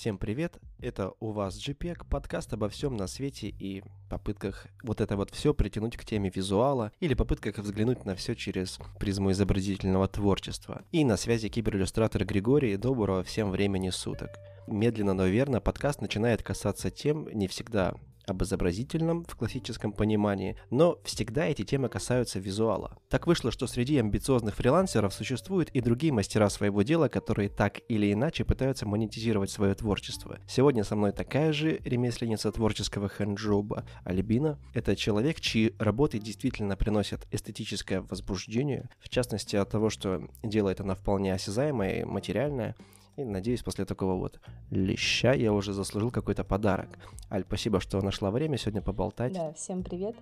Всем 0.00 0.16
привет, 0.16 0.58
это 0.80 1.12
у 1.20 1.30
вас 1.30 1.58
JPEG, 1.58 2.06
подкаст 2.08 2.54
обо 2.54 2.70
всем 2.70 2.96
на 2.96 3.06
свете 3.06 3.48
и 3.48 3.82
попытках 4.08 4.66
вот 4.82 5.02
это 5.02 5.14
вот 5.14 5.28
все 5.28 5.52
притянуть 5.52 5.98
к 5.98 6.06
теме 6.06 6.32
визуала 6.34 6.90
или 7.00 7.12
попытках 7.12 7.58
взглянуть 7.58 8.06
на 8.06 8.14
все 8.14 8.34
через 8.34 8.78
призму 8.98 9.32
изобразительного 9.32 10.08
творчества. 10.08 10.84
И 10.90 11.04
на 11.04 11.18
связи 11.18 11.50
кибериллюстратор 11.50 12.24
Григорий, 12.24 12.78
доброго 12.78 13.22
всем 13.22 13.50
времени 13.50 13.90
суток. 13.90 14.30
Медленно, 14.66 15.12
но 15.12 15.26
верно 15.26 15.60
подкаст 15.60 16.00
начинает 16.00 16.42
касаться 16.42 16.90
тем 16.90 17.28
не 17.34 17.46
всегда 17.46 17.94
об 18.26 18.42
изобразительном 18.42 19.24
в 19.24 19.36
классическом 19.36 19.92
понимании, 19.92 20.56
но 20.70 20.98
всегда 21.04 21.46
эти 21.46 21.62
темы 21.62 21.88
касаются 21.88 22.38
визуала. 22.38 22.98
Так 23.08 23.26
вышло, 23.26 23.50
что 23.50 23.66
среди 23.66 23.98
амбициозных 23.98 24.54
фрилансеров 24.56 25.12
существуют 25.14 25.70
и 25.70 25.80
другие 25.80 26.12
мастера 26.12 26.48
своего 26.48 26.82
дела, 26.82 27.08
которые 27.08 27.48
так 27.48 27.80
или 27.88 28.12
иначе 28.12 28.44
пытаются 28.44 28.86
монетизировать 28.86 29.50
свое 29.50 29.74
творчество. 29.74 30.38
Сегодня 30.48 30.84
со 30.84 30.96
мной 30.96 31.12
такая 31.12 31.52
же 31.52 31.80
ремесленница 31.84 32.52
творческого 32.52 33.08
хэнджоба 33.08 33.84
Альбина. 34.04 34.58
Это 34.74 34.96
человек, 34.96 35.40
чьи 35.40 35.74
работы 35.78 36.18
действительно 36.18 36.76
приносят 36.76 37.26
эстетическое 37.30 38.00
возбуждение, 38.02 38.88
в 39.00 39.08
частности 39.08 39.56
от 39.56 39.70
того, 39.70 39.90
что 39.90 40.28
делает 40.42 40.80
она 40.80 40.94
вполне 40.94 41.34
осязаемое 41.34 42.00
и 42.00 42.04
материальное, 42.04 42.76
и 43.22 43.24
надеюсь, 43.24 43.62
после 43.62 43.84
такого 43.84 44.14
вот 44.14 44.40
леща 44.70 45.32
я 45.32 45.52
уже 45.52 45.72
заслужил 45.72 46.10
какой-то 46.10 46.44
подарок. 46.44 46.88
Аль, 47.30 47.44
спасибо, 47.46 47.80
что 47.80 48.00
нашла 48.02 48.30
время 48.30 48.58
сегодня 48.58 48.82
поболтать. 48.82 49.32
Да, 49.32 49.52
всем 49.52 49.82
привет. 49.82 50.16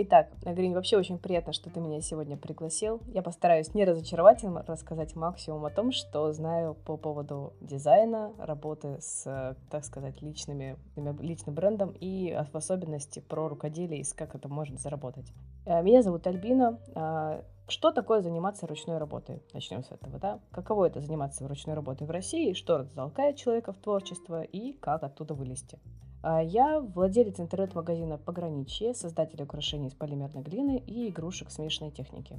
Итак, 0.00 0.28
Гринь, 0.44 0.74
вообще 0.74 0.96
очень 0.96 1.18
приятно, 1.18 1.52
что 1.52 1.70
ты 1.70 1.80
меня 1.80 2.00
сегодня 2.00 2.36
пригласил. 2.36 3.00
Я 3.08 3.20
постараюсь 3.20 3.74
не 3.74 3.84
разочаровать 3.84 4.44
и 4.44 4.46
рассказать 4.46 5.16
максимум 5.16 5.64
о 5.64 5.70
том, 5.70 5.90
что 5.90 6.32
знаю 6.32 6.74
по 6.74 6.96
поводу 6.96 7.52
дизайна, 7.60 8.32
работы 8.38 8.98
с, 9.00 9.56
так 9.68 9.84
сказать, 9.84 10.22
личными, 10.22 10.76
личным 10.94 11.56
брендом 11.56 11.96
и 11.98 12.32
в 12.52 12.56
особенности 12.56 13.18
про 13.18 13.48
рукоделие 13.48 14.02
и 14.02 14.04
как 14.14 14.36
это 14.36 14.48
можно 14.48 14.78
заработать. 14.78 15.32
Э, 15.66 15.82
меня 15.82 16.02
зовут 16.02 16.28
Альбина. 16.28 16.78
А, 16.94 17.42
что 17.66 17.90
такое 17.90 18.20
заниматься 18.20 18.68
ручной 18.68 18.98
работой? 18.98 19.42
Начнем 19.52 19.82
с 19.82 19.90
этого, 19.90 20.20
да? 20.20 20.38
Каково 20.52 20.84
это 20.84 21.00
заниматься 21.00 21.48
ручной 21.48 21.74
работой 21.74 22.06
в 22.06 22.10
России? 22.12 22.52
Что 22.52 22.84
толкает 22.84 23.34
человека 23.34 23.72
в 23.72 23.78
творчество 23.78 24.42
и 24.42 24.74
как 24.74 25.02
оттуда 25.02 25.34
вылезти? 25.34 25.80
А, 26.22 26.42
я 26.42 26.80
владелец 26.80 27.40
интернет-магазина 27.40 28.18
«Пограничье», 28.18 28.94
создатель 28.94 29.42
украшений 29.42 29.88
из 29.88 29.94
полимерной 29.94 30.42
глины 30.42 30.82
и 30.86 31.08
игрушек 31.08 31.50
смешанной 31.50 31.90
техники. 31.90 32.38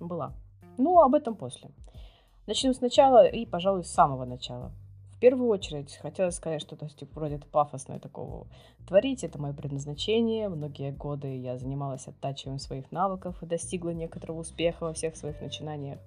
Была. 0.00 0.32
Ну, 0.78 1.00
об 1.00 1.14
этом 1.14 1.34
после. 1.34 1.70
Начнем 2.46 2.74
сначала 2.74 3.26
и, 3.26 3.46
пожалуй, 3.46 3.84
с 3.84 3.90
самого 3.90 4.24
начала 4.24 4.72
первую 5.22 5.50
очередь 5.50 5.94
хотелось 6.02 6.34
сказать 6.34 6.60
что-то 6.60 6.88
типа 6.88 7.12
вроде 7.14 7.38
пафосное 7.38 8.00
такого. 8.00 8.48
Творить— 8.88 9.22
это 9.24 9.40
мое 9.40 9.52
предназначение. 9.52 10.48
Многие 10.48 10.90
годы 10.90 11.38
я 11.38 11.56
занималась 11.58 12.08
оттачиванием 12.08 12.58
своих 12.58 12.90
навыков 12.90 13.40
и 13.40 13.46
достигла 13.46 13.90
некоторого 13.90 14.40
успеха 14.40 14.82
во 14.82 14.92
всех 14.92 15.14
своих 15.14 15.40
начинаниях. 15.40 16.00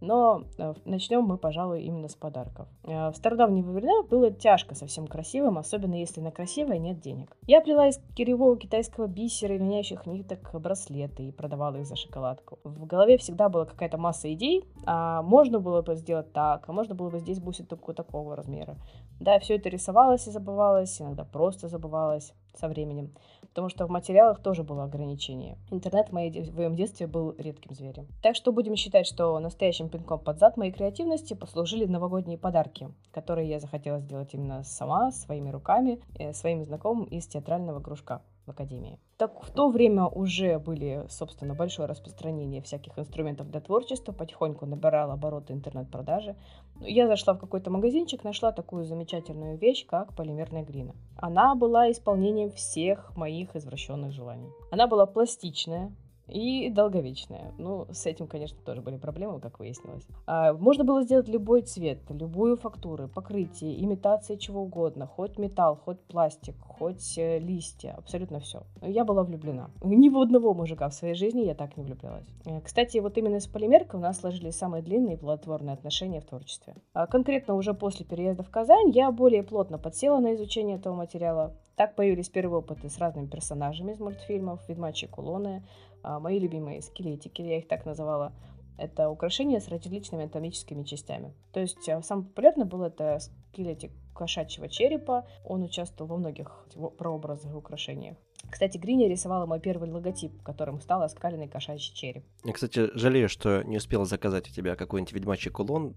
Но 0.00 0.44
э, 0.58 0.74
начнем 0.84 1.22
мы, 1.24 1.36
пожалуй, 1.36 1.82
именно 1.82 2.08
с 2.08 2.14
подарков. 2.14 2.68
Э, 2.84 3.10
в 3.10 3.16
стародавние 3.16 3.62
времена 3.62 4.02
было 4.08 4.30
тяжко 4.30 4.74
совсем 4.74 5.06
красивым, 5.06 5.58
особенно 5.58 5.94
если 5.94 6.20
на 6.20 6.30
красивое 6.30 6.78
нет 6.78 7.00
денег. 7.00 7.36
Я 7.46 7.60
плела 7.60 7.88
из 7.88 8.00
киревого 8.16 8.56
китайского 8.56 9.06
бисера 9.06 9.54
и 9.54 9.58
линяющих 9.58 10.06
ниток 10.06 10.54
браслеты 10.54 11.28
и 11.28 11.32
продавала 11.32 11.76
их 11.76 11.86
за 11.86 11.96
шоколадку. 11.96 12.58
В 12.64 12.86
голове 12.86 13.18
всегда 13.18 13.48
была 13.48 13.66
какая-то 13.66 13.98
масса 13.98 14.32
идей, 14.32 14.64
а 14.86 15.22
можно 15.22 15.60
было 15.60 15.82
бы 15.82 15.96
сделать 15.96 16.32
так, 16.32 16.68
а 16.68 16.72
можно 16.72 16.94
было 16.94 17.10
бы 17.10 17.18
здесь 17.18 17.38
бусин 17.38 17.66
только 17.66 17.92
такого 17.92 18.36
размера. 18.36 18.76
Да, 19.20 19.38
все 19.38 19.56
это 19.56 19.68
рисовалось 19.68 20.26
и 20.26 20.30
забывалось, 20.30 21.00
иногда 21.00 21.24
просто 21.24 21.68
забывалось 21.68 22.32
со 22.54 22.68
временем 22.68 23.12
потому 23.50 23.68
что 23.68 23.86
в 23.86 23.90
материалах 23.90 24.40
тоже 24.40 24.62
было 24.62 24.84
ограничение. 24.84 25.58
Интернет 25.70 26.08
в, 26.08 26.12
моем 26.12 26.74
детстве 26.74 27.06
был 27.06 27.34
редким 27.36 27.74
зверем. 27.74 28.06
Так 28.22 28.36
что 28.36 28.52
будем 28.52 28.76
считать, 28.76 29.06
что 29.06 29.38
настоящим 29.38 29.88
пинком 29.88 30.18
под 30.18 30.38
зад 30.38 30.56
моей 30.56 30.72
креативности 30.72 31.34
послужили 31.34 31.84
новогодние 31.84 32.38
подарки, 32.38 32.88
которые 33.12 33.48
я 33.48 33.60
захотела 33.60 33.98
сделать 33.98 34.32
именно 34.34 34.64
сама, 34.64 35.12
своими 35.12 35.50
руками, 35.50 36.00
э, 36.18 36.32
своим 36.32 36.64
знакомым 36.64 37.04
из 37.04 37.26
театрального 37.26 37.80
кружка 37.80 38.22
Академии. 38.50 38.98
Так 39.16 39.42
в 39.42 39.50
то 39.50 39.68
время 39.68 40.06
уже 40.06 40.58
были, 40.58 41.06
собственно, 41.08 41.54
большое 41.54 41.88
распространение 41.88 42.62
всяких 42.62 42.98
инструментов 42.98 43.50
для 43.50 43.60
творчества, 43.60 44.12
потихоньку 44.12 44.66
набирал 44.66 45.10
обороты 45.10 45.52
интернет-продажи. 45.52 46.36
Я 46.80 47.06
зашла 47.06 47.34
в 47.34 47.38
какой-то 47.38 47.70
магазинчик, 47.70 48.24
нашла 48.24 48.52
такую 48.52 48.84
замечательную 48.84 49.58
вещь, 49.58 49.86
как 49.86 50.14
полимерная 50.14 50.64
глина. 50.64 50.94
Она 51.16 51.54
была 51.54 51.90
исполнением 51.90 52.50
всех 52.50 53.16
моих 53.16 53.56
извращенных 53.56 54.12
желаний. 54.12 54.50
Она 54.70 54.86
была 54.86 55.06
пластичная, 55.06 55.92
и 56.30 56.70
долговечная. 56.70 57.52
Ну, 57.58 57.86
с 57.90 58.06
этим, 58.06 58.26
конечно, 58.26 58.58
тоже 58.64 58.80
были 58.80 58.96
проблемы, 58.96 59.40
как 59.40 59.58
выяснилось. 59.58 60.06
А, 60.26 60.52
можно 60.52 60.84
было 60.84 61.02
сделать 61.02 61.28
любой 61.28 61.62
цвет, 61.62 61.98
любую 62.08 62.56
фактуру, 62.56 63.08
покрытие, 63.08 63.82
имитация 63.82 64.36
чего 64.36 64.62
угодно, 64.62 65.06
хоть 65.06 65.38
металл, 65.38 65.76
хоть 65.76 66.00
пластик, 66.00 66.54
хоть 66.60 67.18
э, 67.18 67.38
листья, 67.38 67.94
абсолютно 67.98 68.40
все. 68.40 68.62
Я 68.82 69.04
была 69.04 69.22
влюблена. 69.24 69.70
Ни 69.82 70.08
в 70.08 70.18
одного 70.18 70.54
мужика 70.54 70.88
в 70.88 70.94
своей 70.94 71.14
жизни 71.14 71.42
я 71.42 71.54
так 71.54 71.76
не 71.76 71.82
влюблялась. 71.82 72.26
Э, 72.46 72.60
кстати, 72.60 72.98
вот 72.98 73.18
именно 73.18 73.40
с 73.40 73.46
полимеркой 73.46 73.98
у 73.98 74.02
нас 74.02 74.20
сложились 74.20 74.56
самые 74.56 74.82
длинные 74.82 75.16
и 75.16 75.18
плодотворные 75.18 75.74
отношения 75.74 76.20
в 76.20 76.26
творчестве. 76.26 76.74
А 76.92 77.06
конкретно 77.06 77.54
уже 77.54 77.74
после 77.74 78.06
переезда 78.06 78.42
в 78.42 78.50
Казань 78.50 78.90
я 78.90 79.10
более 79.10 79.42
плотно 79.42 79.78
подсела 79.78 80.20
на 80.20 80.34
изучение 80.34 80.76
этого 80.76 80.94
материала. 80.94 81.56
Так 81.76 81.94
появились 81.94 82.28
первые 82.28 82.58
опыты 82.58 82.90
с 82.90 82.98
разными 82.98 83.26
персонажами 83.26 83.92
из 83.92 84.00
мультфильмов, 84.00 84.60
ведьмачьи 84.68 85.08
кулоны, 85.08 85.62
мои 86.02 86.38
любимые 86.38 86.82
скелетики, 86.82 87.42
я 87.42 87.58
их 87.58 87.68
так 87.68 87.84
называла, 87.84 88.32
это 88.80 89.10
украшения 89.10 89.60
с 89.60 89.68
различными 89.68 90.24
анатомическими 90.24 90.84
частями. 90.84 91.34
То 91.52 91.60
есть 91.60 91.86
а, 91.88 92.02
самое 92.02 92.28
популярное 92.28 92.64
было 92.64 92.86
это 92.86 93.18
скелетик 93.20 93.92
кошачьего 94.14 94.68
черепа. 94.68 95.26
Он 95.44 95.62
участвовал 95.62 96.10
во 96.10 96.16
многих 96.16 96.66
прообразах 96.96 97.52
и 97.52 97.56
украшениях. 97.56 98.16
Кстати, 98.48 98.78
Гриня 98.78 99.08
рисовала 99.08 99.46
мой 99.46 99.60
первый 99.60 99.90
логотип, 99.90 100.42
которым 100.42 100.80
стал 100.80 101.02
оскаленный 101.02 101.48
кошачий 101.48 101.94
череп. 101.94 102.24
Я, 102.44 102.52
кстати, 102.52 102.90
жалею, 102.96 103.28
что 103.28 103.62
не 103.62 103.76
успела 103.76 104.04
заказать 104.04 104.48
у 104.48 104.52
тебя 104.52 104.76
какой-нибудь 104.76 105.12
ведьмачий 105.12 105.50
кулон, 105.50 105.94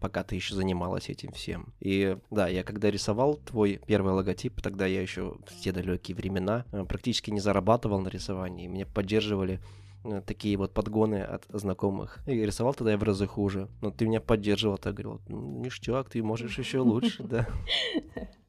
пока 0.00 0.22
ты 0.22 0.34
еще 0.34 0.54
занималась 0.54 1.08
этим 1.08 1.32
всем. 1.32 1.72
И 1.80 2.16
да, 2.30 2.48
я 2.48 2.62
когда 2.62 2.90
рисовал 2.90 3.36
твой 3.36 3.80
первый 3.86 4.12
логотип, 4.12 4.60
тогда 4.60 4.86
я 4.86 5.00
еще 5.00 5.36
в 5.46 5.60
те 5.60 5.72
далекие 5.72 6.16
времена 6.16 6.64
э, 6.72 6.84
практически 6.84 7.30
не 7.30 7.40
зарабатывал 7.40 8.00
на 8.00 8.08
рисовании. 8.08 8.66
Меня 8.66 8.86
поддерживали 8.86 9.60
э, 10.04 10.22
такие 10.26 10.56
вот 10.56 10.72
подгоны 10.72 11.22
от 11.22 11.44
знакомых. 11.48 12.20
И 12.26 12.32
рисовал 12.32 12.74
тогда 12.74 12.92
я 12.92 12.98
в 12.98 13.02
разы 13.02 13.26
хуже. 13.26 13.68
Но 13.80 13.90
ты 13.90 14.06
меня 14.06 14.20
поддерживал, 14.20 14.78
ты 14.78 14.92
говорил, 14.92 15.20
ништяк, 15.28 16.10
ты 16.10 16.22
можешь 16.22 16.58
еще 16.58 16.80
лучше, 16.80 17.22
да. 17.22 17.48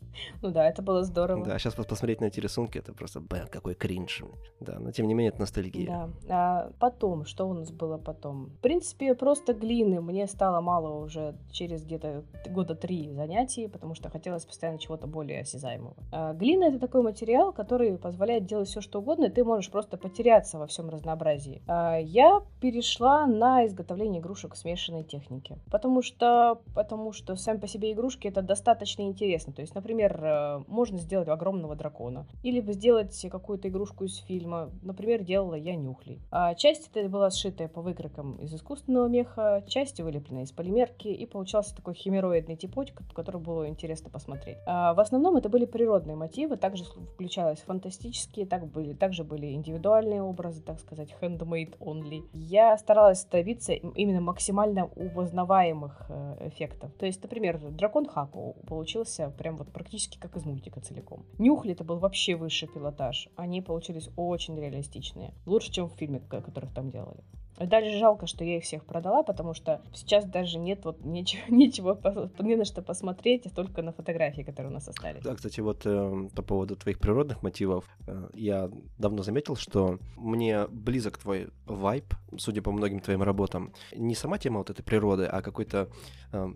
Ну 0.42 0.52
да, 0.52 0.68
это 0.68 0.82
было 0.82 1.04
здорово. 1.04 1.46
Да, 1.46 1.60
сейчас 1.60 1.76
посмотреть 1.76 2.22
на 2.22 2.26
эти 2.26 2.40
рисунки, 2.40 2.78
это 2.78 2.94
просто, 2.94 3.20
блин, 3.20 3.48
какой 3.50 3.76
кринж. 3.76 4.24
Да, 4.60 4.80
но 4.80 4.92
тем 4.92 5.08
не 5.08 5.14
менее, 5.14 5.30
это 5.30 5.42
ностальгия. 5.42 5.88
Да. 5.88 6.10
А 6.30 6.72
потом, 6.80 7.26
что 7.26 7.48
у 7.48 7.54
нас 7.54 7.72
было 7.72 7.98
потом? 7.98 8.48
В 8.48 8.60
принципе, 8.60 9.16
просто 9.16 9.54
глины 9.54 10.02
мне 10.02 10.28
стало 10.28 10.62
мало 10.62 11.04
уже 11.04 11.36
через 11.52 11.84
где-то 11.84 12.24
года 12.50 12.76
три 12.76 13.12
занятий, 13.12 13.68
потому 13.68 13.96
что 13.96 14.10
хотелось 14.10 14.46
постоянно 14.46 14.80
чего-то 14.80 15.08
более 15.08 15.42
осязаемого. 15.42 15.96
А 16.12 16.34
глина— 16.34 16.64
это 16.66 16.80
такой 16.80 17.02
материал, 17.02 17.54
который 17.54 17.98
позволяет 17.98 18.46
делать 18.46 18.68
все, 18.68 18.82
что 18.82 19.00
угодно, 19.00 19.26
и 19.26 19.30
ты 19.30 19.44
можешь 19.44 19.72
просто 19.72 19.98
потеряться 19.98 20.58
во 20.58 20.68
всем 20.68 20.90
разнообразии. 20.90 21.62
А 21.68 21.98
я 21.98 22.42
перешла 22.60 23.26
на 23.26 23.66
изготовление 23.66 24.22
игрушек 24.22 24.56
смешанной 24.56 25.04
техники, 25.04 25.58
потому 25.72 26.02
что, 26.02 26.62
потому 26.76 27.14
что 27.14 27.36
сами 27.36 27.58
по 27.58 27.68
себе 27.68 27.92
игрушки— 27.92 28.28
это 28.30 28.42
достаточно 28.42 29.04
интересно. 29.04 29.54
То 29.54 29.62
есть, 29.62 29.76
например, 29.76 30.01
Например, 30.02 30.24
э, 30.24 30.64
можно 30.68 30.98
сделать 30.98 31.28
огромного 31.28 31.76
дракона. 31.76 32.26
Или 32.44 32.62
сделать 32.72 33.26
какую-то 33.30 33.68
игрушку 33.68 34.06
из 34.06 34.18
фильма. 34.18 34.72
Например, 34.82 35.24
делала 35.24 35.56
я 35.56 35.76
нюхли. 35.76 36.20
А 36.32 36.56
часть 36.56 36.90
это 36.94 37.08
была 37.10 37.30
сшитая 37.30 37.68
по 37.68 37.82
выкройкам 37.82 38.38
из 38.38 38.54
искусственного 38.54 39.08
меха, 39.08 39.64
часть 39.68 40.00
вылеплена 40.00 40.44
из 40.44 40.52
полимерки, 40.52 41.08
и 41.08 41.26
получался 41.26 41.76
такой 41.76 41.94
химероидный 41.94 42.56
типочек, 42.56 43.02
который 43.14 43.42
было 43.42 43.68
интересно 43.68 44.10
посмотреть. 44.10 44.58
А 44.66 44.94
в 44.94 45.00
основном 45.00 45.38
это 45.38 45.50
были 45.50 45.66
природные 45.66 46.16
мотивы, 46.16 46.58
также 46.58 46.84
включалось 46.84 47.60
фантастические, 47.60 48.46
так 48.46 48.66
были, 48.68 48.94
также 48.94 49.24
были 49.24 49.54
индивидуальные 49.54 50.24
образы, 50.24 50.62
так 50.62 50.80
сказать, 50.80 51.16
handmade 51.22 51.78
only. 51.80 52.24
Я 52.34 52.78
старалась 52.78 53.24
добиться 53.26 53.74
именно 53.74 54.22
максимально 54.22 54.86
узнаваемых 55.16 56.06
э, 56.10 56.48
эффектов. 56.48 56.92
То 56.94 57.06
есть, 57.06 57.22
например, 57.22 57.60
дракон 57.60 58.08
Хаку 58.08 58.56
получился 58.68 59.30
прям 59.38 59.58
вот 59.58 59.68
практически 59.72 59.91
практически 59.92 60.18
как 60.18 60.38
из 60.38 60.46
мультика 60.46 60.80
целиком. 60.80 61.26
Нюхли 61.38 61.74
это 61.74 61.84
был 61.84 62.00
вообще 62.00 62.36
высший 62.36 62.70
пилотаж. 62.70 63.28
Они 63.36 63.62
получились 63.62 64.10
очень 64.16 64.58
реалистичные. 64.58 65.34
Лучше, 65.46 65.70
чем 65.72 65.90
в 65.90 65.94
фильме, 65.94 66.20
которых 66.20 66.74
там 66.74 66.90
делали. 66.90 67.24
Даже 67.58 67.98
жалко, 68.00 68.26
что 68.26 68.44
я 68.46 68.58
их 68.58 68.64
всех 68.64 68.86
продала, 68.86 69.22
потому 69.22 69.54
что 69.54 69.82
сейчас 69.94 70.26
даже 70.26 70.58
нет 70.58 70.86
вот 70.86 71.02
ничего, 71.06 71.44
ничего 71.50 72.00
не 72.40 72.56
на 72.56 72.64
что 72.64 72.82
посмотреть, 72.82 73.46
а 73.46 73.50
только 73.50 73.82
на 73.82 73.92
фотографии, 73.92 74.44
которые 74.44 74.72
у 74.72 74.74
нас 74.74 74.88
остались. 74.88 75.24
Да, 75.24 75.36
кстати, 75.36 75.60
вот 75.60 75.82
э, 75.86 76.30
по 76.34 76.42
поводу 76.42 76.78
твоих 76.78 77.00
природных 77.00 77.44
мотивов, 77.44 77.84
э, 78.08 78.30
я 78.34 78.72
давно 78.98 79.24
заметил, 79.24 79.58
что 79.58 80.00
мне 80.16 80.68
близок 80.68 81.18
твой 81.18 81.50
вайб, 81.66 82.14
судя 82.38 82.62
по 82.62 82.72
многим 82.72 83.02
твоим 83.02 83.22
работам. 83.22 83.74
Не 83.94 84.16
сама 84.16 84.38
тема 84.38 84.60
вот 84.60 84.70
этой 84.70 84.84
природы, 84.84 85.26
а 85.26 85.42
какой-то 85.42 85.90
э, 86.32 86.48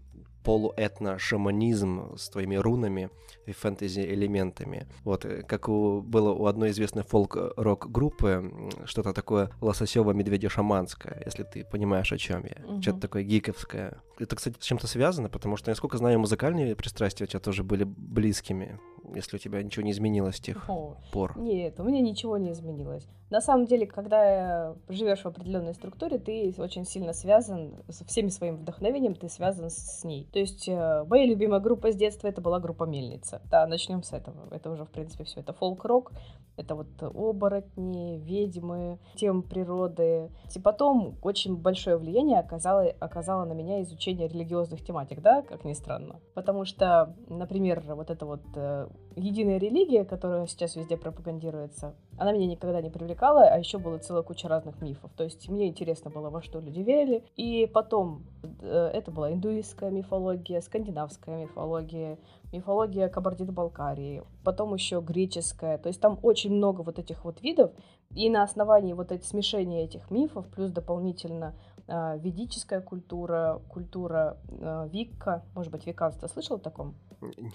полуэтно-шаманизм 0.46 2.16
с 2.16 2.30
твоими 2.30 2.56
рунами 2.56 3.10
и 3.46 3.52
фэнтези-элементами. 3.52 4.88
Вот, 5.04 5.26
э, 5.26 5.42
как 5.42 5.68
у, 5.70 6.02
было 6.02 6.32
у 6.32 6.46
одной 6.46 6.70
известной 6.70 7.04
фолк-рок-группы, 7.04 8.70
что-то 8.86 9.14
такое 9.14 9.52
лососево-медведя-шаманское, 9.62 11.24
если 11.26 11.44
ты 11.44 11.66
понимаешь, 11.66 12.12
о 12.12 12.18
чем 12.18 12.46
я. 12.46 12.66
Угу. 12.66 12.82
Что-то 12.82 13.00
такое 13.00 13.24
гиковское. 13.24 14.02
Это, 14.20 14.36
кстати, 14.36 14.56
с 14.60 14.64
чем-то 14.64 14.88
связано, 14.88 15.30
потому 15.30 15.58
что, 15.58 15.72
насколько 15.72 15.98
знаю, 15.98 16.20
музыкальные 16.20 16.76
пристрастия 16.76 17.26
у 17.26 17.28
тебя 17.28 17.40
тоже 17.40 17.64
были 17.64 17.84
близкими 17.84 18.80
если 19.14 19.38
у 19.38 19.40
тебя 19.40 19.62
ничего 19.62 19.84
не 19.84 19.92
изменилось 19.92 20.38
с 20.38 20.42
тех 20.42 20.70
О, 20.70 20.98
пор? 21.12 21.38
Нет, 21.38 21.80
у 21.80 21.84
меня 21.84 22.02
ничего 22.02 22.38
не 22.38 22.52
изменилось. 22.52 23.08
На 23.30 23.42
самом 23.42 23.66
деле, 23.66 23.88
когда 23.88 24.76
живешь 24.88 25.22
в 25.22 25.26
определенной 25.26 25.74
структуре, 25.74 26.20
ты 26.20 26.54
очень 26.58 26.86
сильно 26.86 27.12
связан 27.12 27.74
со 27.90 28.06
всеми 28.06 28.30
своим 28.30 28.58
вдохновением, 28.58 29.16
ты 29.16 29.30
связан 29.30 29.70
с 29.70 30.04
ней. 30.04 30.28
То 30.32 30.40
есть 30.40 30.70
э, 30.70 31.04
моя 31.10 31.26
любимая 31.26 31.60
группа 31.60 31.92
с 31.92 31.96
детства 31.96 32.28
это 32.28 32.42
была 32.42 32.60
группа 32.60 32.84
Мельница. 32.84 33.42
Да, 33.50 33.66
начнем 33.66 34.04
с 34.04 34.14
этого. 34.14 34.48
Это 34.52 34.70
уже, 34.70 34.86
в 34.86 34.92
принципе, 34.92 35.24
все. 35.24 35.40
Это 35.40 35.54
фолк-рок, 35.54 36.12
это 36.58 36.76
вот 36.76 36.88
оборотни, 37.02 38.18
ведьмы, 38.18 39.00
тем 39.16 39.44
природы. 39.44 40.32
И 40.54 40.60
потом 40.60 41.18
очень 41.22 41.56
большое 41.56 41.98
влияние 41.98 42.40
оказало, 42.40 42.84
оказало 43.00 43.46
на 43.46 43.54
меня 43.54 43.82
изучение 43.82 44.28
религиозных 44.28 44.84
тематик, 44.84 45.22
да, 45.22 45.42
как 45.42 45.66
ни 45.66 45.74
странно. 45.74 46.20
Потому 46.34 46.66
что, 46.66 47.16
например, 47.28 47.84
вот 47.88 48.10
это 48.10 48.26
вот 48.26 48.44
э, 48.56 48.88
единая 49.16 49.58
религия, 49.58 50.06
которая 50.06 50.48
сейчас 50.48 50.76
везде 50.76 50.98
пропагандируется, 50.98 51.96
она 52.18 52.32
меня 52.32 52.48
никогда 52.48 52.82
не 52.82 52.90
привлекала, 52.90 53.44
а 53.44 53.58
еще 53.58 53.78
была 53.78 54.00
целая 54.00 54.24
куча 54.24 54.48
разных 54.48 54.82
мифов. 54.82 55.12
То 55.16 55.24
есть 55.24 55.50
мне 55.50 55.68
интересно 55.68 56.10
было, 56.10 56.30
во 56.30 56.42
что 56.42 56.60
люди 56.60 56.80
верили. 56.80 57.24
И 57.36 57.70
потом 57.74 58.24
э, 58.62 58.92
это 58.94 59.12
была 59.12 59.32
индуистская 59.32 59.92
мифология, 59.92 60.62
скандинавская 60.62 61.44
мифология, 61.44 62.18
мифология 62.52 63.10
Кабардино-Балкарии, 63.10 64.24
потом 64.44 64.74
еще 64.74 65.02
греческая. 65.02 65.78
То 65.78 65.88
есть 65.88 66.00
там 66.00 66.20
очень 66.22 66.54
много 66.54 66.82
вот 66.82 67.00
этих 67.00 67.26
вот 67.26 67.42
видов. 67.42 67.72
И 68.12 68.30
на 68.30 68.44
основании 68.44 68.94
вот 68.94 69.12
этих 69.12 69.26
смешения 69.26 69.84
этих 69.84 70.10
мифов, 70.10 70.48
плюс 70.48 70.72
дополнительно 70.72 71.54
э, 71.88 72.18
ведическая 72.20 72.80
культура, 72.80 73.62
культура 73.70 74.38
э, 74.48 74.88
Викка, 74.92 75.44
может 75.54 75.72
быть, 75.72 75.86
веканство 75.86 76.28
слышал 76.28 76.56
о 76.56 76.60
таком? 76.60 76.96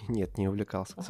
Нет, 0.08 0.38
не 0.38 0.48
увлекался. 0.48 0.94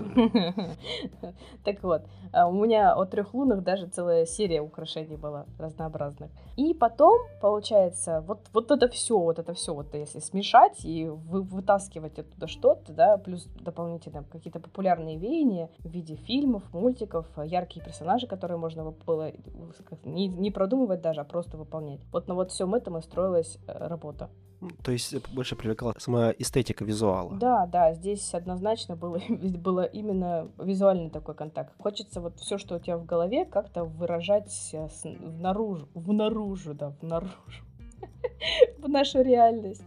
Так 1.64 1.82
вот, 1.82 2.02
а, 2.32 2.49
у 2.49 2.52
меня 2.52 2.94
от 2.94 3.11
трех 3.11 3.35
лунах 3.35 3.62
даже 3.62 3.87
целая 3.87 4.26
серия 4.26 4.61
украшений 4.61 5.17
была 5.17 5.47
разнообразных. 5.58 6.31
И 6.56 6.75
потом, 6.75 7.19
получается, 7.41 8.23
вот, 8.26 8.49
вот 8.52 8.70
это 8.70 8.88
все, 8.88 9.19
вот 9.19 9.38
это 9.38 9.52
все, 9.55 9.75
вот 9.75 9.94
если 9.94 10.20
смешать 10.20 10.85
и 10.85 11.08
вы, 11.08 11.43
вытаскивать 11.43 12.19
оттуда 12.19 12.47
что-то, 12.47 12.93
да, 12.93 13.19
плюс 13.19 13.44
дополнительно 13.61 14.25
какие-то 14.25 14.61
популярные 14.61 15.19
веяния 15.19 15.70
в 15.79 15.88
виде 15.88 16.17
фильмов, 16.17 16.62
мультиков, 16.73 17.26
яркие 17.44 17.85
персонажи, 17.85 18.26
которые 18.26 18.58
можно 18.58 18.91
было 19.06 19.32
не, 20.05 20.29
не 20.29 20.50
продумывать 20.50 21.00
даже, 21.00 21.20
а 21.20 21.25
просто 21.25 21.56
выполнять. 21.56 22.00
Вот 22.12 22.29
на 22.29 22.35
вот 22.35 22.50
всем 22.50 22.75
этом 22.75 22.96
и 22.99 23.03
строилась 23.03 23.58
э, 23.67 23.88
работа. 23.88 24.31
То 24.82 24.93
есть 24.93 25.14
больше 25.32 25.56
привлекала 25.56 25.94
сама 25.99 26.32
эстетика 26.38 26.85
визуала. 26.85 27.35
Да, 27.35 27.67
да, 27.67 27.94
здесь 27.94 28.35
однозначно 28.41 28.97
было, 28.97 29.19
было 29.29 29.85
именно 29.85 30.51
визуальный 30.59 31.11
такой 31.11 31.35
контакт. 31.35 31.75
Хочется 31.79 32.21
вот 32.21 32.39
все, 32.41 32.59
что 32.59 32.77
у 32.77 32.79
тебя 32.79 32.99
в 32.99 33.05
голове, 33.05 33.45
как-то 33.45 33.85
выражать 33.85 34.51
в 34.73 35.41
наружу, 35.41 35.89
в 35.95 36.13
наружу, 36.13 36.75
да, 36.75 36.91
в 36.91 37.03
наружу, 37.03 37.35
в 38.79 38.89
нашу 38.89 39.23
реальность. 39.23 39.85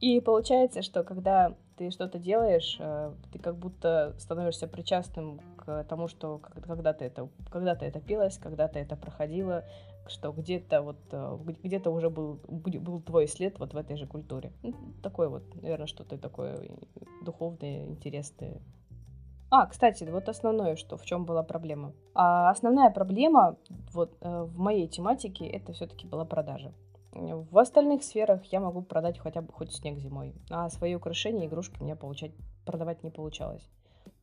И 0.00 0.20
получается, 0.20 0.82
что 0.82 1.04
когда 1.04 1.54
ты 1.76 1.90
что-то 1.90 2.18
делаешь, 2.18 2.76
э, 2.78 3.12
ты 3.32 3.38
как 3.38 3.56
будто 3.56 4.14
становишься 4.18 4.66
причастным 4.66 5.40
к 5.56 5.84
тому, 5.84 6.08
что 6.08 6.38
когда-то 6.38 7.04
это, 7.04 7.28
когда-то 7.50 7.84
это 7.84 8.00
пилось, 8.00 8.38
когда-то 8.38 8.78
это 8.78 8.96
проходило, 8.96 9.64
что 10.08 10.32
где-то 10.32 10.82
вот 10.82 10.98
э, 11.12 11.38
где-то 11.62 11.90
уже 11.90 12.10
был, 12.10 12.40
был 12.48 13.00
твой 13.00 13.26
след 13.28 13.58
вот 13.58 13.74
в 13.74 13.76
этой 13.76 13.96
же 13.96 14.06
культуре. 14.06 14.52
Ну, 14.62 14.74
такое 15.02 15.28
вот, 15.28 15.42
наверное, 15.62 15.86
что-то 15.86 16.18
такое 16.18 16.70
духовное, 17.22 17.86
интересное. 17.86 18.60
А, 19.50 19.66
кстати, 19.66 20.04
вот 20.04 20.28
основное, 20.28 20.76
что 20.76 20.96
в 20.96 21.04
чем 21.04 21.24
была 21.24 21.42
проблема. 21.42 21.92
А 22.14 22.50
основная 22.50 22.90
проблема 22.90 23.56
вот 23.92 24.16
э, 24.20 24.42
в 24.44 24.58
моей 24.58 24.86
тематике 24.86 25.46
это 25.46 25.72
все-таки 25.72 26.06
была 26.06 26.24
продажа. 26.24 26.72
В 27.12 27.58
остальных 27.58 28.04
сферах 28.04 28.44
я 28.52 28.60
могу 28.60 28.82
продать 28.82 29.18
хотя 29.18 29.42
бы 29.42 29.52
хоть 29.52 29.72
снег 29.72 29.98
зимой, 29.98 30.32
а 30.48 30.68
свои 30.70 30.94
украшения, 30.94 31.46
игрушки 31.46 31.80
у 31.80 31.84
меня 31.84 31.96
получать, 31.96 32.30
продавать 32.64 33.02
не 33.02 33.10
получалось. 33.10 33.68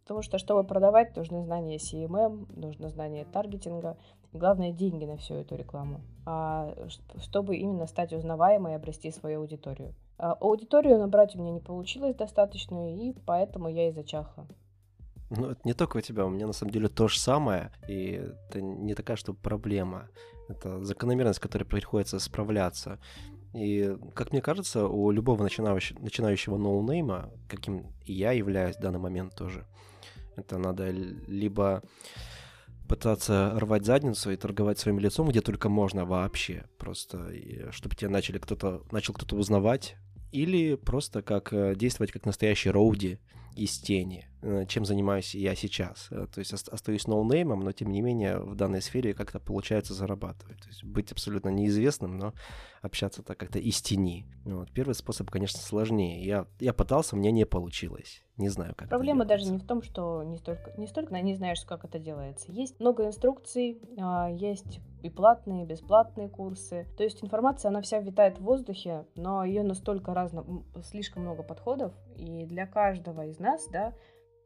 Потому 0.04 0.22
что, 0.22 0.38
чтобы 0.38 0.64
продавать, 0.64 1.18
нужны 1.18 1.44
знания 1.44 1.76
CMM, 1.76 2.58
нужно 2.58 2.88
знание 2.88 3.26
таргетинга, 3.26 3.98
и 4.17 4.17
главное, 4.38 4.72
деньги 4.72 5.06
на 5.06 5.18
всю 5.18 5.36
эту 5.36 5.56
рекламу, 5.56 6.02
а, 6.26 6.74
чтобы 7.20 7.58
именно 7.58 7.88
стать 7.88 8.14
узнаваемой 8.14 8.74
и 8.74 8.76
обрести 8.76 9.12
свою 9.12 9.42
аудиторию. 9.42 9.94
А 10.18 10.34
аудиторию 10.34 10.98
набрать 10.98 11.36
у 11.36 11.40
меня 11.40 11.52
не 11.52 11.60
получилось 11.60 12.16
достаточно, 12.16 12.96
и 12.96 13.14
поэтому 13.26 13.70
я 13.70 13.90
и 13.90 13.92
зачахла. 13.92 14.48
Ну, 15.30 15.52
это 15.52 15.60
не 15.66 15.74
только 15.74 15.98
у 15.98 16.02
тебя, 16.02 16.26
у 16.26 16.30
меня 16.30 16.48
на 16.48 16.54
самом 16.54 16.72
деле 16.72 16.88
то 16.88 17.08
же 17.08 17.20
самое, 17.20 17.72
и 17.88 18.32
это 18.50 18.62
не 18.62 18.94
такая, 18.94 19.18
что 19.18 19.34
проблема. 19.34 20.08
Это 20.48 20.84
закономерность, 20.84 21.38
с 21.38 21.42
которой 21.42 21.66
приходится 21.66 22.20
справляться. 22.20 23.00
И, 23.54 23.98
как 24.14 24.32
мне 24.32 24.42
кажется, 24.42 24.88
у 24.88 25.12
любого 25.12 25.44
начинающего, 25.44 26.00
начинающего 26.00 26.58
ноунейма, 26.58 27.30
каким 27.50 27.88
я 28.06 28.32
являюсь 28.32 28.78
в 28.78 28.82
данный 28.82 29.00
момент 29.00 29.36
тоже, 29.36 29.66
это 30.36 30.58
надо 30.58 30.90
либо 30.90 31.82
пытаться 32.88 33.54
рвать 33.56 33.86
задницу 33.86 34.32
и 34.32 34.38
торговать 34.38 34.80
своим 34.80 35.00
лицом, 35.00 35.30
где 35.30 35.42
только 35.42 35.70
можно 35.70 36.06
вообще, 36.06 36.66
просто 36.78 37.32
чтобы 37.72 37.96
тебя 37.96 38.10
начали 38.10 38.38
кто-то 38.38 38.84
начал 38.92 39.14
кто-то 39.14 39.36
узнавать, 39.36 39.96
или 40.32 40.76
просто 40.76 41.22
как 41.22 41.54
э, 41.54 41.76
действовать 41.76 42.12
как 42.12 42.26
настоящий 42.26 42.70
роуди 42.70 43.20
из 43.58 43.78
тени, 43.80 44.28
э, 44.42 44.66
чем 44.68 44.86
занимаюсь 44.86 45.36
я 45.36 45.56
сейчас. 45.56 46.08
Э, 46.12 46.28
то 46.34 46.40
есть 46.40 46.54
остаюсь 46.54 47.08
ноунеймом, 47.08 47.62
но 47.62 47.72
тем 47.72 47.92
не 47.92 48.02
менее 48.02 48.40
в 48.40 48.56
данной 48.56 48.82
сфере 48.82 49.14
как-то 49.14 49.40
получается 49.40 49.94
зарабатывать. 49.94 50.60
То 50.62 50.68
есть 50.68 50.84
быть 50.84 51.12
абсолютно 51.12 51.50
неизвестным, 51.50 52.18
но 52.18 52.34
общаться 52.82 53.24
так 53.24 53.38
как-то 53.38 53.60
из 53.60 53.82
тени. 53.82 54.26
Вот. 54.46 54.72
Первый 54.72 54.94
способ, 54.94 55.30
конечно, 55.30 55.60
сложнее. 55.60 56.24
Я, 56.24 56.48
я 56.60 56.74
пытался, 56.74 57.16
мне 57.16 57.32
не 57.32 57.46
получилось. 57.46 58.24
Не 58.38 58.50
знаю, 58.50 58.76
как 58.76 58.90
Проблема 58.90 59.26
даже 59.26 59.52
не 59.52 59.58
в 59.58 59.66
том, 59.66 59.82
что 59.82 60.22
не 60.24 60.38
столько, 60.38 60.72
не 60.78 60.86
столько 60.86 61.20
не 61.20 61.34
знаешь, 61.34 61.66
как 61.66 61.84
это 61.86 61.98
делается. 61.98 62.52
Есть 62.52 62.80
много 62.80 63.08
инструкций, 63.08 63.82
а, 63.98 64.30
есть 64.30 64.80
и 65.02 65.10
платные, 65.10 65.64
и 65.64 65.66
бесплатные 65.66 66.30
курсы. 66.30 66.86
То 66.98 67.04
есть 67.04 67.24
информация, 67.24 67.70
она 67.70 67.82
вся 67.82 68.00
витает 68.00 68.38
в 68.38 68.44
воздухе, 68.44 69.08
но 69.16 69.44
ее 69.44 69.64
настолько 69.64 70.14
разно, 70.14 70.46
слишком 70.84 71.24
много 71.24 71.42
подходов, 71.42 71.94
и 72.18 72.46
для 72.46 72.66
каждого 72.68 73.26
из 73.26 73.40
нас, 73.40 73.68
да, 73.70 73.94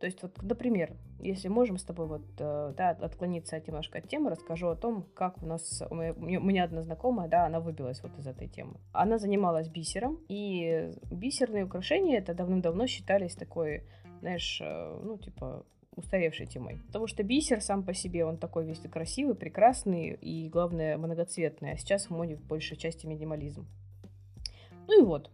то 0.02 0.06
есть, 0.06 0.24
вот, 0.24 0.42
например, 0.42 0.98
если 1.20 1.48
можем 1.48 1.78
с 1.78 1.84
тобой 1.84 2.08
вот, 2.08 2.26
э, 2.40 2.74
да, 2.76 2.90
отклониться 2.90 3.62
немножко 3.68 4.00
от 4.00 4.10
темы, 4.10 4.32
расскажу 4.32 4.70
о 4.70 4.76
том, 4.76 5.06
как 5.14 5.44
у 5.44 5.46
нас, 5.46 5.84
у 5.92 5.94
меня, 5.94 6.40
у 6.40 6.44
меня 6.44 6.64
одна 6.64 6.82
знакомая, 6.82 7.30
да, 7.30 7.46
она 7.46 7.60
выбилась 7.60 8.02
вот 8.02 8.18
из 8.18 8.26
этой 8.26 8.48
темы. 8.48 8.80
Она 8.94 9.20
занималась 9.20 9.68
бисером, 9.70 10.20
и 10.28 10.92
бисерные 11.12 11.66
украшения 11.66 12.18
это 12.18 12.34
давным-давно 12.34 12.88
считались 12.88 13.36
такой, 13.36 13.84
знаешь, 14.22 14.60
э, 14.60 15.02
ну, 15.04 15.20
типа, 15.20 15.68
устаревшей 15.96 16.48
темой. 16.48 16.80
Потому 16.88 17.06
что 17.06 17.22
бисер 17.22 17.62
сам 17.62 17.84
по 17.84 17.94
себе, 17.94 18.26
он 18.26 18.38
такой 18.38 18.66
весь 18.66 18.80
красивый, 18.80 19.36
прекрасный 19.36 20.16
и, 20.16 20.50
главное, 20.50 20.98
многоцветный. 20.98 21.74
А 21.74 21.78
сейчас 21.78 22.08
в 22.08 22.10
моде 22.10 22.38
в 22.38 22.44
большей 22.48 22.76
части 22.76 23.06
минимализм. 23.06 23.68
Ну 24.88 25.00
и 25.00 25.06
вот. 25.06 25.30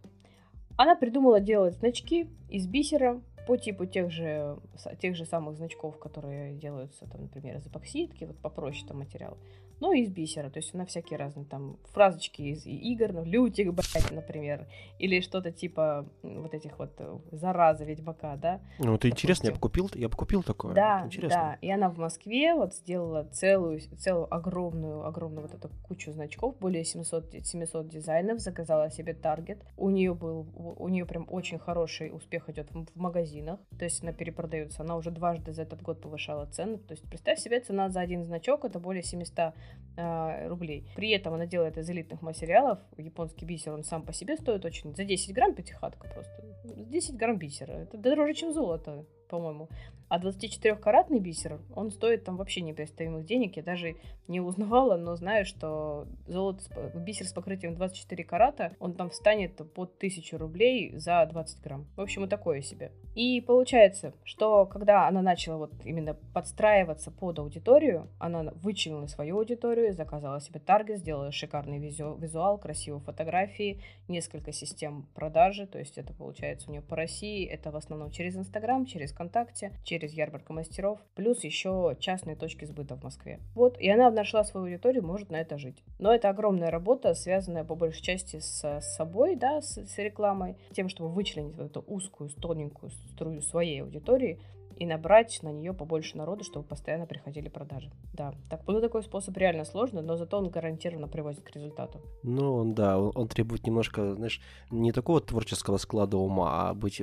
Она 0.78 0.94
придумала 0.94 1.40
делать 1.40 1.74
значки 1.74 2.30
из 2.48 2.68
бисера, 2.68 3.20
по 3.48 3.56
типу 3.56 3.84
тех 3.84 4.12
же, 4.12 4.60
тех 5.00 5.16
же 5.16 5.24
самых 5.24 5.56
значков, 5.56 5.98
которые 5.98 6.54
делаются, 6.54 7.04
там, 7.08 7.22
например, 7.22 7.56
из 7.56 7.66
эпоксидки, 7.66 8.24
вот 8.24 8.38
попроще 8.38 8.86
там 8.86 8.98
материал. 8.98 9.36
Но 9.80 9.92
из 9.92 10.10
бисера. 10.10 10.50
То 10.50 10.58
есть 10.58 10.74
она 10.74 10.84
всякие 10.84 11.18
разные 11.18 11.46
там 11.46 11.78
фразочки 11.92 12.42
из 12.42 12.66
игр, 12.66 13.12
ну, 13.12 13.24
лютик, 13.24 13.72
блядь, 13.72 14.10
например, 14.10 14.66
или 14.98 15.20
что-то 15.20 15.52
типа 15.52 16.06
вот 16.22 16.54
этих 16.54 16.78
вот 16.78 16.92
э, 16.98 17.18
заразы 17.32 17.84
ведьмака, 17.84 18.36
да. 18.36 18.60
Ну, 18.78 18.94
это 18.94 19.08
интересно, 19.08 19.48
я 19.48 19.52
бы 19.52 19.58
купил, 19.58 19.90
я 19.94 20.08
бы 20.08 20.16
купил 20.16 20.42
такое. 20.42 20.74
Да, 20.74 21.02
интересно. 21.06 21.38
да. 21.38 21.58
И 21.60 21.70
она 21.70 21.90
в 21.90 21.98
Москве 21.98 22.54
вот 22.54 22.74
сделала 22.74 23.24
целую, 23.24 23.80
целую 23.80 24.32
огромную, 24.32 25.06
огромную 25.06 25.46
вот 25.46 25.54
эту 25.54 25.70
кучу 25.86 26.12
значков, 26.12 26.58
более 26.58 26.84
700, 26.84 27.34
700 27.44 27.88
дизайнов, 27.88 28.40
заказала 28.40 28.90
себе 28.90 29.14
таргет. 29.14 29.64
У 29.76 29.90
нее 29.90 30.14
был, 30.14 30.46
у 30.54 30.88
нее 30.88 31.06
прям 31.06 31.26
очень 31.30 31.58
хороший 31.58 32.14
успех 32.14 32.48
идет 32.48 32.70
в, 32.72 32.86
в 32.86 32.96
магазинах, 32.96 33.60
то 33.78 33.84
есть 33.84 34.02
она 34.02 34.12
перепродается. 34.12 34.82
Она 34.82 34.96
уже 34.96 35.10
дважды 35.10 35.52
за 35.52 35.62
этот 35.62 35.82
год 35.82 36.00
повышала 36.00 36.46
цены. 36.46 36.78
То 36.78 36.92
есть 36.92 37.04
представь 37.08 37.38
себе, 37.38 37.60
цена 37.60 37.88
за 37.88 38.00
один 38.00 38.24
значок 38.24 38.64
это 38.64 38.78
более 38.78 39.02
700 39.02 39.38
э, 39.38 39.42
а, 39.42 39.54
рублей. 39.96 40.88
При 40.94 41.10
этом 41.10 41.34
она 41.34 41.46
делает 41.46 41.76
из 41.76 41.90
элитных 41.90 42.22
материалов. 42.22 42.78
Японский 42.96 43.44
бисер, 43.44 43.72
он 43.72 43.82
сам 43.82 44.02
по 44.02 44.12
себе 44.12 44.36
стоит 44.36 44.64
очень... 44.64 44.94
За 44.94 45.04
10 45.04 45.34
грамм 45.34 45.54
пятихатка 45.54 46.06
просто. 46.08 46.44
10 46.64 47.16
грамм 47.16 47.36
бисера. 47.36 47.72
Это 47.72 47.98
дороже, 47.98 48.34
чем 48.34 48.52
золото 48.52 49.04
по-моему. 49.28 49.68
А 50.08 50.18
24-каратный 50.18 51.18
бисер, 51.18 51.60
он 51.74 51.90
стоит 51.90 52.24
там 52.24 52.36
вообще 52.38 52.62
непредставимых 52.62 53.26
денег. 53.26 53.56
Я 53.56 53.62
даже 53.62 53.96
не 54.26 54.40
узнавала, 54.40 54.96
но 54.96 55.16
знаю, 55.16 55.44
что 55.44 56.06
золото, 56.26 56.62
бисер 56.94 57.26
с 57.26 57.32
покрытием 57.32 57.74
24 57.74 58.24
карата, 58.24 58.72
он 58.80 58.94
там 58.94 59.10
встанет 59.10 59.56
под 59.74 59.96
1000 59.96 60.38
рублей 60.38 60.96
за 60.96 61.26
20 61.30 61.62
грамм. 61.62 61.86
В 61.96 62.00
общем, 62.00 62.24
и 62.24 62.28
такое 62.28 62.62
себе. 62.62 62.90
И 63.14 63.40
получается, 63.40 64.14
что 64.24 64.64
когда 64.64 65.08
она 65.08 65.20
начала 65.22 65.58
вот 65.58 65.72
именно 65.84 66.14
подстраиваться 66.32 67.10
под 67.10 67.38
аудиторию, 67.38 68.08
она 68.18 68.52
вычленила 68.62 69.06
свою 69.06 69.38
аудиторию, 69.38 69.92
заказала 69.92 70.40
себе 70.40 70.60
таргет, 70.60 70.98
сделала 70.98 71.32
шикарный 71.32 71.78
визу 71.78 72.16
визуал, 72.18 72.58
красивые 72.58 73.00
фотографии, 73.00 73.82
несколько 74.08 74.52
систем 74.52 75.08
продажи, 75.14 75.66
то 75.66 75.78
есть 75.78 75.98
это 75.98 76.14
получается 76.14 76.68
у 76.68 76.72
нее 76.72 76.82
по 76.82 76.96
России, 76.96 77.46
это 77.46 77.70
в 77.70 77.76
основном 77.76 78.10
через 78.10 78.36
Инстаграм, 78.36 78.86
через 78.86 79.12
ВКонтакте, 79.18 79.72
через 79.82 80.12
ярмарку 80.12 80.52
мастеров, 80.52 81.00
плюс 81.16 81.42
еще 81.42 81.96
частные 81.98 82.36
точки 82.36 82.64
сбыта 82.64 82.94
в 82.94 83.02
Москве. 83.02 83.40
Вот, 83.56 83.76
и 83.80 83.90
она 83.90 84.10
нашла 84.10 84.44
свою 84.44 84.66
аудиторию, 84.66 85.04
может 85.04 85.30
на 85.30 85.40
это 85.40 85.58
жить. 85.58 85.82
Но 85.98 86.14
это 86.14 86.28
огромная 86.28 86.70
работа, 86.70 87.14
связанная 87.14 87.64
по 87.64 87.74
большей 87.74 88.02
части 88.02 88.38
с 88.38 88.80
собой, 88.80 89.34
да, 89.34 89.60
с, 89.60 89.76
с 89.76 89.98
рекламой, 89.98 90.56
тем, 90.72 90.88
чтобы 90.88 91.10
вычленить 91.10 91.56
вот 91.56 91.66
эту 91.66 91.80
узкую, 91.80 92.30
тоненькую 92.30 92.90
струю 92.90 93.40
своей 93.42 93.82
аудитории, 93.82 94.38
и 94.76 94.86
набрать 94.86 95.40
на 95.42 95.48
нее 95.48 95.72
побольше 95.72 96.16
народу, 96.16 96.44
чтобы 96.44 96.64
постоянно 96.64 97.06
приходили 97.06 97.48
продажи. 97.48 97.90
Да, 98.14 98.32
так 98.48 98.62
ну 98.68 98.80
такой 98.80 99.02
способ 99.02 99.36
реально 99.36 99.64
сложный, 99.64 100.02
но 100.02 100.16
зато 100.16 100.38
он 100.38 100.50
гарантированно 100.50 101.08
приводит 101.08 101.40
к 101.40 101.50
результату. 101.50 102.00
Ну, 102.22 102.54
он, 102.54 102.74
да, 102.74 102.96
он, 102.96 103.10
он 103.14 103.26
требует 103.26 103.66
немножко, 103.66 104.14
знаешь, 104.14 104.40
не 104.70 104.92
такого 104.92 105.20
творческого 105.20 105.78
склада 105.78 106.16
ума, 106.16 106.68
а 106.70 106.74
быть, 106.74 107.02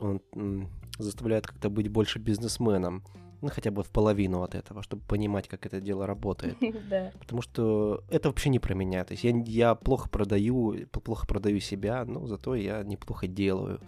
он 0.00 0.20
заставляет 1.02 1.46
как-то 1.46 1.70
быть 1.70 1.88
больше 1.88 2.18
бизнесменом. 2.18 3.02
Ну, 3.42 3.48
хотя 3.48 3.72
бы 3.72 3.82
в 3.82 3.90
половину 3.90 4.44
от 4.44 4.54
этого, 4.54 4.84
чтобы 4.84 5.02
понимать, 5.02 5.48
как 5.48 5.66
это 5.66 5.80
дело 5.80 6.06
работает. 6.06 6.56
Да. 6.88 7.10
Потому 7.18 7.42
что 7.42 8.04
это 8.08 8.28
вообще 8.28 8.50
не 8.50 8.60
про 8.60 8.74
меня. 8.74 9.04
То 9.04 9.12
есть 9.12 9.24
я, 9.24 9.32
я 9.46 9.74
плохо 9.74 10.08
продаю, 10.08 10.86
плохо 10.92 11.26
продаю 11.26 11.58
себя, 11.58 12.04
но 12.04 12.26
зато 12.26 12.54
я 12.54 12.82
неплохо 12.84 13.26
делаю. 13.26 13.80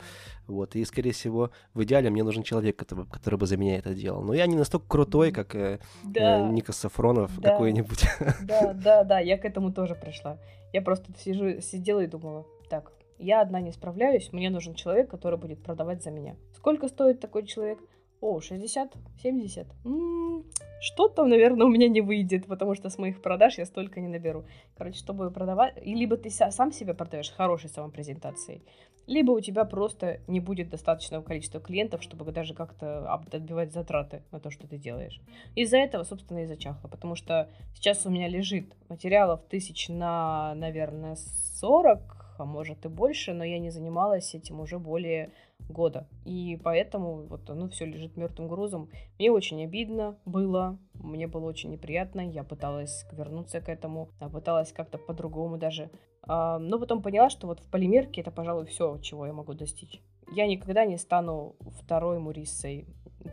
Вот. 0.49 0.75
И, 0.75 0.85
скорее 0.85 1.12
всего, 1.12 1.50
в 1.73 1.85
идеале 1.85 2.11
мне 2.11 2.25
нужен 2.25 2.42
человек, 2.42 2.76
который, 2.76 3.06
который 3.06 3.38
бы 3.38 3.47
за 3.47 3.56
меня 3.56 3.78
это 3.78 3.94
делал. 3.94 4.23
Но 4.23 4.35
я 4.35 4.47
не 4.47 4.56
настолько 4.56 4.88
крутой, 4.88 5.30
как 5.30 5.54
э, 5.54 5.78
да. 6.02 6.40
э, 6.40 6.50
Ника 6.50 6.73
Сафронов 6.73 7.38
да. 7.38 7.50
какой-нибудь. 7.52 8.04
Да, 8.42 8.73
да, 8.73 9.04
да, 9.04 9.21
я 9.21 9.38
к 9.38 9.44
этому 9.44 9.73
тоже 9.73 9.94
пришла. 9.94 10.38
Я 10.73 10.83
просто 10.83 11.12
сижу, 11.18 11.61
сидела 11.61 12.00
и 12.00 12.06
думала, 12.06 12.44
так, 12.68 12.92
я 13.18 13.40
одна 13.40 13.61
не 13.61 13.73
справляюсь, 13.73 14.33
мне 14.33 14.50
нужен 14.50 14.75
человек, 14.75 15.11
который 15.11 15.38
будет 15.38 15.62
продавать 15.62 16.02
за 16.02 16.11
меня. 16.11 16.37
Сколько 16.54 16.88
стоит 16.88 17.21
такой 17.21 17.47
человек? 17.47 17.78
О, 18.21 18.40
60, 18.40 18.94
70. 19.23 19.66
М-м, 19.85 20.44
что 20.80 21.09
там, 21.09 21.28
наверное, 21.28 21.66
у 21.66 21.71
меня 21.71 21.88
не 21.88 22.00
выйдет, 22.00 22.47
потому 22.47 22.75
что 22.75 22.88
с 22.88 22.99
моих 22.99 23.21
продаж 23.21 23.59
я 23.59 23.66
столько 23.66 24.00
не 24.00 24.09
наберу. 24.09 24.44
Короче, 24.76 24.99
чтобы 24.99 25.30
продавать, 25.30 25.75
и 25.83 25.94
либо 25.94 26.16
ты 26.16 26.30
сам 26.30 26.73
себе 26.73 26.94
продаешь 26.94 27.30
хорошей 27.30 27.68
самопрезентацией, 27.68 28.62
либо 29.06 29.33
у 29.33 29.40
тебя 29.40 29.64
просто 29.64 30.21
не 30.26 30.40
будет 30.40 30.71
достаточного 30.71 31.23
количества 31.23 31.61
клиентов, 31.61 32.02
чтобы 32.02 32.30
даже 32.33 32.54
как-то 32.54 33.12
отбивать 33.12 33.73
затраты 33.73 34.23
на 34.30 34.40
то, 34.40 34.50
что 34.50 34.66
ты 34.66 34.78
делаешь. 34.78 35.21
Из-за 35.54 35.76
этого, 35.76 36.04
собственно, 36.04 36.44
и 36.44 36.47
зачахло, 36.47 36.88
потому 36.88 37.16
что 37.16 37.50
сейчас 37.75 38.06
у 38.06 38.11
меня 38.11 38.28
лежит 38.28 38.75
материалов 38.88 39.42
тысяч 39.49 39.88
на, 39.88 40.54
наверное, 40.54 41.16
40, 41.61 42.23
а 42.38 42.44
может 42.44 42.84
и 42.84 42.88
больше, 42.88 43.32
но 43.32 43.44
я 43.44 43.58
не 43.58 43.70
занималась 43.70 44.34
этим 44.34 44.60
уже 44.60 44.78
более 44.78 45.32
года. 45.68 46.08
И 46.24 46.58
поэтому 46.62 47.26
вот 47.26 47.48
оно 47.50 47.68
все 47.68 47.86
лежит 47.86 48.16
мертвым 48.16 48.48
грузом. 48.48 48.90
Мне 49.18 49.30
очень 49.30 49.62
обидно 49.64 50.18
было, 50.24 50.78
мне 50.94 51.26
было 51.26 51.46
очень 51.46 51.70
неприятно, 51.70 52.20
я 52.20 52.44
пыталась 52.44 53.06
вернуться 53.12 53.60
к 53.60 53.68
этому, 53.68 54.10
я 54.20 54.28
пыталась 54.28 54.72
как-то 54.72 54.98
по-другому 54.98 55.58
даже. 55.58 55.90
А, 56.22 56.58
но 56.58 56.78
потом 56.78 57.02
поняла, 57.02 57.30
что 57.30 57.46
вот 57.46 57.60
в 57.60 57.70
полимерке 57.70 58.20
это, 58.20 58.30
пожалуй, 58.30 58.66
все, 58.66 58.98
чего 58.98 59.26
я 59.26 59.32
могу 59.32 59.54
достичь. 59.54 60.00
Я 60.32 60.46
никогда 60.46 60.84
не 60.84 60.98
стану 60.98 61.56
второй 61.82 62.18
Муриссой. 62.18 62.86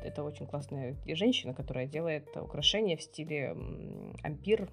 Это 0.04 0.24
очень 0.24 0.48
классная 0.48 0.96
женщина, 1.06 1.54
которая 1.54 1.86
делает 1.86 2.36
украшения 2.38 2.96
в 2.96 3.02
стиле 3.02 3.56
ампир, 4.24 4.70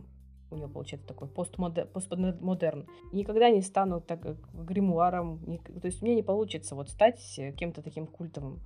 у 0.51 0.57
нее 0.57 0.69
получается 0.69 1.07
такой 1.07 1.29
постмодерн. 1.29 2.87
Никогда 3.13 3.51
не 3.51 3.63
стану 3.63 4.01
так 4.01 4.21
гримуаром, 4.53 5.59
то 5.81 5.87
есть 5.87 6.03
мне 6.03 6.15
не 6.15 6.23
получится 6.23 6.75
вот 6.75 6.89
стать 6.89 7.41
кем-то 7.57 7.83
таким 7.83 8.07
культовым. 8.07 8.61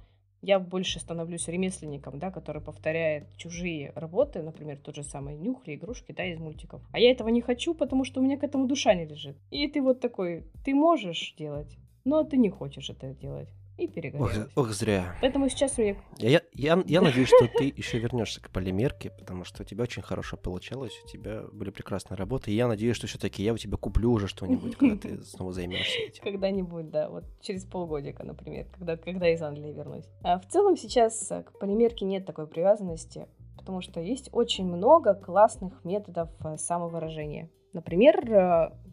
Я 0.45 0.59
больше 0.59 0.99
становлюсь 0.99 1.47
ремесленником, 1.47 2.19
да, 2.19 2.33
который 2.33 2.61
повторяет 2.61 3.29
чужие 3.37 3.93
работы, 3.95 4.43
например, 4.43 4.77
тот 4.79 4.97
же 4.97 5.05
самый 5.05 5.37
нюхли, 5.37 5.77
игрушки, 5.77 6.11
да, 6.11 6.25
из 6.25 6.39
мультиков. 6.41 6.83
А 6.91 6.99
я 6.99 7.13
этого 7.13 7.29
не 7.29 7.41
хочу, 7.41 7.75
потому 7.75 8.05
что 8.05 8.21
у 8.21 8.25
меня 8.25 8.37
к 8.37 8.43
этому 8.43 8.67
душа 8.67 8.93
не 8.95 9.05
лежит. 9.05 9.37
И 9.51 9.69
ты 9.69 9.81
вот 9.81 10.01
такой, 10.01 10.45
ты 10.65 10.75
можешь 10.75 11.35
делать, 11.39 11.79
но 12.05 12.25
ты 12.25 12.39
не 12.39 12.51
хочешь 12.51 12.91
это 12.91 13.15
делать 13.15 13.49
и 13.77 13.89
перегорелась. 13.89 14.39
Ох, 14.39 14.67
ох, 14.67 14.71
зря. 14.73 15.17
Поэтому 15.21 15.49
сейчас 15.49 15.79
мне... 15.79 15.97
Я, 16.19 16.43
я, 16.53 16.83
я 16.87 17.01
надеюсь, 17.01 17.29
что 17.29 17.49
ты 17.49 17.65
еще 17.65 17.99
вернешься 17.99 18.41
к 18.43 18.51
полимерке, 18.51 19.11
потому 19.11 19.45
что 19.45 19.63
у 19.63 19.67
тебя 19.67 19.85
очень 19.85 20.03
хорошо 20.03 20.37
получалось, 20.37 20.93
у 21.05 21.09
тебя 21.09 21.43
были 21.53 21.71
прекрасные 21.71 22.17
работы, 22.17 22.51
и 22.51 22.55
я 22.55 22.69
надеюсь, 22.69 22.97
что 22.97 23.07
все-таки 23.07 23.43
я 23.43 23.53
у 23.53 23.59
тебя 23.59 23.77
куплю 23.77 24.13
уже 24.13 24.29
что-нибудь, 24.29 24.77
когда 24.77 24.97
ты 24.97 25.23
снова 25.25 25.53
займешься 25.53 25.99
этим. 25.99 26.23
Когда-нибудь, 26.23 26.91
да, 26.91 27.09
вот 27.09 27.25
через 27.41 27.65
полгодика, 27.65 28.25
например, 28.25 28.67
когда, 28.73 28.97
когда 28.97 29.29
из 29.29 29.43
Англии 29.43 29.73
вернусь. 29.73 30.05
А 30.23 30.39
в 30.39 30.47
целом 30.47 30.77
сейчас 30.77 31.29
к 31.29 31.59
полимерке 31.59 32.05
нет 32.05 32.27
такой 32.27 32.47
привязанности, 32.47 33.27
потому 33.57 33.81
что 33.81 34.01
есть 34.01 34.29
очень 34.33 34.67
много 34.67 35.15
классных 35.15 35.85
методов 35.85 36.31
э, 36.45 36.57
самовыражения. 36.57 37.51
Например, 37.73 38.21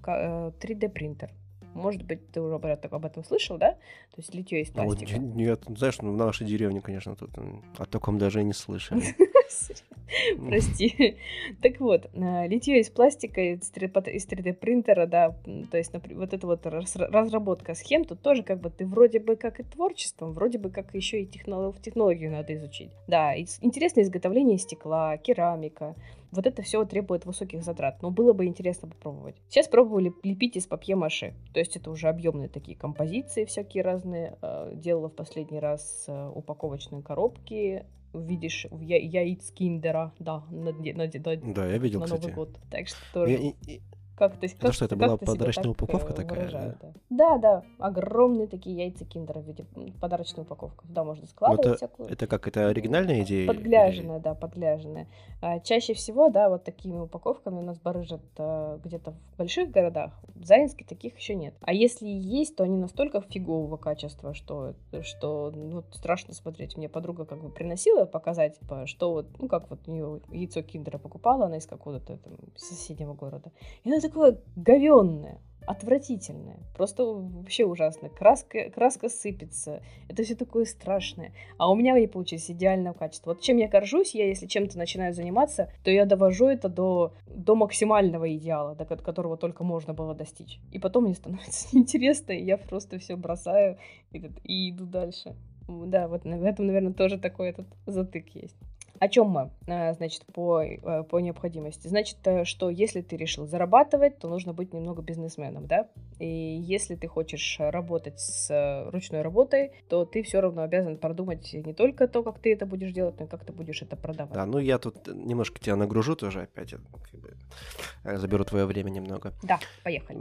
3D 0.03 0.85
э, 0.85 0.89
принтер. 0.89 1.33
Может 1.79 2.03
быть, 2.03 2.31
ты 2.31 2.41
уже 2.41 2.55
об 2.55 2.65
этом, 2.65 3.23
слышал, 3.23 3.57
да? 3.57 3.71
То 3.71 4.17
есть 4.17 4.33
литье 4.33 4.61
из 4.61 4.69
пластика. 4.69 5.15
А 5.15 5.19
вот, 5.19 5.35
нет, 5.35 5.63
знаешь, 5.67 5.97
ну, 6.01 6.13
в 6.13 6.17
нашей 6.17 6.45
деревне, 6.45 6.81
конечно, 6.81 7.15
тут 7.15 7.31
о 7.77 7.85
таком 7.85 8.17
даже 8.17 8.41
и 8.41 8.43
не 8.43 8.53
слышали. 8.53 9.03
Прости. 10.47 11.17
Так 11.61 11.79
вот, 11.79 12.09
э, 12.13 12.47
литье 12.47 12.79
из 12.79 12.89
пластика, 12.89 13.41
из 13.41 13.71
3D 13.71 14.53
принтера, 14.53 15.05
да, 15.05 15.35
то 15.71 15.77
есть 15.77 15.91
вот 15.93 16.33
эта 16.33 16.47
вот 16.47 16.65
разработка 16.65 17.75
схем, 17.75 18.05
тут 18.05 18.21
тоже 18.21 18.43
как 18.43 18.59
бы 18.59 18.69
ты 18.69 18.85
вроде 18.85 19.19
бы 19.19 19.35
как 19.35 19.59
и 19.59 19.63
творчеством, 19.63 20.33
вроде 20.33 20.57
бы 20.57 20.69
как 20.69 20.93
еще 20.95 21.21
и 21.21 21.25
технологию 21.25 22.31
надо 22.31 22.55
изучить. 22.55 22.91
Да, 23.07 23.37
интересное 23.37 24.03
изготовление 24.03 24.57
стекла, 24.57 25.17
керамика, 25.17 25.95
вот 26.31 26.45
это 26.45 26.61
все 26.61 26.85
требует 26.85 27.25
высоких 27.25 27.63
затрат, 27.63 28.01
но 28.01 28.11
было 28.11 28.33
бы 28.33 28.45
интересно 28.45 28.87
попробовать. 28.87 29.35
Сейчас 29.49 29.67
пробовали 29.67 30.13
лепить 30.23 30.55
из 30.55 30.67
папье-маше, 30.67 31.33
то 31.53 31.59
есть 31.59 31.75
это 31.75 31.89
уже 31.89 32.07
объемные 32.07 32.49
такие 32.49 32.77
композиции 32.77 33.45
всякие 33.45 33.83
разные. 33.83 34.37
Э, 34.41 34.71
делала 34.73 35.09
в 35.09 35.15
последний 35.15 35.59
раз 35.59 36.05
э, 36.07 36.31
упаковочные 36.33 37.01
коробки, 37.01 37.85
видишь 38.13 38.65
в 38.71 38.81
я- 38.81 38.97
яиц 38.97 39.51
киндера, 39.51 40.13
да, 40.19 40.43
на, 40.51 40.71
на, 40.71 40.93
на, 40.93 41.53
да, 41.53 41.65
я 41.67 41.77
видел, 41.77 41.99
на 41.99 42.05
кстати. 42.05 42.21
Новый 42.21 42.33
год. 42.33 42.59
Так 42.69 42.87
что 42.87 42.97
тоже... 43.13 43.53
Я, 43.67 43.79
как 44.19 44.37
то 44.37 44.45
это 44.45 44.71
что, 44.73 44.85
это 44.85 44.95
была 44.97 45.17
подарочная 45.17 45.69
упаковка 45.71 46.13
такая? 46.13 46.51
Да? 46.51 46.91
да, 47.09 47.37
да, 47.37 47.63
огромные 47.79 48.47
такие 48.47 48.75
яйца 48.75 49.05
киндера 49.05 49.39
в 49.39 49.45
виде 49.45 49.65
подарочной 50.01 50.43
упаковки. 50.43 50.85
Да, 50.89 51.05
можно 51.05 51.25
складывать 51.25 51.65
это, 51.65 51.75
всякую. 51.77 52.09
Это 52.09 52.27
как, 52.27 52.47
это 52.47 52.67
оригинальная 52.67 53.21
идея? 53.21 53.47
Подгляженная, 53.47 54.17
или... 54.17 54.23
да, 54.23 54.35
подгляженная. 54.35 55.07
А, 55.41 55.59
чаще 55.61 55.93
всего, 55.93 56.29
да, 56.29 56.49
вот 56.49 56.65
такими 56.65 56.99
упаковками 56.99 57.59
у 57.59 57.61
нас 57.61 57.79
барыжат 57.79 58.21
а, 58.37 58.77
где-то 58.83 59.11
в 59.11 59.37
больших 59.37 59.71
городах, 59.71 60.11
Заински 60.41 60.83
таких 60.83 61.17
еще 61.17 61.35
нет. 61.35 61.53
А 61.61 61.73
если 61.73 62.07
есть, 62.07 62.55
то 62.55 62.63
они 62.63 62.77
настолько 62.77 63.21
фигового 63.21 63.77
качества, 63.77 64.33
что, 64.33 64.73
что 65.01 65.51
ну, 65.53 65.83
страшно 65.91 66.33
смотреть. 66.33 66.77
Мне 66.77 66.87
подруга 66.87 67.25
как 67.25 67.41
бы 67.41 67.49
приносила 67.49 68.05
показать, 68.05 68.59
типа, 68.59 68.87
что 68.87 69.11
вот, 69.11 69.27
ну 69.39 69.47
как 69.47 69.69
вот 69.69 69.87
у 69.87 69.91
нее 69.91 70.21
яйцо 70.29 70.61
киндера 70.61 70.97
покупала, 70.97 71.45
она 71.45 71.57
из 71.57 71.65
какого-то 71.65 72.17
там 72.17 72.33
соседнего 72.55 73.13
города. 73.13 73.51
И 73.83 73.89
она 73.89 73.99
такое 74.09 74.37
говенное 74.55 75.39
отвратительное. 75.69 76.57
Просто 76.75 77.03
вообще 77.03 77.63
ужасно. 77.63 78.09
Краска, 78.09 78.71
краска 78.71 79.07
сыпется. 79.07 79.83
Это 80.07 80.23
все 80.23 80.33
такое 80.33 80.65
страшное. 80.65 81.31
А 81.59 81.69
у 81.69 81.75
меня 81.75 81.93
они 81.93 82.07
получились 82.07 82.49
идеального 82.49 82.95
качества. 82.95 83.33
Вот 83.33 83.41
чем 83.41 83.57
я 83.57 83.67
горжусь, 83.67 84.15
я 84.15 84.27
если 84.27 84.47
чем-то 84.47 84.79
начинаю 84.79 85.13
заниматься, 85.13 85.71
то 85.83 85.91
я 85.91 86.05
довожу 86.05 86.47
это 86.47 86.69
до, 86.69 87.13
до 87.27 87.55
максимального 87.55 88.35
идеала, 88.35 88.73
до 88.73 88.85
которого 88.85 89.37
только 89.37 89.63
можно 89.63 89.93
было 89.93 90.15
достичь. 90.15 90.59
И 90.71 90.79
потом 90.79 91.03
мне 91.03 91.13
становится 91.13 91.67
неинтересно, 91.75 92.31
и 92.31 92.43
я 92.43 92.57
просто 92.57 92.97
все 92.97 93.15
бросаю 93.15 93.77
и, 94.11 94.31
и 94.43 94.71
иду 94.71 94.87
дальше. 94.87 95.35
Да, 95.67 96.07
вот 96.07 96.23
в 96.23 96.43
этом, 96.43 96.65
наверное, 96.65 96.93
тоже 96.93 97.19
такой 97.19 97.49
этот 97.49 97.67
затык 97.85 98.29
есть. 98.29 98.57
О 98.99 99.07
чем 99.07 99.27
мы, 99.27 99.51
э, 99.67 99.93
значит, 99.93 100.25
по, 100.33 100.61
э, 100.61 101.03
по 101.03 101.19
необходимости? 101.19 101.87
Значит, 101.87 102.17
э, 102.25 102.43
что 102.43 102.69
если 102.69 103.01
ты 103.01 103.15
решил 103.15 103.47
зарабатывать, 103.47 104.19
то 104.19 104.27
нужно 104.27 104.53
быть 104.53 104.73
немного 104.73 105.01
бизнесменом, 105.01 105.67
да? 105.67 105.87
И 106.19 106.27
если 106.27 106.95
ты 106.95 107.07
хочешь 107.07 107.57
работать 107.59 108.19
с 108.19 108.89
ручной 108.91 109.21
работой, 109.21 109.71
то 109.87 110.03
ты 110.03 110.21
все 110.21 110.41
равно 110.41 110.63
обязан 110.63 110.97
продумать 110.97 111.53
не 111.53 111.73
только 111.73 112.07
то, 112.07 112.23
как 112.23 112.39
ты 112.39 112.53
это 112.53 112.65
будешь 112.65 112.91
делать, 112.91 113.15
но 113.19 113.25
и 113.25 113.29
как 113.29 113.45
ты 113.45 113.53
будешь 113.53 113.81
это 113.81 113.95
продавать. 113.95 114.33
Да, 114.33 114.45
ну 114.45 114.59
я 114.59 114.77
тут 114.77 115.07
немножко 115.07 115.59
тебя 115.59 115.77
нагружу 115.77 116.15
тоже 116.15 116.41
опять, 116.41 116.71
как 116.71 117.19
бы, 117.21 118.17
заберу 118.17 118.43
твое 118.43 118.65
время 118.65 118.89
немного. 118.89 119.33
Да, 119.43 119.59
поехали. 119.83 120.19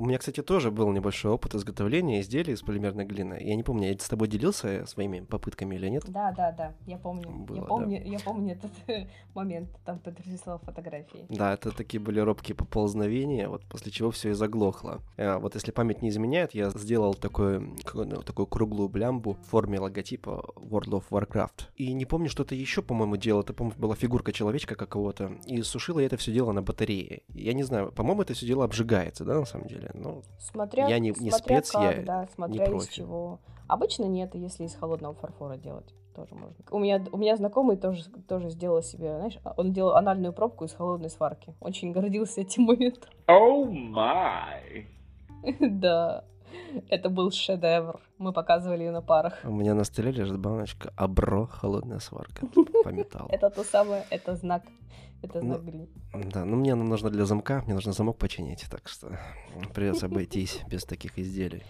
У 0.00 0.06
меня, 0.06 0.16
кстати, 0.16 0.42
тоже 0.42 0.70
был 0.70 0.90
небольшой 0.92 1.30
опыт 1.30 1.54
изготовления 1.54 2.22
изделий 2.22 2.54
из 2.54 2.62
полимерной 2.62 3.04
глины. 3.04 3.36
Я 3.38 3.54
не 3.54 3.62
помню, 3.62 3.88
я 3.92 3.98
с 3.98 4.08
тобой 4.08 4.28
делился 4.28 4.86
своими 4.86 5.20
попытками 5.20 5.74
или 5.74 5.90
нет? 5.90 6.04
Да, 6.08 6.32
да, 6.32 6.52
да, 6.52 6.72
я 6.86 6.96
помню. 6.96 7.28
Было, 7.28 7.56
я 7.56 7.62
помню, 7.64 7.98
помню, 7.98 8.10
я 8.10 8.18
помню 8.18 8.52
этот 8.54 8.70
момент, 9.34 9.68
там 9.84 9.98
ты 9.98 10.10
прислал 10.10 10.58
фотографии. 10.60 11.26
Да, 11.28 11.52
это 11.52 11.70
такие 11.70 12.00
были 12.00 12.18
робкие 12.18 12.54
поползновения, 12.54 13.50
вот 13.50 13.62
после 13.66 13.92
чего 13.92 14.10
все 14.10 14.30
и 14.30 14.32
заглохло. 14.32 15.02
А, 15.18 15.38
вот 15.38 15.54
если 15.54 15.70
память 15.70 16.00
не 16.00 16.08
изменяет, 16.08 16.54
я 16.54 16.70
сделал 16.70 17.12
такой, 17.12 17.60
ну, 17.92 18.22
такую 18.22 18.46
круглую 18.46 18.88
блямбу 18.88 19.34
в 19.34 19.50
форме 19.50 19.80
логотипа 19.80 20.46
World 20.56 20.92
of 20.92 21.04
Warcraft. 21.10 21.68
И 21.76 21.92
не 21.92 22.06
помню, 22.06 22.30
что-то 22.30 22.54
еще, 22.54 22.80
по-моему, 22.80 23.16
делал. 23.16 23.42
Это, 23.42 23.52
по-моему, 23.52 23.78
была 23.78 23.96
фигурка 23.96 24.32
человечка 24.32 24.76
какого-то. 24.76 25.32
И 25.44 25.60
сушила 25.60 26.00
я 26.00 26.06
это 26.06 26.16
все 26.16 26.32
дело 26.32 26.52
на 26.52 26.62
батарее. 26.62 27.20
Я 27.34 27.52
не 27.52 27.64
знаю, 27.64 27.92
по-моему, 27.92 28.22
это 28.22 28.32
все 28.32 28.46
дело 28.46 28.64
обжигается, 28.64 29.26
да, 29.26 29.38
на 29.38 29.44
самом 29.44 29.68
деле? 29.68 29.89
Ну, 29.94 30.22
смотря, 30.38 30.86
я 30.88 30.98
не, 30.98 31.10
не 31.10 31.30
смотря 31.30 31.62
спец, 31.62 31.70
как, 31.70 31.96
я 31.96 32.02
да, 32.02 32.28
смотря 32.34 32.66
не 32.66 32.78
из 32.78 32.88
чего. 32.88 33.40
Обычно 33.68 34.04
нет, 34.04 34.34
если 34.34 34.64
из 34.64 34.74
холодного 34.74 35.14
фарфора 35.14 35.56
делать 35.56 35.94
тоже 36.14 36.34
можно. 36.34 36.56
У 36.70 36.78
меня, 36.78 37.02
у 37.12 37.16
меня 37.16 37.36
знакомый 37.36 37.76
тоже, 37.76 38.04
тоже 38.28 38.50
сделал 38.50 38.82
себе, 38.82 39.16
знаешь, 39.16 39.38
он 39.56 39.72
делал 39.72 39.94
анальную 39.94 40.32
пробку 40.32 40.64
из 40.64 40.72
холодной 40.72 41.10
сварки. 41.10 41.54
Очень 41.60 41.92
гордился 41.92 42.40
этим 42.40 42.64
моментом. 42.64 43.10
О 43.26 43.32
oh 43.32 43.70
май! 43.70 44.88
Да, 45.60 46.24
это 46.88 47.08
был 47.08 47.30
шедевр. 47.30 48.00
Мы 48.18 48.32
показывали 48.32 48.84
ее 48.84 48.90
на 48.90 49.02
парах. 49.02 49.40
У 49.44 49.50
меня 49.50 49.74
на 49.74 49.84
столе 49.84 50.12
лежит 50.12 50.38
баночка 50.38 50.92
Абро 50.96 51.46
холодная 51.46 51.98
сварка 51.98 52.46
по 52.84 52.88
металлу. 52.88 53.28
Это 53.30 53.50
то 53.50 53.64
самое, 53.64 54.04
это 54.10 54.36
знак. 54.36 54.62
Это 55.22 55.40
знак 55.40 55.64
грин. 55.64 55.88
Да, 56.32 56.44
ну 56.44 56.56
мне 56.56 56.74
нужно 56.74 57.10
для 57.10 57.26
замка, 57.26 57.62
мне 57.66 57.74
нужно 57.74 57.92
замок 57.92 58.18
починить, 58.18 58.66
так 58.70 58.88
что 58.88 59.18
придется 59.74 60.06
обойтись 60.06 60.60
без 60.68 60.84
таких 60.84 61.18
изделий. 61.18 61.62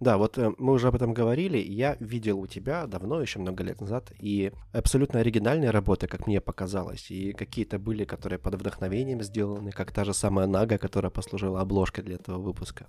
Да, 0.00 0.18
вот 0.18 0.38
э, 0.38 0.52
мы 0.58 0.72
уже 0.72 0.88
об 0.88 0.94
этом 0.94 1.14
говорили. 1.14 1.58
Я 1.58 1.96
видел 2.00 2.40
у 2.40 2.46
тебя 2.46 2.86
давно, 2.86 3.20
еще 3.20 3.38
много 3.38 3.62
лет 3.62 3.80
назад, 3.80 4.12
и 4.18 4.52
абсолютно 4.72 5.20
оригинальные 5.20 5.70
работы, 5.70 6.06
как 6.06 6.26
мне 6.26 6.40
показалось, 6.40 7.10
и 7.10 7.32
какие-то 7.32 7.78
были, 7.78 8.04
которые 8.04 8.38
под 8.38 8.54
вдохновением 8.54 9.22
сделаны, 9.22 9.70
как 9.70 9.92
та 9.92 10.04
же 10.04 10.14
самая 10.14 10.46
Нага, 10.46 10.78
которая 10.78 11.10
послужила 11.10 11.60
обложкой 11.60 12.04
для 12.04 12.16
этого 12.16 12.38
выпуска. 12.38 12.86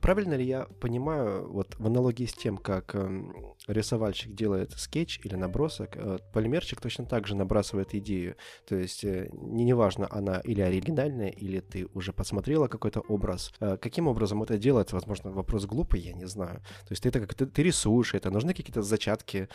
Правильно 0.00 0.34
ли 0.34 0.44
я 0.44 0.66
понимаю, 0.80 1.50
вот 1.50 1.74
в 1.78 1.86
аналогии 1.86 2.26
с 2.26 2.34
тем, 2.34 2.56
как 2.56 2.94
эм, 2.94 3.53
рисовальщик 3.66 4.34
делает 4.34 4.72
скетч 4.72 5.20
или 5.24 5.34
набросок, 5.34 5.96
э, 5.96 6.18
полимерчик 6.32 6.80
точно 6.80 7.06
так 7.06 7.26
же 7.26 7.34
набрасывает 7.34 7.94
идею. 7.94 8.36
То 8.66 8.76
есть 8.76 9.04
э, 9.04 9.28
не 9.32 9.64
неважно, 9.64 10.06
она 10.10 10.40
или 10.40 10.60
оригинальная, 10.60 11.28
или 11.28 11.60
ты 11.60 11.86
уже 11.94 12.12
посмотрела 12.12 12.68
какой-то 12.68 13.00
образ. 13.00 13.52
Каким 13.58 14.08
образом 14.08 14.42
это 14.42 14.58
делается, 14.58 14.96
возможно, 14.96 15.30
вопрос 15.30 15.66
глупый, 15.66 16.00
я 16.00 16.12
не 16.12 16.26
знаю. 16.26 16.60
То 16.86 16.90
есть 16.90 17.02
ты 17.02 17.08
это 17.08 17.20
как 17.20 17.34
ты, 17.34 17.46
ты 17.46 17.62
рисуешь 17.62 18.14
это, 18.14 18.30
нужны 18.30 18.54
какие-то 18.54 18.82
зачатки 18.82 19.48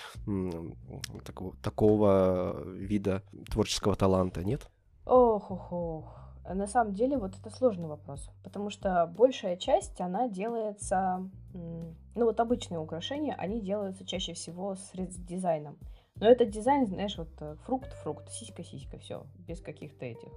такого, 1.26 1.56
такого 1.62 2.64
вида 2.76 3.24
творческого 3.50 3.96
таланта, 3.96 4.44
нет? 4.44 4.70
Ох, 5.06 5.52
ох, 5.52 5.72
ох. 5.72 6.20
На 6.52 6.68
самом 6.68 6.94
деле 6.94 7.18
вот 7.18 7.36
это 7.38 7.50
сложный 7.52 7.88
вопрос, 7.88 8.32
потому 8.44 8.70
что 8.72 9.06
большая 9.06 9.56
часть, 9.56 10.02
она 10.02 10.28
делается, 10.28 11.30
ну 11.54 12.26
вот 12.26 12.40
обычные 12.40 12.80
украшения, 12.80 13.36
они 13.36 13.62
делаются 13.62 14.06
чаще 14.06 14.34
всего 14.34 14.76
с 14.76 14.92
дизайном. 14.94 15.78
Но 16.16 16.28
этот 16.28 16.50
дизайн, 16.50 16.86
знаешь, 16.86 17.18
вот 17.18 17.30
э, 17.40 17.56
фрукт, 17.64 17.94
фрукт, 17.94 18.30
сиська, 18.30 18.64
сиська, 18.64 18.98
все, 18.98 19.26
без 19.48 19.62
каких-то 19.62 20.06
этих 20.06 20.30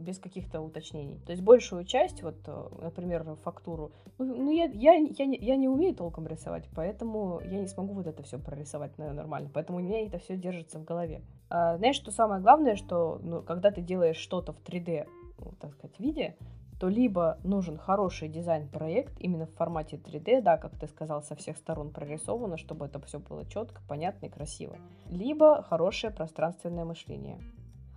без 0.00 0.18
каких-то 0.18 0.60
уточнений. 0.60 1.20
То 1.26 1.32
есть 1.32 1.42
большую 1.42 1.84
часть, 1.84 2.22
вот, 2.22 2.36
э, 2.46 2.68
например, 2.82 3.36
фактуру, 3.44 3.92
ну, 4.18 4.24
ну 4.24 4.50
я, 4.50 4.64
я, 4.64 4.94
я, 4.94 5.26
не, 5.26 5.38
я 5.38 5.56
не 5.56 5.68
умею 5.68 5.94
толком 5.94 6.26
рисовать, 6.26 6.68
поэтому 6.74 7.40
я 7.44 7.60
не 7.60 7.68
смогу 7.68 7.94
вот 7.94 8.06
это 8.06 8.22
все 8.22 8.38
прорисовать 8.38 8.96
нормально. 8.98 9.50
Поэтому 9.52 9.78
у 9.78 9.82
меня 9.82 10.06
это 10.06 10.18
все 10.18 10.36
держится 10.36 10.78
в 10.78 10.84
голове. 10.84 11.22
А, 11.48 11.76
знаешь, 11.76 11.96
что 11.96 12.10
самое 12.10 12.40
главное, 12.40 12.76
что 12.76 13.20
ну, 13.22 13.42
когда 13.42 13.70
ты 13.70 13.80
делаешь 13.80 14.16
что-то 14.16 14.52
в 14.52 14.62
3D, 14.62 15.06
ну, 15.38 15.52
так 15.60 15.74
сказать, 15.74 15.98
виде, 16.00 16.36
то 16.80 16.88
либо 16.88 17.38
нужен 17.44 17.76
хороший 17.76 18.30
дизайн-проект 18.30 19.20
именно 19.20 19.44
в 19.44 19.54
формате 19.54 19.96
3D, 20.02 20.40
да, 20.40 20.56
как 20.56 20.78
ты 20.78 20.88
сказал, 20.88 21.22
со 21.22 21.36
всех 21.36 21.58
сторон 21.58 21.90
прорисовано, 21.90 22.56
чтобы 22.56 22.86
это 22.86 22.98
все 23.02 23.18
было 23.18 23.44
четко, 23.44 23.82
понятно 23.86 24.26
и 24.26 24.30
красиво, 24.30 24.78
либо 25.10 25.62
хорошее 25.62 26.10
пространственное 26.10 26.86
мышление. 26.86 27.38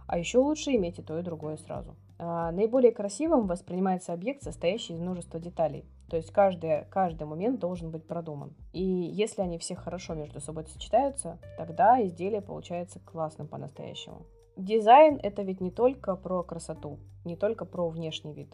А 0.06 0.18
еще 0.18 0.40
лучше 0.40 0.72
иметь 0.72 1.00
и 1.00 1.02
то, 1.02 1.18
и 1.18 1.24
другое 1.24 1.56
сразу. 1.56 1.96
А, 2.20 2.52
наиболее 2.52 2.92
красивым 2.92 3.48
воспринимается 3.48 4.12
объект, 4.12 4.44
состоящий 4.44 4.94
из 4.94 5.00
множества 5.00 5.40
деталей. 5.40 5.86
То 6.10 6.18
есть 6.18 6.32
каждый, 6.32 6.84
каждый 6.90 7.26
момент 7.26 7.62
должен 7.62 7.90
быть 7.90 8.06
продуман. 8.06 8.54
И 8.74 8.84
если 8.84 9.44
они 9.44 9.58
все 9.60 9.76
хорошо 9.76 10.14
между 10.14 10.42
собой 10.42 10.66
сочетаются, 10.66 11.40
тогда 11.58 12.06
изделие 12.06 12.42
получается 12.42 13.00
классным 13.00 13.48
по-настоящему. 13.48 14.26
Дизайн 14.58 15.22
это 15.24 15.42
ведь 15.42 15.62
не 15.62 15.72
только 15.72 16.18
про 16.18 16.44
красоту, 16.44 17.00
не 17.24 17.38
только 17.38 17.64
про 17.64 17.88
внешний 17.88 18.34
вид. 18.34 18.54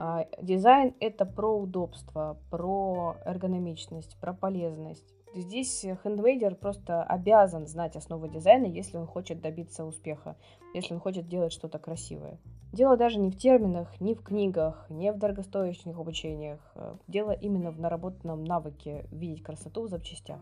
А 0.00 0.26
дизайн 0.40 0.94
это 1.00 1.26
про 1.26 1.58
удобство, 1.58 2.38
про 2.50 3.16
эргономичность, 3.24 4.16
про 4.20 4.32
полезность, 4.32 5.14
Здесь 5.34 5.84
хендмейдер 6.02 6.54
просто 6.54 7.02
обязан 7.02 7.66
знать 7.66 7.96
основы 7.96 8.28
дизайна, 8.28 8.64
если 8.64 8.96
он 8.96 9.06
хочет 9.06 9.40
добиться 9.40 9.84
успеха, 9.84 10.36
если 10.74 10.94
он 10.94 11.00
хочет 11.00 11.28
делать 11.28 11.52
что-то 11.52 11.78
красивое. 11.78 12.38
Дело 12.72 12.96
даже 12.96 13.18
не 13.18 13.30
в 13.30 13.36
терминах, 13.36 14.00
не 14.00 14.14
в 14.14 14.22
книгах, 14.22 14.86
не 14.88 15.12
в 15.12 15.18
дорогостоящих 15.18 15.98
обучениях. 15.98 16.60
Дело 17.06 17.32
именно 17.32 17.70
в 17.70 17.78
наработанном 17.78 18.44
навыке 18.44 19.06
видеть 19.10 19.42
красоту 19.42 19.82
в 19.82 19.88
запчастях. 19.88 20.40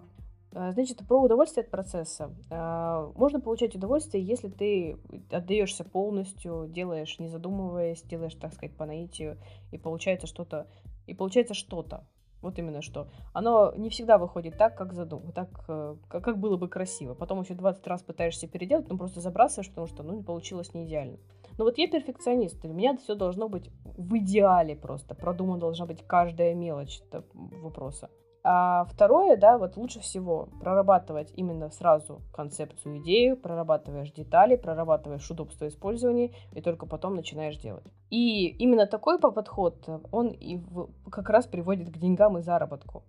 А, 0.58 0.72
значит, 0.72 1.06
про 1.06 1.20
удовольствие 1.20 1.64
от 1.64 1.70
процесса. 1.70 2.34
А, 2.50 3.12
можно 3.14 3.40
получать 3.40 3.76
удовольствие, 3.76 4.24
если 4.24 4.48
ты 4.48 4.96
отдаешься 5.30 5.84
полностью, 5.84 6.66
делаешь 6.68 7.18
не 7.18 7.28
задумываясь, 7.28 8.02
делаешь, 8.02 8.34
так 8.34 8.54
сказать, 8.54 8.74
по 8.74 8.86
наитию, 8.86 9.36
и 9.70 9.76
получается 9.76 10.26
что-то, 10.26 10.66
и 11.06 11.12
получается 11.12 11.52
что-то. 11.52 12.06
Вот 12.40 12.58
именно 12.58 12.80
что. 12.80 13.08
Оно 13.34 13.74
не 13.76 13.90
всегда 13.90 14.16
выходит 14.16 14.56
так, 14.56 14.76
как 14.76 14.94
задумал, 14.94 15.32
так, 15.32 15.48
э, 15.68 15.96
как, 16.08 16.24
как 16.24 16.38
было 16.38 16.56
бы 16.56 16.68
красиво. 16.68 17.12
Потом 17.12 17.42
еще 17.42 17.54
20 17.54 17.86
раз 17.86 18.02
пытаешься 18.02 18.46
переделать, 18.46 18.88
но 18.88 18.96
просто 18.96 19.20
забрасываешь, 19.20 19.68
потому 19.68 19.86
что, 19.86 20.02
ну, 20.02 20.14
не 20.14 20.22
получилось 20.22 20.72
не 20.72 20.86
идеально. 20.86 21.18
Но 21.58 21.64
вот 21.64 21.76
я 21.76 21.88
перфекционист, 21.88 22.60
для 22.60 22.72
меня 22.72 22.96
все 22.96 23.14
должно 23.14 23.48
быть 23.48 23.70
в 23.84 24.16
идеале 24.18 24.74
просто. 24.74 25.14
Продумана 25.14 25.60
должна 25.60 25.84
быть 25.84 26.06
каждая 26.06 26.54
мелочь 26.54 27.02
вопроса. 27.30 28.10
А 28.48 28.84
второе, 28.84 29.36
да, 29.36 29.58
вот 29.58 29.76
лучше 29.76 29.98
всего 29.98 30.48
прорабатывать 30.60 31.32
именно 31.34 31.68
сразу 31.70 32.20
концепцию, 32.32 32.98
идею, 32.98 33.36
прорабатываешь 33.36 34.12
детали, 34.12 34.54
прорабатываешь 34.54 35.28
удобство 35.28 35.66
использования, 35.66 36.30
и 36.52 36.60
только 36.60 36.86
потом 36.86 37.16
начинаешь 37.16 37.58
делать. 37.58 37.82
И 38.08 38.46
именно 38.46 38.86
такой 38.86 39.18
подход, 39.18 39.88
он 40.12 40.28
и 40.28 40.58
в, 40.58 40.90
как 41.10 41.28
раз 41.28 41.48
приводит 41.48 41.88
к 41.90 41.98
деньгам 41.98 42.38
и 42.38 42.40
заработку. 42.40 43.02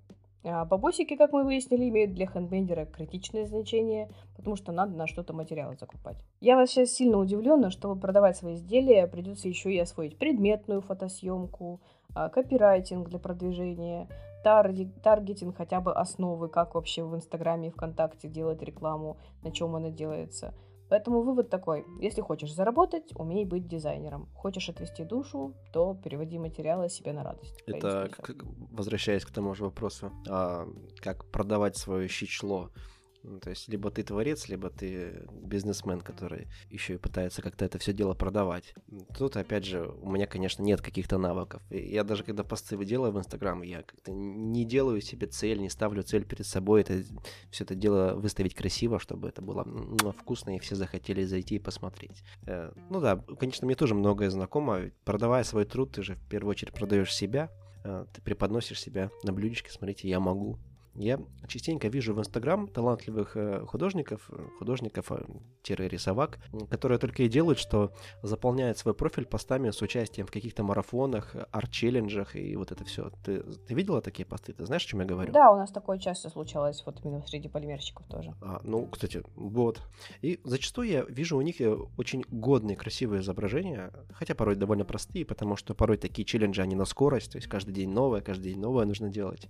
А 0.44 0.66
бабосики, 0.66 1.16
как 1.16 1.34
мы 1.34 1.44
выяснили, 1.44 1.88
имеют 1.90 2.14
для 2.14 2.26
хендмейдера 2.26 2.86
критичное 2.86 3.46
значение, 3.46 4.10
потому 4.36 4.56
что 4.56 4.72
надо 4.72 4.96
на 4.96 5.06
что-то 5.06 5.34
материалы 5.34 5.76
закупать. 5.76 6.18
Я 6.40 6.56
вас 6.56 6.72
сейчас 6.72 6.90
сильно 6.90 7.18
удивлена, 7.18 7.70
чтобы 7.70 8.00
продавать 8.00 8.38
свои 8.38 8.56
изделия, 8.56 9.06
придется 9.06 9.48
еще 9.48 9.72
и 9.72 9.78
освоить 9.78 10.18
предметную 10.18 10.82
фотосъемку, 10.82 11.82
копирайтинг 12.34 13.10
для 13.10 13.20
продвижения, 13.20 14.08
таргетинг 14.44 15.58
хотя 15.58 15.82
бы 15.82 15.94
основы, 15.94 16.50
как 16.50 16.76
вообще 16.76 17.04
в 17.04 17.16
Инстаграме 17.16 17.68
и 17.68 17.72
ВКонтакте 17.72 18.28
делать 18.28 18.62
рекламу, 18.62 19.18
на 19.44 19.52
чем 19.52 19.76
она 19.76 19.90
делается– 19.90 20.54
Поэтому 20.90 21.22
вывод 21.22 21.50
такой. 21.50 21.86
Если 22.00 22.22
хочешь 22.22 22.54
заработать, 22.54 23.12
умей 23.16 23.46
быть 23.46 23.68
дизайнером. 23.68 24.30
Хочешь 24.34 24.70
отвести 24.70 25.04
душу, 25.04 25.54
то 25.74 25.96
переводи 25.96 26.40
материалы 26.40 26.90
себе 26.90 27.14
на 27.14 27.24
радость. 27.24 27.62
Это, 27.68 28.10
возвращаясь 28.72 29.26
к 29.26 29.32
тому 29.32 29.54
же 29.54 29.66
вопросу, 29.66 30.12
а, 30.30 30.66
как 31.02 31.26
продавать 31.26 31.76
свое 31.76 32.08
щичло 32.08 32.70
ну, 33.28 33.40
то 33.40 33.50
есть 33.50 33.68
либо 33.68 33.92
ты 33.92 34.04
творец, 34.04 34.48
либо 34.48 34.70
ты 34.70 35.26
бизнесмен, 35.30 36.00
который 36.00 36.48
еще 36.70 36.94
и 36.96 36.98
пытается 36.98 37.42
как-то 37.42 37.66
это 37.66 37.78
все 37.78 37.92
дело 37.92 38.14
продавать. 38.14 38.74
Тут, 39.18 39.36
опять 39.36 39.66
же, 39.66 39.86
у 40.02 40.10
меня, 40.10 40.28
конечно, 40.28 40.64
нет 40.64 40.82
каких-то 40.82 41.18
навыков. 41.18 41.62
И 41.70 41.78
я 41.78 42.04
даже 42.04 42.24
когда 42.24 42.44
посты 42.44 42.78
делаю 42.86 43.12
в 43.12 43.20
Инстаграм, 43.20 43.62
я 43.64 43.84
как-то 43.84 44.12
не 44.12 44.64
делаю 44.66 45.02
себе 45.02 45.28
цель, 45.28 45.60
не 45.60 45.70
ставлю 45.70 46.04
цель 46.04 46.26
перед 46.26 46.46
собой. 46.46 46.82
Это 46.82 47.04
все 47.52 47.66
это 47.66 47.76
дело 47.76 48.14
выставить 48.16 48.56
красиво, 48.56 49.00
чтобы 49.00 49.28
это 49.28 49.42
было 49.42 49.66
вкусно, 50.14 50.56
и 50.56 50.60
все 50.60 50.76
захотели 50.76 51.24
зайти 51.26 51.56
и 51.56 51.60
посмотреть. 51.60 52.24
Э, 52.46 52.72
ну 52.90 53.02
да, 53.02 53.18
конечно, 53.40 53.66
мне 53.66 53.76
тоже 53.76 53.94
многое 53.94 54.30
знакомо. 54.30 54.92
Продавая 55.04 55.44
свой 55.44 55.66
труд, 55.66 55.92
ты 55.92 56.02
же 56.02 56.16
в 56.16 56.30
первую 56.30 56.52
очередь 56.52 56.74
продаешь 56.74 57.14
себя, 57.14 57.52
э, 57.84 58.06
ты 58.14 58.22
преподносишь 58.22 58.80
себя 58.80 59.12
на 59.24 59.34
блюдечке, 59.34 59.70
смотрите, 59.70 60.08
я 60.08 60.20
могу, 60.22 60.60
я 60.98 61.20
частенько 61.48 61.88
вижу 61.88 62.14
в 62.14 62.20
Инстаграм 62.20 62.68
талантливых 62.68 63.38
э, 63.38 63.66
художников, 63.66 64.30
э, 64.32 64.44
художников-рисовак, 64.58 66.40
э, 66.52 66.66
которые 66.70 66.98
только 66.98 67.24
и 67.24 67.30
делают, 67.30 67.60
что 67.60 67.94
заполняют 68.24 68.78
свой 68.80 68.94
профиль 68.94 69.26
постами 69.26 69.70
с 69.70 69.82
участием 69.82 70.26
в 70.26 70.32
каких-то 70.32 70.64
марафонах, 70.64 71.36
арт-челленджах 71.52 72.36
и 72.36 72.56
вот 72.56 72.72
это 72.72 72.84
все. 72.84 73.12
Ты, 73.24 73.44
ты 73.44 73.74
видела 73.76 74.02
такие 74.02 74.26
посты? 74.26 74.54
Ты 74.54 74.66
знаешь, 74.66 74.86
о 74.86 74.88
чем 74.88 75.02
я 75.02 75.06
говорю? 75.06 75.32
Да, 75.32 75.52
у 75.52 75.58
нас 75.58 75.72
такое 75.72 76.00
часто 76.00 76.30
случалось, 76.30 76.84
вот 76.86 77.00
именно 77.04 77.22
среди 77.28 77.48
полимерщиков 77.48 78.08
тоже. 78.08 78.34
А, 78.42 78.60
ну, 78.64 78.88
кстати, 78.88 79.24
вот. 79.36 79.82
И 80.22 80.40
зачастую 80.44 80.88
я 80.88 81.04
вижу 81.04 81.38
у 81.38 81.42
них 81.42 81.58
очень 81.98 82.24
годные, 82.30 82.76
красивые 82.76 83.22
изображения, 83.22 83.94
хотя 84.14 84.34
порой 84.34 84.56
довольно 84.56 84.84
простые, 84.84 85.26
потому 85.26 85.56
что 85.56 85.76
порой 85.76 85.98
такие 85.98 86.26
челленджи, 86.26 86.62
они 86.62 86.76
на 86.76 86.86
скорость, 86.86 87.32
то 87.34 87.38
есть 87.38 87.48
каждый 87.48 87.74
день 87.74 87.92
новое, 87.92 88.22
каждый 88.22 88.54
день 88.54 88.60
новое 88.60 88.86
нужно 88.86 89.10
делать. 89.10 89.48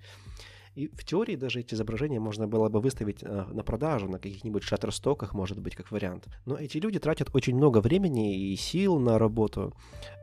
И 0.77 0.87
в 0.93 1.03
теории 1.03 1.35
даже 1.35 1.61
эти 1.61 1.73
изображения 1.73 2.19
можно 2.19 2.47
было 2.47 2.69
бы 2.69 2.79
выставить 2.79 3.23
э, 3.23 3.45
на 3.51 3.63
продажу, 3.63 4.07
на 4.07 4.19
каких-нибудь 4.19 4.61
шаттерстоках, 4.61 5.33
может 5.33 5.59
быть, 5.59 5.75
как 5.75 5.91
вариант. 5.91 6.27
Но 6.45 6.55
эти 6.55 6.77
люди 6.77 6.99
тратят 6.99 7.29
очень 7.33 7.55
много 7.55 7.79
времени 7.79 8.51
и 8.51 8.55
сил 8.55 8.99
на 8.99 9.17
работу, 9.17 9.73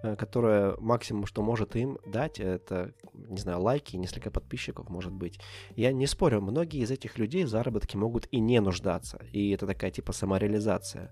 э, 0.04 0.14
которая 0.14 0.76
максимум, 0.78 1.26
что 1.26 1.42
может 1.42 1.74
им 1.74 1.98
дать, 2.06 2.38
это, 2.38 2.92
не 3.14 3.38
знаю, 3.38 3.62
лайки, 3.62 3.96
несколько 3.96 4.30
подписчиков, 4.30 4.88
может 4.88 5.12
быть. 5.12 5.40
Я 5.74 5.92
не 5.92 6.06
спорю, 6.06 6.40
многие 6.40 6.82
из 6.82 6.90
этих 6.92 7.18
людей 7.18 7.42
в 7.42 7.48
заработке 7.48 7.98
могут 7.98 8.28
и 8.30 8.38
не 8.38 8.60
нуждаться. 8.60 9.18
И 9.32 9.50
это 9.50 9.66
такая 9.66 9.90
типа 9.90 10.12
самореализация. 10.12 11.10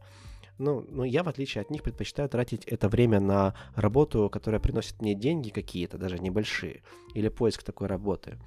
Ну, 0.58 0.86
но 0.88 1.04
я, 1.04 1.24
в 1.24 1.28
отличие 1.28 1.62
от 1.62 1.70
них, 1.70 1.82
предпочитаю 1.82 2.28
тратить 2.28 2.64
это 2.66 2.88
время 2.88 3.18
на 3.18 3.56
работу, 3.74 4.30
которая 4.30 4.60
приносит 4.60 5.02
мне 5.02 5.16
деньги 5.16 5.50
какие-то, 5.50 5.98
даже 5.98 6.20
небольшие, 6.20 6.82
или 7.14 7.28
поиск 7.28 7.64
такой 7.64 7.88
работы. 7.88 8.38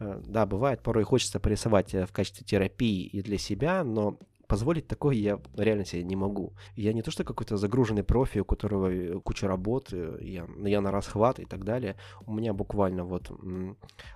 Э, 0.00 0.20
да, 0.24 0.46
бывает, 0.46 0.82
порой 0.82 1.04
хочется 1.04 1.40
порисовать 1.40 1.94
э, 1.94 2.06
в 2.06 2.12
качестве 2.12 2.44
терапии 2.44 3.06
и 3.06 3.22
для 3.22 3.38
себя, 3.38 3.84
но 3.84 4.18
позволить 4.46 4.86
такое 4.86 5.14
я 5.14 5.40
реально 5.56 5.84
себе 5.84 6.04
не 6.04 6.16
могу. 6.16 6.54
Я 6.74 6.92
не 6.92 7.02
то, 7.02 7.10
что 7.10 7.24
какой-то 7.24 7.56
загруженный 7.56 8.04
профи, 8.04 8.38
у 8.38 8.44
которого 8.44 8.90
э, 8.90 9.20
куча 9.20 9.48
работ, 9.48 9.92
я, 9.92 10.46
я 10.64 10.80
на 10.80 10.90
расхват 10.90 11.40
и 11.40 11.44
так 11.44 11.64
далее. 11.64 11.96
У 12.26 12.32
меня 12.32 12.52
буквально 12.52 13.04
вот 13.04 13.30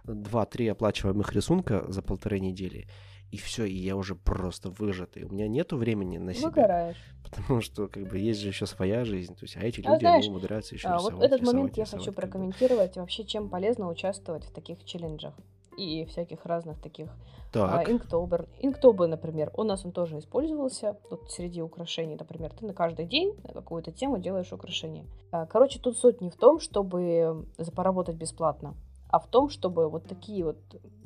2-3 0.05 0.71
оплачиваемых 0.71 1.33
рисунка 1.33 1.85
за 1.89 2.03
полторы 2.03 2.41
недели. 2.41 2.87
И 3.33 3.39
все, 3.39 3.65
и 3.65 3.75
я 3.75 3.97
уже 3.97 4.15
просто 4.15 4.69
выжатый. 4.69 5.25
У 5.25 5.33
меня 5.33 5.49
нету 5.49 5.79
времени 5.79 6.19
на 6.19 6.35
себя. 6.35 6.49
Выгораешь. 6.49 7.03
Потому 7.25 7.63
что, 7.63 7.89
как 7.89 8.07
бы, 8.07 8.19
есть 8.19 8.41
же 8.41 8.49
еще 8.49 8.67
своя 8.67 9.07
жизнь. 9.07 9.35
То 9.35 9.45
есть, 9.45 9.57
а 9.57 9.61
эти 9.61 9.81
а 9.81 9.93
люди, 9.93 10.01
знаешь, 10.01 10.25
они 10.25 10.29
умудряются 10.29 10.75
еще 10.75 10.89
а, 10.89 10.97
рисовать, 10.97 11.15
Вот 11.15 11.25
этот 11.25 11.41
рисовать, 11.41 11.55
момент 11.55 11.79
рисовать, 11.79 11.93
я 11.93 11.99
хочу 11.99 12.13
как 12.13 12.15
бы. 12.15 12.21
прокомментировать. 12.21 12.97
Вообще, 12.97 13.25
чем 13.25 13.49
полезно 13.49 13.89
участвовать 13.89 14.45
в 14.45 14.53
таких 14.53 14.85
челленджах 14.85 15.33
и 15.77 16.05
всяких 16.07 16.45
разных 16.47 16.81
таких 16.81 17.09
так. 17.53 17.89
а, 17.89 17.91
инктобер. 17.91 18.49
Инктобер, 18.61 19.09
например, 19.09 19.51
у 19.55 19.63
нас 19.63 19.85
он 19.85 19.93
тоже 19.93 20.19
использовался. 20.19 20.97
Тут 21.11 21.31
среди 21.31 21.63
украшений, 21.63 22.17
например, 22.17 22.53
ты 22.53 22.67
на 22.67 22.73
каждый 22.73 23.07
день 23.07 23.35
на 23.45 23.53
какую-то 23.53 23.93
тему 23.93 24.19
делаешь 24.19 24.53
украшение. 24.53 25.05
А, 25.31 25.47
короче, 25.47 25.79
тут 25.79 25.99
суть 25.99 26.21
не 26.21 26.31
в 26.31 26.37
том, 26.37 26.61
чтобы 26.61 27.47
поработать 27.75 28.17
бесплатно, 28.17 28.75
а 29.11 29.19
в 29.19 29.27
том, 29.27 29.51
чтобы 29.51 29.89
вот 29.89 30.07
такие 30.07 30.45
вот... 30.45 30.57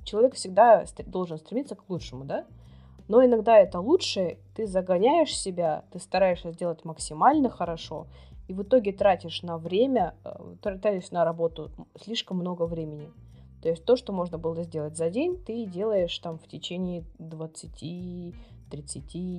Человек 0.04 0.34
всегда 0.34 0.84
должен 1.06 1.36
стремиться 1.36 1.74
к 1.74 1.88
лучшему, 1.88 2.24
да? 2.24 2.44
Но 3.08 3.24
иногда 3.24 3.58
это 3.58 3.80
лучше, 3.80 4.38
ты 4.54 4.66
загоняешь 4.66 5.36
себя, 5.36 5.84
ты 5.92 5.98
стараешься 5.98 6.52
сделать 6.52 6.84
максимально 6.84 7.50
хорошо, 7.50 8.06
и 8.48 8.54
в 8.54 8.62
итоге 8.62 8.92
тратишь 8.92 9.42
на 9.42 9.58
время, 9.58 10.14
э, 10.24 10.56
тратишь 10.62 11.10
на 11.10 11.24
работу 11.24 11.70
слишком 12.00 12.38
много 12.38 12.66
времени. 12.66 13.10
То 13.66 13.70
есть 13.70 13.84
то, 13.84 13.96
что 13.96 14.12
можно 14.12 14.38
было 14.38 14.62
сделать 14.62 14.96
за 14.96 15.10
день, 15.10 15.42
ты 15.44 15.66
делаешь 15.66 16.16
там 16.20 16.38
в 16.38 16.46
течение 16.46 17.02
20-30 17.18 18.32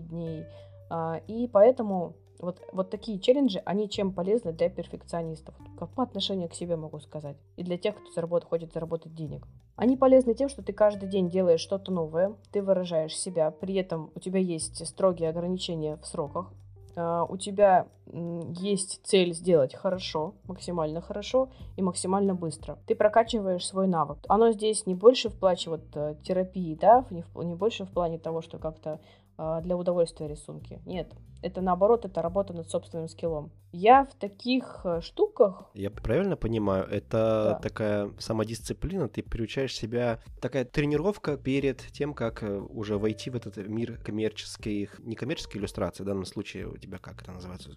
дней. 0.01 0.43
А, 0.89 1.21
и 1.27 1.47
поэтому 1.47 2.17
вот, 2.39 2.59
вот 2.73 2.89
такие 2.89 3.21
челленджи, 3.21 3.61
они 3.63 3.89
чем 3.89 4.11
полезны 4.11 4.51
для 4.51 4.69
перфекционистов? 4.69 5.55
Как 5.79 5.91
по 5.91 6.03
отношению 6.03 6.49
к 6.49 6.55
себе 6.55 6.75
могу 6.75 6.99
сказать. 6.99 7.37
И 7.55 7.63
для 7.63 7.77
тех, 7.77 7.95
кто 7.95 8.11
заработ, 8.11 8.43
хочет 8.43 8.73
заработать 8.73 9.15
денег. 9.15 9.47
Они 9.77 9.95
полезны 9.95 10.33
тем, 10.33 10.49
что 10.49 10.61
ты 10.61 10.73
каждый 10.73 11.07
день 11.07 11.29
делаешь 11.29 11.61
что-то 11.61 11.93
новое, 11.93 12.35
ты 12.51 12.61
выражаешь 12.61 13.15
себя, 13.15 13.49
при 13.49 13.75
этом 13.75 14.11
у 14.13 14.19
тебя 14.19 14.41
есть 14.41 14.85
строгие 14.85 15.29
ограничения 15.29 15.95
в 15.95 16.05
сроках, 16.05 16.51
у 16.97 17.37
тебя 17.37 17.87
есть 18.11 19.01
цель 19.03 19.33
сделать 19.33 19.75
хорошо, 19.75 20.33
максимально 20.47 20.99
хорошо 21.01 21.49
и 21.75 21.81
максимально 21.81 22.33
быстро. 22.33 22.79
Ты 22.87 22.95
прокачиваешь 22.95 23.67
свой 23.67 23.87
навык. 23.87 24.17
Оно 24.27 24.51
здесь 24.51 24.87
не 24.87 24.95
больше 24.95 25.29
в 25.29 25.37
плане 25.37 25.57
вот 25.67 25.81
э, 25.95 26.15
терапии, 26.23 26.75
да, 26.75 27.05
не, 27.11 27.21
в, 27.21 27.43
не 27.43 27.55
больше 27.55 27.85
в 27.85 27.91
плане 27.91 28.17
того, 28.17 28.41
что 28.41 28.57
как-то 28.57 28.99
а, 29.37 29.61
для 29.61 29.77
удовольствия 29.77 30.27
рисунки. 30.27 30.81
Нет, 30.85 31.13
это 31.41 31.61
наоборот, 31.61 32.05
это 32.05 32.21
работа 32.21 32.53
над 32.53 32.69
собственным 32.69 33.07
скиллом. 33.07 33.51
Я 33.71 34.05
в 34.05 34.15
таких 34.15 34.81
э, 34.83 35.01
штуках... 35.01 35.69
Я 35.73 35.91
правильно 35.91 36.35
понимаю, 36.35 36.85
это 36.85 37.11
да. 37.51 37.59
такая 37.59 38.11
самодисциплина, 38.17 39.07
ты 39.07 39.21
приучаешь 39.21 39.75
себя, 39.75 40.19
такая 40.41 40.65
тренировка 40.65 41.37
перед 41.37 41.77
тем, 41.91 42.13
как 42.13 42.43
э, 42.43 42.57
уже 42.57 42.97
войти 42.97 43.29
в 43.29 43.35
этот 43.35 43.57
мир 43.57 43.97
коммерческих, 43.97 44.99
не 44.99 45.15
коммерческой 45.15 45.57
иллюстрации, 45.57 46.03
в 46.03 46.05
данном 46.07 46.25
случае 46.25 46.67
у 46.67 46.77
тебя 46.77 46.97
как 46.97 47.21
это 47.21 47.31
называется? 47.31 47.71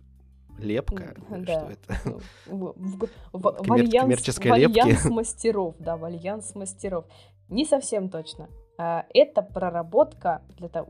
Лепка? 0.59 1.15
Да. 1.31 1.43
Что 1.43 1.71
это? 1.71 2.21
В, 2.47 2.75
в, 2.77 3.09
в, 3.33 3.53
Коммер... 3.53 3.69
вальянс, 3.69 4.39
вальянс 4.39 5.05
мастеров, 5.07 5.75
да, 5.79 5.97
вальянс 5.97 6.55
мастеров. 6.55 7.07
Не 7.49 7.65
совсем 7.65 8.11
точно. 8.11 8.49
А, 8.83 9.05
это 9.13 9.43
проработка 9.43 10.41
для 10.57 10.71
того, 10.71 10.89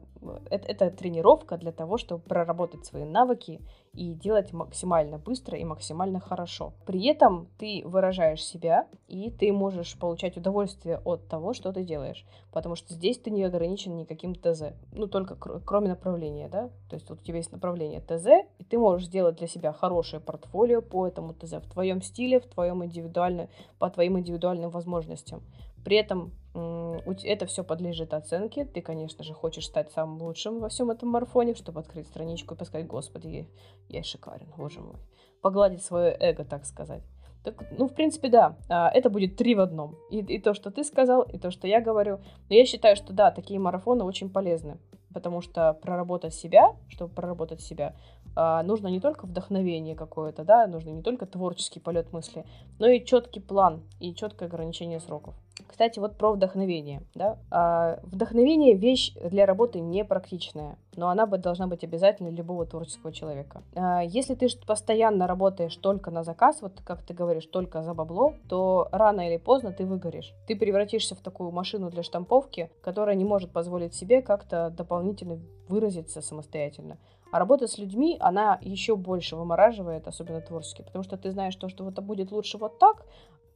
это, 0.49 0.69
это 0.69 0.91
тренировка 0.93 1.57
для 1.57 1.73
того, 1.73 1.99
чтобы 1.99 2.23
проработать 2.23 2.87
свои 2.87 3.05
навыки 3.05 3.61
и 3.95 4.15
делать 4.15 4.53
максимально 4.53 5.19
быстро 5.19 5.59
и 5.59 5.65
максимально 5.65 6.21
хорошо. 6.21 6.73
При 6.87 7.05
этом 7.09 7.49
ты 7.59 7.83
выражаешь 7.85 8.45
себя, 8.45 8.87
и 9.09 9.29
ты 9.33 9.53
можешь 9.53 9.99
получать 9.99 10.37
удовольствие 10.37 11.01
от 11.05 11.27
того, 11.27 11.53
что 11.53 11.73
ты 11.73 11.83
делаешь. 11.83 12.25
Потому 12.53 12.77
что 12.77 12.95
здесь 12.95 13.19
ты 13.19 13.33
не 13.33 13.43
ограничен 13.43 13.97
никаким 13.97 14.37
ТЗ. 14.37 14.67
Ну, 14.93 15.09
только 15.09 15.35
кр- 15.35 15.61
кроме 15.65 15.89
направления, 15.89 16.49
да? 16.49 16.69
То 16.89 16.95
есть 16.95 17.11
вот 17.11 17.21
у 17.21 17.25
тебя 17.25 17.39
есть 17.39 17.51
направление 17.51 18.01
ТЗ, 18.01 18.47
и 18.61 18.63
ты 18.63 18.79
можешь 18.79 19.09
сделать 19.09 19.39
для 19.39 19.49
себя 19.49 19.73
хорошее 19.73 20.23
портфолио 20.23 20.81
по 20.81 21.09
этому 21.09 21.35
ТЗ 21.35 21.55
в 21.55 21.69
твоем 21.69 22.03
стиле, 22.03 22.39
в 22.39 22.47
твоем 22.47 22.85
индивидуальном, 22.85 23.49
по 23.81 23.91
твоим 23.91 24.17
индивидуальным 24.17 24.71
возможностям. 24.71 25.43
При 25.85 25.97
этом 25.97 26.31
это 26.55 27.47
все 27.47 27.63
подлежит 27.65 28.13
оценке. 28.13 28.65
Ты, 28.65 28.81
конечно 28.81 29.25
же, 29.25 29.35
хочешь 29.35 29.67
стать 29.67 29.93
самым 29.93 30.21
лучшим 30.23 30.61
во 30.61 30.69
всем 30.69 30.91
этом 30.91 31.09
марафоне, 31.09 31.55
чтобы 31.55 31.81
открыть 31.81 32.09
страничку 32.09 32.55
и 32.55 32.65
сказать, 32.65 32.87
господи, 32.87 33.49
я 33.89 34.03
шикарен, 34.03 34.53
боже 34.57 34.81
мой. 34.81 34.97
Погладить 35.43 35.83
свое 35.83 36.17
эго, 36.19 36.45
так 36.45 36.65
сказать. 36.65 37.03
Так, 37.43 37.65
ну, 37.71 37.89
в 37.89 37.95
принципе, 37.95 38.29
да, 38.29 38.57
а, 38.69 38.91
это 38.91 39.09
будет 39.09 39.37
три 39.37 39.55
в 39.55 39.61
одном. 39.61 39.97
И, 40.11 40.19
и 40.19 40.39
то, 40.39 40.53
что 40.53 40.71
ты 40.71 40.85
сказал, 40.85 41.23
и 41.23 41.39
то, 41.39 41.51
что 41.51 41.67
я 41.67 41.81
говорю. 41.81 42.19
Но 42.49 42.55
я 42.55 42.67
считаю, 42.67 42.97
что 42.97 43.15
да, 43.15 43.31
такие 43.31 43.59
марафоны 43.59 44.05
очень 44.05 44.31
полезны. 44.31 44.79
Потому 45.15 45.41
что 45.41 45.73
проработать 45.73 46.35
себя, 46.35 46.77
чтобы 46.89 47.15
проработать 47.15 47.63
себя, 47.63 47.97
а, 48.37 48.63
нужно 48.63 48.89
не 48.89 49.01
только 49.01 49.27
вдохновение 49.27 49.97
какое-то, 49.97 50.45
да, 50.45 50.67
нужно 50.67 50.91
не 50.91 51.03
только 51.03 51.27
творческий 51.27 51.81
полет 51.81 52.13
мысли, 52.13 52.45
но 52.79 52.87
и 52.87 53.05
четкий 53.05 53.41
план 53.41 53.83
и 53.99 54.15
четкое 54.15 54.49
ограничение 54.49 55.01
сроков. 55.01 55.35
Кстати, 55.67 55.99
вот 55.99 56.17
про 56.17 56.33
вдохновение. 56.33 57.03
Да? 57.15 57.39
А, 57.51 58.01
вдохновение 58.03 58.75
вещь 58.75 59.15
для 59.15 59.47
работы 59.47 59.81
непрактичная, 59.81 60.79
но 60.97 61.09
она 61.09 61.27
должна 61.27 61.67
быть 61.67 61.85
обязательной 61.85 62.31
любого 62.31 62.67
творческого 62.67 63.13
человека. 63.13 63.63
А, 63.75 64.03
если 64.03 64.35
ты 64.35 64.49
постоянно 64.67 65.27
работаешь 65.27 65.77
только 65.77 66.11
на 66.11 66.23
заказ, 66.23 66.63
вот 66.63 66.81
как 66.85 67.03
ты 67.03 67.15
говоришь, 67.15 67.47
только 67.47 67.83
за 67.83 67.95
бабло, 67.95 68.35
то 68.49 68.89
рано 68.93 69.29
или 69.29 69.37
поздно 69.37 69.73
ты 69.73 69.87
выгоришь. 69.87 70.35
Ты 70.47 70.57
превратишься 70.57 71.15
в 71.15 71.21
такую 71.21 71.51
машину 71.51 71.91
для 71.91 72.03
штамповки, 72.03 72.71
которая 72.83 73.17
не 73.17 73.25
может 73.25 73.51
позволить 73.51 73.95
себе 73.95 74.23
как-то 74.23 74.71
дополнительно 74.71 75.39
выразиться 75.69 76.21
самостоятельно. 76.21 76.99
А 77.33 77.39
работа 77.39 77.69
с 77.69 77.79
людьми, 77.79 78.17
она 78.21 78.59
еще 78.61 78.97
больше 78.97 79.37
вымораживает, 79.37 80.09
особенно 80.09 80.41
творчески, 80.41 80.83
потому 80.83 81.05
что 81.05 81.17
ты 81.17 81.31
знаешь 81.31 81.55
то, 81.55 81.69
что 81.69 81.85
вот 81.85 81.93
это 81.93 82.03
будет 82.03 82.33
лучше 82.33 82.59
вот 82.59 82.79
так, 82.79 83.05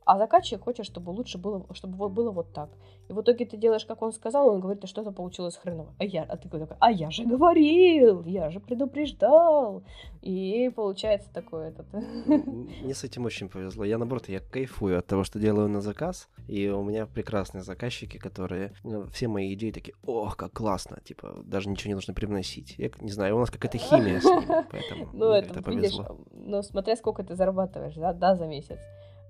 а 0.05 0.19
заказчик 0.19 0.63
хочет, 0.63 0.87
чтобы 0.87 1.11
лучше 1.11 1.39
было, 1.39 1.67
чтобы 1.73 2.09
было 2.09 2.31
вот 2.31 2.53
так. 2.53 2.71
И 3.09 3.13
в 3.13 3.21
итоге 3.21 3.45
ты 3.45 3.57
делаешь, 3.57 3.85
как 3.85 4.03
он 4.03 4.13
сказал, 4.13 4.49
он 4.49 4.61
говорит, 4.61 4.87
что 4.89 5.03
это 5.03 5.13
получилось 5.13 5.57
хреново. 5.57 5.95
А 5.99 6.05
я, 6.05 6.23
а 6.23 6.37
ты 6.37 6.49
такой, 6.49 6.67
а 6.81 6.91
я 6.91 7.11
же 7.11 7.25
говорил, 7.25 8.25
я 8.25 8.51
же 8.51 8.61
предупреждал. 8.61 9.83
И 10.23 10.71
получается 10.75 11.29
такое 11.33 11.69
этот. 11.69 11.87
Мне 11.93 12.95
с 12.95 13.05
этим 13.05 13.27
очень 13.27 13.49
повезло. 13.49 13.85
Я, 13.85 13.99
наоборот, 13.99 14.29
я 14.29 14.41
кайфую 14.41 14.99
от 14.99 15.07
того, 15.07 15.25
что 15.25 15.39
делаю 15.39 15.69
на 15.69 15.83
заказ. 15.83 16.29
И 16.49 16.69
у 16.69 16.83
меня 16.83 17.07
прекрасные 17.07 17.63
заказчики, 17.63 18.17
которые 18.17 18.73
ну, 18.83 19.07
все 19.09 19.29
мои 19.29 19.53
идеи 19.55 19.71
такие, 19.71 19.95
ох, 20.07 20.37
как 20.37 20.53
классно. 20.53 20.99
Типа, 21.05 21.43
даже 21.45 21.69
ничего 21.69 21.89
не 21.91 21.95
нужно 21.95 22.15
привносить. 22.15 22.75
Я 22.79 22.91
не 23.01 23.11
знаю, 23.11 23.37
у 23.37 23.41
нас 23.41 23.51
какая-то 23.51 23.79
химия 23.79 24.21
с 24.21 24.25
ними, 24.25 24.67
поэтому 24.71 25.09
ну, 25.13 25.31
это, 25.31 25.63
повезло. 25.63 26.19
ну, 26.33 26.63
смотря 26.63 26.97
сколько 26.97 27.23
ты 27.23 27.35
зарабатываешь, 27.35 27.95
да, 27.95 28.13
да, 28.13 28.35
за 28.35 28.47
месяц. 28.47 28.79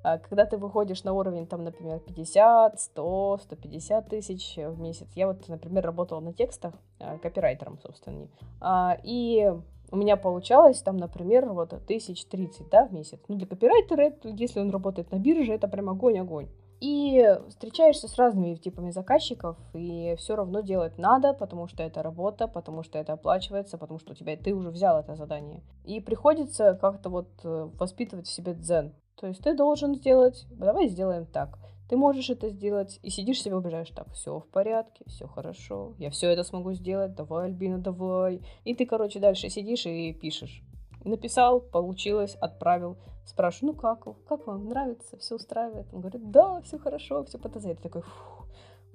А 0.05 0.19
когда 0.19 0.45
ты 0.45 0.59
выходишь 0.59 1.03
на 1.03 1.15
уровень, 1.15 1.47
там, 1.47 1.65
например, 1.65 1.99
50, 1.99 2.79
100, 2.79 3.39
150 3.43 4.09
тысяч 4.09 4.57
в 4.57 4.79
месяц, 4.79 5.09
я 5.15 5.27
вот, 5.27 5.49
например, 5.49 5.83
работала 5.83 6.21
на 6.21 6.35
текстах, 6.35 6.75
а, 7.01 7.17
копирайтером, 7.17 7.79
собственно, 7.83 8.29
а, 8.61 8.99
и 9.03 9.51
у 9.91 9.97
меня 9.97 10.19
получалось 10.19 10.83
там, 10.83 10.99
например, 10.99 11.47
вот 11.47 11.75
тысяч 11.87 12.27
тридцать, 12.27 12.69
да, 12.69 12.87
в 12.87 12.93
месяц. 12.93 13.19
Ну, 13.29 13.37
для 13.37 13.47
копирайтера, 13.47 14.13
если 14.25 14.61
он 14.61 14.71
работает 14.71 15.11
на 15.11 15.17
бирже, 15.17 15.55
это 15.55 15.69
прям 15.69 15.89
огонь-огонь. 15.89 16.49
И 16.81 17.27
встречаешься 17.49 18.07
с 18.07 18.17
разными 18.17 18.57
типами 18.57 18.91
заказчиков, 18.91 19.57
и 19.73 20.17
все 20.19 20.37
равно 20.37 20.61
делать 20.61 20.99
надо, 20.99 21.33
потому 21.33 21.67
что 21.67 21.83
это 21.83 22.03
работа, 22.03 22.47
потому 22.47 22.83
что 22.83 22.99
это 22.99 23.15
оплачивается, 23.15 23.79
потому 23.79 23.99
что 23.99 24.13
у 24.13 24.15
тебя 24.15 24.37
ты 24.37 24.53
уже 24.53 24.69
взял 24.69 24.99
это 24.99 25.15
задание. 25.15 25.63
И 25.87 26.01
приходится 26.01 26.75
как-то 26.75 27.09
вот 27.09 27.29
э, 27.43 27.71
воспитывать 27.79 28.27
в 28.27 28.31
себе 28.31 28.53
дзен. 28.53 28.93
То 29.21 29.27
есть 29.29 29.43
ты 29.43 29.55
должен 29.55 29.95
сделать, 29.95 30.47
давай 30.51 30.89
сделаем 30.89 31.27
так. 31.27 31.59
Ты 31.89 31.97
можешь 31.97 32.31
это 32.31 32.49
сделать 32.49 32.99
и 33.03 33.11
сидишь 33.11 33.43
себе 33.43 33.57
убежаешь, 33.57 33.91
так, 33.91 34.11
все 34.13 34.41
в 34.41 34.49
порядке, 34.49 35.05
все 35.07 35.27
хорошо, 35.27 35.95
я 35.99 36.11
все 36.11 36.31
это 36.31 36.43
смогу 36.43 36.73
сделать, 36.73 37.15
давай, 37.15 37.47
Альбина, 37.47 37.79
давай. 37.79 38.41
И 38.65 38.75
ты, 38.75 38.87
короче, 38.87 39.21
дальше 39.21 39.51
сидишь 39.51 39.85
и 39.87 40.13
пишешь. 40.15 40.63
Написал, 41.05 41.61
получилось, 41.61 42.37
отправил. 42.41 42.97
Спрашиваю, 43.27 43.75
ну 43.75 43.81
как, 43.81 44.05
как 44.27 44.47
вам 44.47 44.69
нравится, 44.69 45.19
все 45.19 45.37
устраивает? 45.37 45.87
Он 45.93 46.01
говорит, 46.01 46.31
да, 46.31 46.61
все 46.63 46.79
хорошо, 46.79 47.25
все 47.25 47.39
по 47.39 47.49
ТЗ. 47.51 47.67
Я 47.67 47.75
такой, 47.75 48.03
фух, 48.03 48.34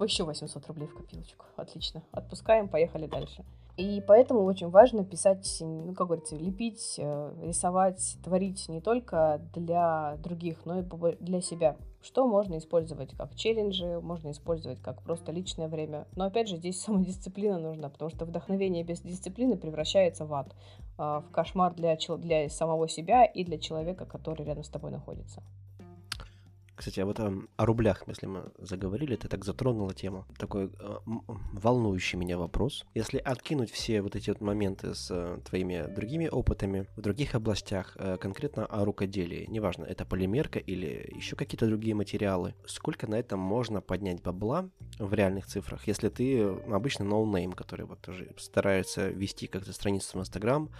еще 0.04 0.24
800 0.24 0.66
рублей 0.66 0.86
в 0.86 0.94
копилочку. 0.94 1.46
Отлично, 1.56 2.02
отпускаем, 2.12 2.68
поехали 2.68 3.06
дальше. 3.06 3.44
И 3.76 4.02
поэтому 4.06 4.44
очень 4.44 4.68
важно 4.68 5.04
писать, 5.04 5.56
ну, 5.60 5.94
как 5.94 6.08
говорится, 6.08 6.36
лепить, 6.36 6.96
э, 6.98 7.34
рисовать, 7.42 8.18
творить 8.22 8.68
не 8.68 8.80
только 8.82 9.40
для 9.54 10.16
других, 10.18 10.66
но 10.66 10.80
и 10.80 10.84
для 11.20 11.40
себя. 11.40 11.76
Что 12.02 12.26
можно 12.26 12.58
использовать 12.58 13.14
как 13.16 13.34
челленджи, 13.34 14.00
можно 14.00 14.32
использовать 14.32 14.80
как 14.80 15.02
просто 15.02 15.32
личное 15.32 15.68
время. 15.68 16.06
Но 16.14 16.24
опять 16.26 16.48
же, 16.48 16.56
здесь 16.56 16.78
самодисциплина 16.82 17.58
нужна, 17.58 17.88
потому 17.88 18.10
что 18.10 18.26
вдохновение 18.26 18.84
без 18.84 19.00
дисциплины 19.00 19.56
превращается 19.56 20.26
в 20.26 20.34
ад, 20.34 20.54
а, 20.98 21.20
в 21.20 21.30
кошмар 21.30 21.72
для, 21.74 21.96
для 22.18 22.50
самого 22.50 22.86
себя 22.86 23.24
и 23.24 23.44
для 23.44 23.58
человека, 23.58 24.04
который 24.04 24.44
рядом 24.44 24.64
с 24.64 24.68
тобой 24.68 24.90
находится. 24.90 25.42
Кстати, 26.80 27.00
а 27.00 27.04
вот 27.04 27.20
о, 27.20 27.66
рублях, 27.66 28.04
если 28.06 28.24
мы 28.24 28.52
заговорили, 28.58 29.14
ты 29.14 29.28
так 29.28 29.44
затронула 29.44 29.92
тему. 29.92 30.24
Такой 30.38 30.70
э, 30.80 30.98
волнующий 31.52 32.18
меня 32.18 32.38
вопрос. 32.38 32.86
Если 32.94 33.18
откинуть 33.18 33.70
все 33.70 34.00
вот 34.00 34.16
эти 34.16 34.30
вот 34.30 34.40
моменты 34.40 34.94
с 34.94 35.10
э, 35.10 35.40
твоими 35.44 35.94
другими 35.94 36.28
опытами 36.28 36.86
в 36.96 37.02
других 37.02 37.34
областях, 37.34 37.98
э, 37.98 38.16
конкретно 38.16 38.64
о 38.64 38.86
рукоделии, 38.86 39.44
неважно, 39.50 39.84
это 39.84 40.06
полимерка 40.06 40.58
или 40.58 41.12
еще 41.14 41.36
какие-то 41.36 41.66
другие 41.66 41.94
материалы, 41.94 42.54
сколько 42.64 43.06
на 43.06 43.16
этом 43.16 43.40
можно 43.40 43.82
поднять 43.82 44.22
бабла 44.22 44.70
в 44.98 45.12
реальных 45.12 45.48
цифрах, 45.48 45.86
если 45.86 46.08
ты 46.08 46.42
обычный 46.72 47.04
ноунейм, 47.04 47.52
который 47.52 47.84
вот 47.84 48.00
тоже 48.00 48.34
старается 48.38 49.10
вести 49.10 49.48
как-то 49.48 49.74
страницу 49.74 50.16
в 50.16 50.20
Инстаграм, 50.22 50.70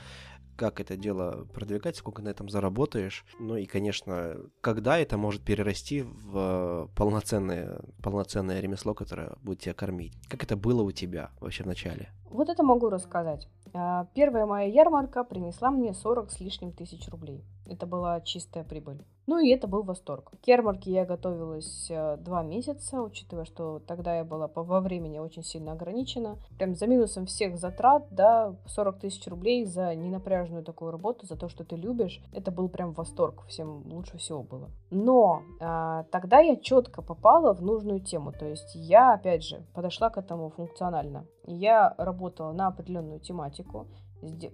как 0.61 0.79
это 0.79 0.95
дело 0.95 1.47
продвигать, 1.55 1.97
сколько 1.97 2.21
на 2.21 2.29
этом 2.29 2.51
заработаешь. 2.51 3.25
Ну 3.39 3.57
и, 3.57 3.65
конечно, 3.65 4.37
когда 4.61 4.99
это 4.99 5.17
может 5.17 5.41
перерасти 5.41 6.03
в 6.03 6.91
полноценное, 6.95 7.81
полноценное 8.03 8.61
ремесло, 8.61 8.93
которое 8.93 9.39
будет 9.43 9.61
тебя 9.61 9.73
кормить. 9.73 10.13
Как 10.29 10.45
это 10.45 10.57
было 10.57 10.83
у 10.83 10.93
тебя 10.93 11.31
вообще 11.41 11.63
в 11.63 11.67
начале? 11.67 12.11
Вот 12.31 12.49
это 12.49 12.63
могу 12.63 12.89
рассказать. 12.89 13.49
А, 13.75 14.07
первая 14.15 14.47
моя 14.47 14.69
ярмарка 14.69 15.25
принесла 15.25 15.71
мне 15.71 15.93
40 15.93 16.31
с 16.31 16.41
лишним 16.41 16.73
тысяч 16.73 17.09
рублей. 17.09 17.45
Это 17.67 17.87
была 17.87 18.21
чистая 18.21 18.65
прибыль. 18.65 19.05
Ну 19.27 19.39
и 19.39 19.51
это 19.51 19.69
был 19.69 19.83
восторг. 19.85 20.33
К 20.43 20.49
ярмарке 20.49 20.91
я 20.91 21.05
готовилась 21.05 21.87
э, 21.89 22.17
два 22.17 22.43
месяца, 22.43 23.01
учитывая, 23.01 23.45
что 23.45 23.79
тогда 23.87 24.17
я 24.17 24.25
была 24.25 24.51
во 24.53 24.81
времени 24.81 25.21
очень 25.21 25.45
сильно 25.45 25.73
ограничена. 25.73 26.37
Прям 26.59 26.75
за 26.75 26.89
минусом 26.89 27.27
всех 27.27 27.57
затрат, 27.57 28.09
да, 28.11 28.57
40 28.67 28.99
тысяч 28.99 29.25
рублей 29.29 29.67
за 29.67 29.95
ненапряженную 29.95 30.65
такую 30.65 30.91
работу, 30.91 31.27
за 31.27 31.37
то, 31.37 31.49
что 31.49 31.65
ты 31.65 31.77
любишь, 31.77 32.21
это 32.33 32.51
был 32.51 32.69
прям 32.69 32.93
восторг, 32.93 33.45
всем 33.47 33.85
лучше 33.93 34.19
всего 34.19 34.43
было. 34.43 34.69
Но 34.91 35.43
а, 35.61 36.05
тогда 36.11 36.41
я 36.41 36.57
четко 36.57 37.01
попала 37.01 37.55
в 37.55 37.63
нужную 37.63 38.01
тему, 38.01 38.33
то 38.33 38.47
есть 38.47 38.75
я, 38.75 39.15
опять 39.15 39.45
же, 39.45 39.63
подошла 39.75 40.11
к 40.11 40.19
этому 40.19 40.51
функционально. 40.51 41.25
Я 41.53 41.95
работала 41.99 42.53
на 42.53 42.69
определенную 42.69 43.19
тематику, 43.19 43.89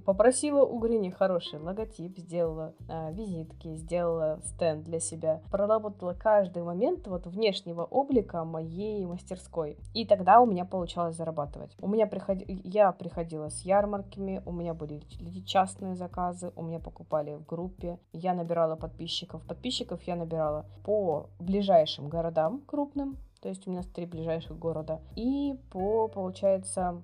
Попросила 0.04 0.62
у 0.64 0.78
Грини 0.78 1.10
хороший 1.10 1.58
логотип, 1.58 2.18
сделала 2.18 2.74
э, 2.88 3.12
визитки, 3.12 3.74
сделала 3.74 4.40
стенд 4.44 4.84
для 4.84 5.00
себя. 5.00 5.42
Проработала 5.50 6.14
каждый 6.14 6.62
момент 6.62 7.08
вот 7.08 7.26
внешнего 7.26 7.82
облика 7.82 8.44
моей 8.44 9.04
мастерской. 9.06 9.76
И 9.92 10.06
тогда 10.06 10.40
у 10.40 10.46
меня 10.46 10.64
получалось 10.64 11.16
зарабатывать. 11.16 11.76
У 11.80 11.88
меня 11.88 12.06
приход... 12.06 12.38
Я 12.46 12.92
приходила 12.92 13.48
с 13.48 13.62
ярмарками, 13.62 14.40
у 14.46 14.52
меня 14.52 14.72
были 14.72 15.00
частные 15.44 15.96
заказы, 15.96 16.52
у 16.54 16.62
меня 16.62 16.78
покупали 16.78 17.34
в 17.34 17.44
группе. 17.44 17.98
Я 18.12 18.34
набирала 18.34 18.76
подписчиков. 18.76 19.42
Подписчиков 19.46 20.00
я 20.04 20.14
набирала 20.14 20.66
по 20.84 21.28
ближайшим 21.40 22.08
городам 22.08 22.62
крупным, 22.66 23.16
то 23.40 23.48
есть 23.48 23.66
у 23.66 23.70
меня 23.70 23.82
три 23.94 24.06
ближайших 24.06 24.58
города, 24.58 25.00
и 25.14 25.54
по, 25.70 26.08
получается, 26.08 27.02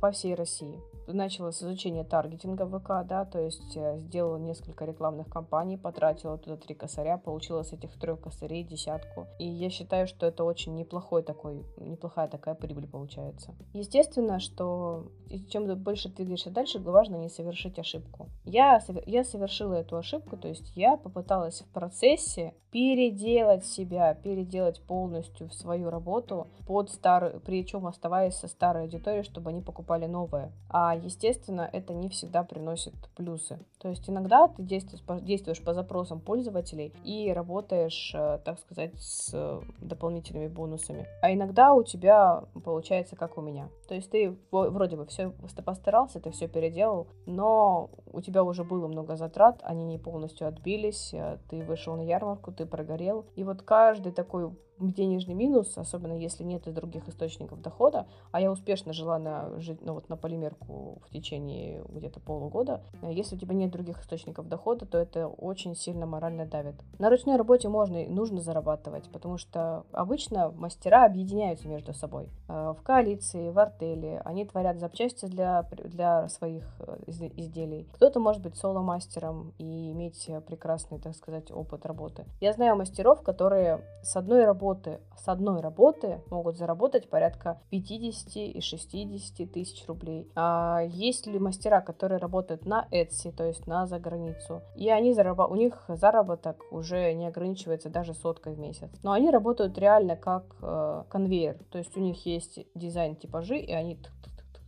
по 0.00 0.10
всей 0.12 0.34
России 0.34 0.80
начала 1.06 1.50
с 1.50 1.62
изучения 1.62 2.04
таргетинга 2.04 2.66
ВК, 2.66 3.06
да, 3.06 3.24
то 3.24 3.38
есть 3.38 3.76
э, 3.76 3.98
сделала 4.00 4.36
несколько 4.36 4.84
рекламных 4.84 5.28
кампаний, 5.28 5.78
потратила 5.78 6.38
туда 6.38 6.56
три 6.56 6.74
косаря, 6.74 7.18
получила 7.18 7.62
с 7.62 7.72
этих 7.72 7.98
трех 7.98 8.20
косарей 8.20 8.64
десятку. 8.64 9.26
И 9.38 9.46
я 9.46 9.70
считаю, 9.70 10.06
что 10.06 10.26
это 10.26 10.44
очень 10.44 10.74
неплохой 10.74 11.22
такой, 11.22 11.64
неплохая 11.76 12.28
такая 12.28 12.54
прибыль 12.54 12.86
получается. 12.86 13.54
Естественно, 13.72 14.40
что 14.40 15.10
чем 15.50 15.66
больше 15.82 16.08
ты 16.08 16.24
двигаешься 16.24 16.50
дальше, 16.50 16.78
важно 16.78 17.16
не 17.16 17.28
совершить 17.28 17.78
ошибку. 17.78 18.28
Я, 18.44 18.80
я 19.06 19.24
совершила 19.24 19.74
эту 19.74 19.96
ошибку, 19.96 20.36
то 20.36 20.48
есть 20.48 20.72
я 20.76 20.96
попыталась 20.96 21.60
в 21.60 21.66
процессе 21.72 22.54
переделать 22.70 23.64
себя, 23.64 24.14
переделать 24.14 24.82
полностью 24.82 25.48
свою 25.50 25.90
работу 25.90 26.48
под 26.66 26.90
старую, 26.90 27.40
причем 27.40 27.86
оставаясь 27.86 28.34
со 28.34 28.48
старой 28.48 28.82
аудиторией, 28.82 29.22
чтобы 29.22 29.50
они 29.50 29.60
покупали 29.60 30.06
новое. 30.06 30.52
А 30.68 30.93
естественно, 30.94 31.68
это 31.72 31.92
не 31.92 32.08
всегда 32.08 32.42
приносит 32.42 32.94
плюсы. 33.16 33.58
То 33.78 33.88
есть 33.88 34.08
иногда 34.08 34.48
ты 34.48 34.62
действуешь 34.62 35.62
по, 35.62 35.74
запросам 35.74 36.20
пользователей 36.20 36.92
и 37.04 37.32
работаешь, 37.32 38.12
э, 38.14 38.38
так 38.44 38.58
сказать, 38.58 38.92
с 38.98 39.60
дополнительными 39.80 40.48
бонусами. 40.48 41.06
А 41.22 41.32
иногда 41.32 41.74
у 41.74 41.82
тебя 41.82 42.44
получается, 42.64 43.16
как 43.16 43.38
у 43.38 43.40
меня. 43.40 43.68
То 43.86 43.94
есть 43.94 44.10
ты 44.10 44.36
вроде 44.50 44.96
бы 44.96 45.06
все 45.06 45.30
постарался, 45.64 46.20
ты 46.20 46.30
все 46.30 46.48
переделал, 46.48 47.08
но 47.26 47.90
у 48.12 48.20
тебя 48.20 48.44
уже 48.44 48.64
было 48.64 48.86
много 48.86 49.16
затрат, 49.16 49.60
они 49.62 49.84
не 49.84 49.98
полностью 49.98 50.46
отбились, 50.46 51.12
э, 51.12 51.38
ты 51.48 51.62
вышел 51.62 51.96
на 51.96 52.02
ярмарку, 52.02 52.52
ты 52.52 52.66
прогорел. 52.66 53.26
И 53.36 53.44
вот 53.44 53.62
каждый 53.62 54.12
такой 54.12 54.50
денежный 54.78 55.34
минус, 55.34 55.76
особенно 55.78 56.12
если 56.12 56.42
нет 56.42 56.62
других 56.72 57.08
источников 57.08 57.60
дохода, 57.60 58.06
а 58.32 58.40
я 58.40 58.50
успешно 58.50 58.92
жила 58.92 59.18
на, 59.18 59.50
ну, 59.80 59.94
вот 59.94 60.08
на 60.08 60.16
полимерку 60.16 61.00
в 61.06 61.10
течение 61.10 61.84
где-то 61.88 62.20
полугода, 62.20 62.82
если 63.02 63.36
у 63.36 63.38
тебя 63.38 63.54
нет 63.54 63.70
других 63.70 64.00
источников 64.00 64.48
дохода, 64.48 64.86
то 64.86 64.98
это 64.98 65.28
очень 65.28 65.76
сильно 65.76 66.06
морально 66.06 66.46
давит. 66.46 66.74
На 66.98 67.10
ручной 67.10 67.36
работе 67.36 67.68
можно 67.68 68.04
и 68.04 68.08
нужно 68.08 68.40
зарабатывать, 68.40 69.08
потому 69.12 69.38
что 69.38 69.84
обычно 69.92 70.50
мастера 70.50 71.04
объединяются 71.04 71.68
между 71.68 71.92
собой. 71.92 72.28
Э, 72.48 72.74
в 72.76 72.82
коалиции, 72.82 73.50
в 73.50 73.58
артели, 73.74 74.20
они 74.24 74.44
творят 74.44 74.78
запчасти 74.78 75.26
для, 75.26 75.66
для 75.84 76.28
своих 76.28 76.64
э, 76.80 76.96
изделий. 77.36 77.88
Кто-то 77.94 78.20
может 78.20 78.42
быть 78.42 78.56
соло-мастером 78.56 79.52
и 79.58 79.92
иметь 79.92 80.30
прекрасный, 80.46 80.98
так 80.98 81.14
сказать, 81.14 81.50
опыт 81.50 81.86
работы. 81.86 82.24
Я 82.40 82.52
знаю 82.52 82.76
мастеров, 82.76 83.22
которые 83.22 83.80
с 84.02 84.16
одной 84.16 84.44
работы, 84.44 85.00
с 85.16 85.28
одной 85.28 85.60
работы 85.60 86.20
могут 86.30 86.56
заработать 86.56 87.08
порядка 87.08 87.60
50 87.70 88.36
и 88.36 88.60
60 88.60 89.50
тысяч 89.50 89.86
рублей. 89.86 90.30
А 90.34 90.82
есть 90.86 91.26
ли 91.26 91.38
мастера, 91.38 91.80
которые 91.80 92.18
работают 92.18 92.66
на 92.66 92.86
Etsy, 92.90 93.32
то 93.32 93.44
есть 93.44 93.66
на 93.66 93.86
заграницу, 93.86 94.62
и 94.76 94.88
они 94.90 95.14
зараб... 95.14 95.40
у 95.50 95.54
них 95.54 95.84
заработок 95.88 96.62
уже 96.70 97.12
не 97.14 97.26
ограничивается 97.26 97.88
даже 97.88 98.14
соткой 98.14 98.54
в 98.54 98.58
месяц. 98.58 98.90
Но 99.02 99.12
они 99.12 99.30
работают 99.30 99.78
реально 99.78 100.16
как 100.16 100.44
э, 100.62 101.04
конвейер, 101.08 101.58
то 101.70 101.78
есть 101.78 101.96
у 101.96 102.00
них 102.00 102.26
есть 102.26 102.58
дизайн 102.74 103.16
типажи, 103.16 103.63
и 103.64 103.72
они 103.72 103.98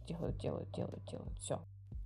делают, 0.07 0.37
делают, 0.39 0.71
делают, 0.71 1.05
делают, 1.05 1.39
все. 1.39 1.61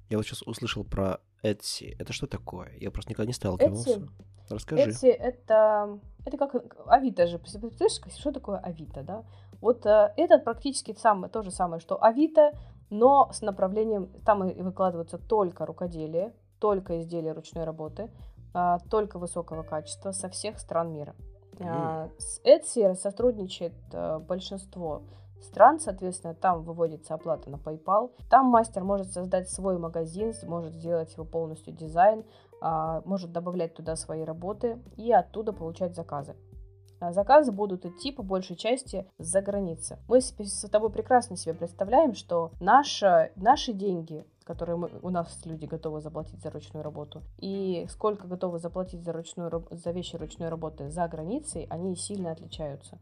Я 0.09 0.17
вот 0.17 0.27
сейчас 0.27 0.43
услышал 0.43 0.85
про 0.85 1.21
Etsy. 1.43 1.95
Это 1.99 2.13
что 2.13 2.27
такое? 2.27 2.73
Я 2.79 2.91
просто 2.91 3.11
никогда 3.11 3.29
не 3.29 3.33
сталкивался. 3.33 3.99
Etsy? 3.99 4.11
Расскажи. 4.49 4.91
Etsy 4.91 5.09
это, 5.09 6.01
это 6.27 6.37
как 6.37 6.55
Авито 6.87 7.27
же. 7.27 7.39
Представляешь, 7.39 8.01
что 8.19 8.33
такое 8.33 8.59
Авито, 8.59 9.03
да? 9.03 9.25
Вот 9.61 9.87
э, 9.87 10.13
это 10.17 10.39
практически 10.39 10.95
самое, 10.99 11.31
то 11.31 11.43
же 11.43 11.51
самое, 11.51 11.81
что 11.81 12.03
Авито, 12.03 12.53
но 12.89 13.31
с 13.33 13.43
направлением, 13.43 14.09
там 14.25 14.49
и 14.49 14.63
выкладываются 14.63 15.19
только 15.19 15.67
рукоделие, 15.67 16.33
только 16.59 17.01
изделия 17.01 17.33
ручной 17.33 17.65
работы, 17.65 18.11
э, 18.55 18.79
только 18.91 19.19
высокого 19.19 19.63
качества 19.63 20.13
со 20.13 20.29
всех 20.29 20.59
стран 20.59 20.93
мира. 20.93 21.15
Mm. 21.59 22.11
С 22.19 22.41
Etsy 22.43 22.95
сотрудничает 22.95 23.75
э, 23.93 24.19
большинство 24.19 25.03
стран, 25.43 25.81
соответственно, 25.81 26.35
там 26.35 26.63
выводится 26.63 27.15
оплата 27.15 27.51
на 27.51 27.57
PayPal. 27.57 28.13
Там 28.29 28.47
мастер 28.47 28.85
может 28.85 29.13
создать 29.13 29.51
свой 29.51 29.79
магазин, 29.79 30.33
может 30.47 30.75
сделать 30.75 31.13
его 31.15 31.25
полностью 31.25 31.73
дизайн, 31.73 32.25
а, 32.61 33.03
может 33.05 33.33
добавлять 33.33 33.75
туда 33.75 33.97
свои 33.97 34.23
работы 34.23 34.79
и 34.97 35.13
оттуда 35.13 35.53
получать 35.53 35.95
заказы. 35.95 36.37
А, 37.01 37.13
заказы 37.13 37.51
будут 37.51 37.87
идти 37.87 38.13
по 38.13 38.23
большей 38.23 38.57
части 38.57 39.07
за 39.19 39.41
границы. 39.41 39.99
Мы 40.07 40.21
с 40.21 40.69
тобой 40.71 40.91
прекрасно 40.91 41.37
себе 41.37 41.55
представляем, 41.55 42.15
что 42.15 42.53
наши, 42.61 43.33
наши 43.37 43.73
деньги, 43.73 44.27
которые 44.45 44.77
мы, 44.77 44.91
у 45.01 45.09
нас 45.09 45.41
люди 45.47 45.65
готовы 45.65 46.01
заплатить 46.03 46.43
за 46.43 46.51
ручную 46.51 46.85
работу, 46.85 47.23
и 47.39 47.87
сколько 47.89 48.27
готовы 48.27 48.59
заплатить 48.59 49.03
за, 49.03 49.13
ручную, 49.13 49.67
за 49.71 49.91
вещи 49.93 50.17
ручной 50.17 50.51
работы 50.51 50.91
за 50.91 51.09
границей, 51.09 51.67
они 51.71 51.97
сильно 51.97 52.33
отличаются. 52.33 52.99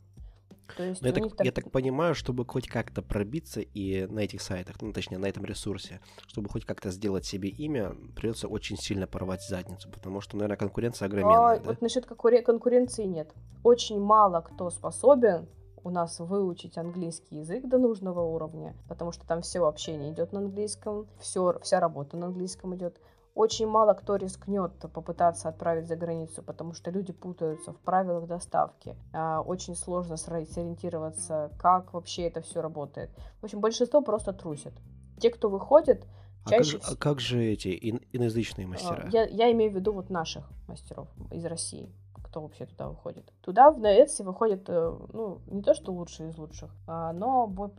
То 0.76 0.84
есть 0.84 1.02
я, 1.02 1.12
так, 1.12 1.36
так... 1.36 1.46
я 1.46 1.52
так 1.52 1.70
понимаю, 1.70 2.14
чтобы 2.14 2.44
хоть 2.44 2.68
как-то 2.68 3.02
пробиться 3.02 3.60
и 3.60 4.06
на 4.06 4.20
этих 4.20 4.42
сайтах, 4.42 4.76
ну, 4.80 4.92
точнее, 4.92 5.18
на 5.18 5.26
этом 5.26 5.44
ресурсе, 5.44 6.00
чтобы 6.26 6.48
хоть 6.48 6.64
как-то 6.64 6.90
сделать 6.90 7.24
себе 7.24 7.48
имя, 7.48 7.94
придется 8.14 8.48
очень 8.48 8.76
сильно 8.76 9.06
порвать 9.06 9.42
задницу, 9.42 9.90
потому 9.90 10.20
что, 10.20 10.36
наверное, 10.36 10.56
конкуренция 10.56 11.06
огроменная. 11.06 11.56
А, 11.56 11.58
да? 11.58 11.62
Вот 11.64 11.80
насчет 11.80 12.06
конкуренции 12.06 13.04
нет. 13.04 13.32
Очень 13.62 14.00
мало 14.00 14.40
кто 14.40 14.70
способен 14.70 15.48
у 15.84 15.90
нас 15.90 16.20
выучить 16.20 16.76
английский 16.76 17.36
язык 17.36 17.66
до 17.66 17.78
нужного 17.78 18.20
уровня, 18.20 18.76
потому 18.88 19.12
что 19.12 19.26
там 19.26 19.42
все 19.42 19.64
общение 19.64 20.12
идет 20.12 20.32
на 20.32 20.40
английском, 20.40 21.06
все, 21.18 21.58
вся 21.62 21.80
работа 21.80 22.16
на 22.16 22.26
английском 22.26 22.74
идет. 22.76 23.00
Очень 23.38 23.68
мало 23.68 23.94
кто 23.94 24.16
рискнет 24.16 24.72
попытаться 24.92 25.48
отправить 25.48 25.86
за 25.86 25.94
границу, 25.94 26.42
потому 26.42 26.74
что 26.74 26.90
люди 26.90 27.12
путаются 27.12 27.72
в 27.72 27.78
правилах 27.78 28.26
доставки. 28.26 28.96
А, 29.12 29.42
очень 29.42 29.76
сложно 29.76 30.16
сориентироваться, 30.16 31.52
как 31.56 31.94
вообще 31.94 32.22
это 32.22 32.40
все 32.40 32.60
работает. 32.60 33.10
В 33.40 33.44
общем, 33.44 33.60
большинство 33.60 34.02
просто 34.02 34.32
трусит. 34.32 34.72
Те, 35.20 35.30
кто 35.30 35.48
выходит, 35.50 36.04
а 36.46 36.50
чаще... 36.50 36.78
как, 36.78 36.90
а 36.90 36.96
как 36.96 37.20
же 37.20 37.44
эти 37.44 37.68
ин- 37.68 38.02
иноязычные 38.10 38.66
а, 38.66 38.70
мастера? 38.70 39.08
Я, 39.12 39.26
я 39.26 39.52
имею 39.52 39.70
в 39.70 39.76
виду 39.76 39.92
вот 39.92 40.10
наших 40.10 40.50
мастеров 40.66 41.06
из 41.30 41.44
России 41.44 41.92
кто 42.38 42.42
вообще 42.42 42.66
туда 42.66 42.88
выходит. 42.88 43.32
Туда 43.42 43.70
в 43.70 43.78
Etsy 43.84 44.22
выходят, 44.22 44.68
э, 44.68 44.96
ну, 45.12 45.40
не 45.46 45.62
то 45.62 45.74
что 45.74 45.92
лучшие 45.92 46.30
из 46.30 46.38
лучших, 46.38 46.70
а, 46.86 47.12
но 47.12 47.46
вот 47.46 47.72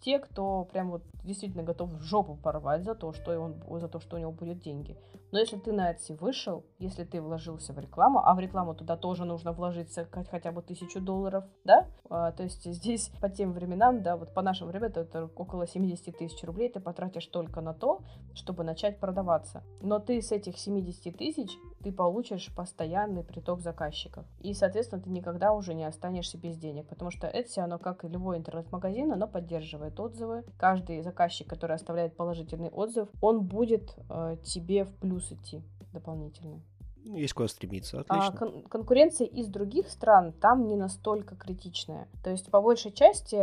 те, 0.00 0.18
кто 0.18 0.64
прям 0.72 0.90
вот 0.90 1.02
действительно 1.24 1.62
готов 1.62 1.90
жопу 2.00 2.36
порвать 2.36 2.84
за 2.84 2.94
то, 2.94 3.12
что 3.12 3.38
он, 3.38 3.80
за 3.80 3.88
то, 3.88 4.00
что 4.00 4.16
у 4.16 4.18
него 4.18 4.32
будет 4.32 4.60
деньги. 4.60 4.96
Но 5.30 5.38
если 5.38 5.58
ты 5.58 5.72
на 5.72 5.92
Etsy 5.92 6.16
вышел, 6.16 6.64
если 6.78 7.04
ты 7.04 7.20
вложился 7.20 7.72
в 7.72 7.78
рекламу, 7.78 8.20
а 8.24 8.34
в 8.34 8.40
рекламу 8.40 8.74
туда 8.74 8.96
тоже 8.96 9.24
нужно 9.24 9.52
вложиться 9.52 10.06
хотя 10.30 10.52
бы 10.52 10.62
тысячу 10.62 11.00
долларов, 11.00 11.44
да? 11.64 11.86
А, 12.08 12.32
то 12.32 12.42
есть 12.42 12.64
здесь 12.72 13.10
по 13.20 13.28
тем 13.28 13.52
временам, 13.52 14.02
да, 14.02 14.16
вот 14.16 14.32
по 14.32 14.42
нашим 14.42 14.68
временам 14.68 14.78
это 14.78 15.28
около 15.34 15.66
70 15.66 16.16
тысяч 16.16 16.42
рублей 16.44 16.68
ты 16.68 16.80
потратишь 16.80 17.26
только 17.26 17.60
на 17.60 17.74
то, 17.74 18.00
чтобы 18.34 18.64
начать 18.64 19.00
продаваться. 19.00 19.64
Но 19.82 19.98
ты 19.98 20.22
с 20.22 20.30
этих 20.32 20.56
70 20.58 21.16
тысяч 21.16 21.50
ты 21.82 21.92
получишь 21.92 22.50
постоянный 22.54 23.24
приток 23.24 23.60
заказчиков. 23.60 24.24
И, 24.40 24.54
соответственно, 24.54 25.02
ты 25.02 25.10
никогда 25.10 25.52
уже 25.52 25.74
не 25.74 25.84
останешься 25.84 26.38
без 26.38 26.56
денег, 26.56 26.88
потому 26.88 27.10
что 27.10 27.26
Etsy, 27.26 27.58
оно 27.58 27.78
как 27.78 28.04
и 28.04 28.08
любой 28.08 28.38
интернет-магазин, 28.38 29.12
оно 29.12 29.26
поддерживает 29.26 29.98
отзывы. 29.98 30.44
Каждый 30.58 31.02
заказчик, 31.02 31.48
который 31.48 31.76
оставляет 31.76 32.16
положительный 32.16 32.70
отзыв, 32.70 33.08
он 33.20 33.46
будет 33.46 33.96
э, 34.08 34.36
тебе 34.44 34.84
в 34.84 34.94
плюс 34.96 35.17
идти 35.32 35.62
дополнительно. 35.92 36.60
Ну, 37.04 37.16
есть 37.16 37.32
куда 37.32 37.48
стремиться, 37.48 37.98
а 37.98 38.00
отлично. 38.00 38.28
А 38.28 38.36
кон- 38.36 38.62
конкуренция 38.64 39.26
из 39.26 39.48
других 39.48 39.88
стран 39.88 40.32
там 40.32 40.66
не 40.66 40.76
настолько 40.76 41.36
критичная. 41.36 42.08
То 42.22 42.30
есть, 42.30 42.50
по 42.50 42.60
большей 42.60 42.92
части, 42.92 43.36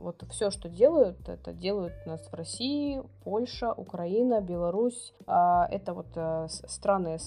вот 0.00 0.24
все, 0.30 0.50
что 0.50 0.68
делают, 0.68 1.28
это 1.28 1.52
делают 1.52 1.94
у 2.06 2.10
нас 2.10 2.26
в 2.26 2.34
России, 2.34 3.02
Польша, 3.22 3.72
Украина, 3.72 4.40
Беларусь. 4.40 5.14
А, 5.26 5.68
это 5.70 5.94
вот 5.94 6.06
а, 6.16 6.48
страны, 6.48 7.18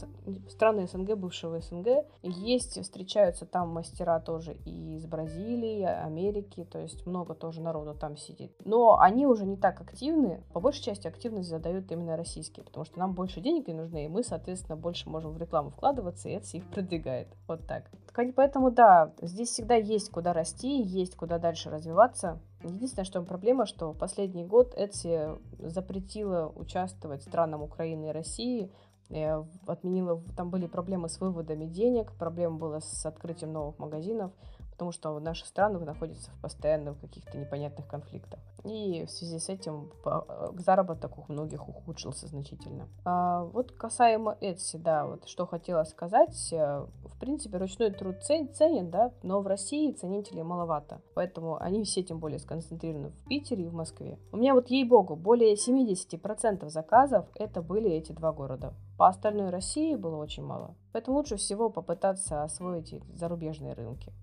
страны 0.49 0.87
СНГ, 0.87 1.15
бывшего 1.15 1.59
СНГ. 1.61 2.05
Есть, 2.21 2.81
встречаются 2.81 3.45
там 3.45 3.69
мастера 3.69 4.19
тоже 4.19 4.57
и 4.65 4.95
из 4.95 5.05
Бразилии, 5.05 5.83
Америки, 5.83 6.67
то 6.69 6.79
есть 6.79 7.05
много 7.05 7.33
тоже 7.33 7.61
народу 7.61 7.93
там 7.93 8.17
сидит. 8.17 8.51
Но 8.65 8.99
они 8.99 9.25
уже 9.25 9.45
не 9.45 9.57
так 9.57 9.79
активны. 9.81 10.43
По 10.53 10.59
большей 10.59 10.83
части 10.83 11.07
активность 11.07 11.49
задают 11.49 11.91
именно 11.91 12.17
российские, 12.17 12.65
потому 12.65 12.85
что 12.85 12.99
нам 12.99 13.13
больше 13.13 13.41
денег 13.41 13.67
не 13.67 13.73
нужны, 13.73 14.05
и 14.05 14.09
мы, 14.09 14.23
соответственно, 14.23 14.75
больше 14.75 15.09
можем 15.09 15.31
в 15.31 15.37
рекламу 15.37 15.66
вкладываться, 15.69 16.29
и 16.29 16.33
это 16.33 16.45
их 16.57 16.65
продвигает. 16.69 17.27
Вот 17.47 17.65
так. 17.67 17.89
Поэтому 18.35 18.71
да, 18.71 19.13
здесь 19.21 19.49
всегда 19.49 19.75
есть 19.75 20.09
куда 20.09 20.33
расти, 20.33 20.81
есть 20.81 21.15
куда 21.15 21.37
дальше 21.37 21.69
развиваться. 21.69 22.39
Единственное, 22.63 23.05
что 23.05 23.21
проблема, 23.21 23.65
что 23.65 23.91
в 23.91 23.97
последний 23.97 24.43
год 24.43 24.73
Etsy 24.75 25.39
запретила 25.59 26.51
участвовать 26.55 27.21
странам 27.21 27.61
Украины 27.61 28.09
и 28.09 28.11
России 28.11 28.71
э, 29.09 29.43
отменила, 29.67 30.23
там 30.35 30.49
были 30.49 30.65
проблемы 30.65 31.09
с 31.09 31.19
выводами 31.19 31.65
денег, 31.65 32.11
проблема 32.13 32.57
была 32.57 32.81
с 32.81 33.05
открытием 33.05 33.53
новых 33.53 33.77
магазинов 33.77 34.31
потому 34.77 34.91
что 34.91 35.19
наши 35.19 35.43
страны 35.43 35.79
находятся 35.79 36.29
в 36.29 36.39
постоянных 36.39 36.99
каких-то 36.99 37.35
непонятных 37.35 37.87
конфликтах. 37.87 38.39
И 38.63 39.05
в 39.05 39.09
связи 39.09 39.39
с 39.39 39.49
этим 39.49 39.91
э, 40.05 40.21
заработок 40.59 41.17
у 41.17 41.33
многих 41.33 41.67
ухудшился 41.67 42.27
значительно. 42.27 42.87
А 43.03 43.45
вот 43.45 43.71
касаемо 43.71 44.37
Etsy, 44.39 44.77
да, 44.77 45.07
вот 45.07 45.27
что 45.27 45.47
хотела 45.47 45.83
сказать. 45.83 46.53
Э, 46.53 46.85
в 47.05 47.19
принципе, 47.19 47.57
ручной 47.57 47.89
труд 47.89 48.17
ценен, 48.21 48.91
да, 48.91 49.11
но 49.23 49.41
в 49.41 49.47
России 49.47 49.91
ценителей 49.93 50.43
маловато. 50.43 51.01
Поэтому 51.15 51.57
они 51.59 51.83
все 51.83 52.03
тем 52.03 52.19
более 52.19 52.37
сконцентрированы 52.37 53.09
в 53.09 53.27
Питере 53.27 53.65
и 53.65 53.69
в 53.69 53.73
Москве. 53.73 54.19
У 54.31 54.37
меня 54.37 54.53
вот, 54.53 54.69
ей-богу, 54.69 55.15
более 55.15 55.55
70% 55.55 56.69
заказов 56.69 57.25
это 57.33 57.63
были 57.63 57.89
эти 57.89 58.11
два 58.11 58.31
города. 58.31 58.75
По 58.99 59.07
остальной 59.07 59.49
России 59.49 59.95
было 59.95 60.17
очень 60.17 60.43
мало. 60.43 60.75
Поэтому 60.91 61.17
лучше 61.17 61.37
всего 61.37 61.71
попытаться 61.71 62.43
освоить 62.43 62.93
зарубежные 63.15 63.73
рынки 63.73 64.13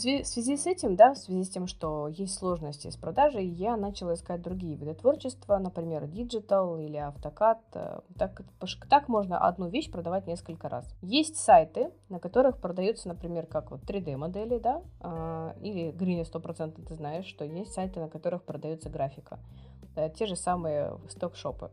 в 0.00 0.24
связи, 0.26 0.56
с 0.56 0.66
этим, 0.66 0.96
да, 0.96 1.14
в 1.14 1.18
связи 1.18 1.44
с 1.44 1.50
тем, 1.50 1.66
что 1.66 2.08
есть 2.08 2.34
сложности 2.34 2.88
с 2.88 2.96
продажей, 2.96 3.46
я 3.46 3.76
начала 3.76 4.14
искать 4.14 4.42
другие 4.42 4.76
виды 4.76 4.94
творчества, 4.94 5.58
например, 5.58 6.06
digital 6.06 6.78
или 6.78 6.96
AutoCAD. 6.96 7.58
Э, 7.74 8.00
так, 8.18 8.42
так 8.88 9.08
можно 9.08 9.38
одну 9.38 9.68
вещь 9.68 9.90
продавать 9.90 10.26
несколько 10.26 10.68
раз. 10.68 10.88
Есть 11.02 11.36
сайты, 11.36 11.90
на 12.08 12.18
которых 12.18 12.58
продаются, 12.58 13.08
например, 13.08 13.46
как 13.46 13.70
вот 13.70 13.82
3D-модели, 13.82 14.58
да, 14.58 14.82
э, 15.00 15.54
или 15.60 15.92
Green 15.92 16.24
100% 16.24 16.84
ты 16.86 16.94
знаешь, 16.94 17.26
что 17.26 17.44
есть 17.44 17.72
сайты, 17.72 18.00
на 18.00 18.08
которых 18.08 18.42
продается 18.42 18.90
графика. 18.90 19.38
Э, 19.96 20.10
те 20.10 20.26
же 20.26 20.36
самые 20.36 20.98
сток-шопы. 21.08 21.70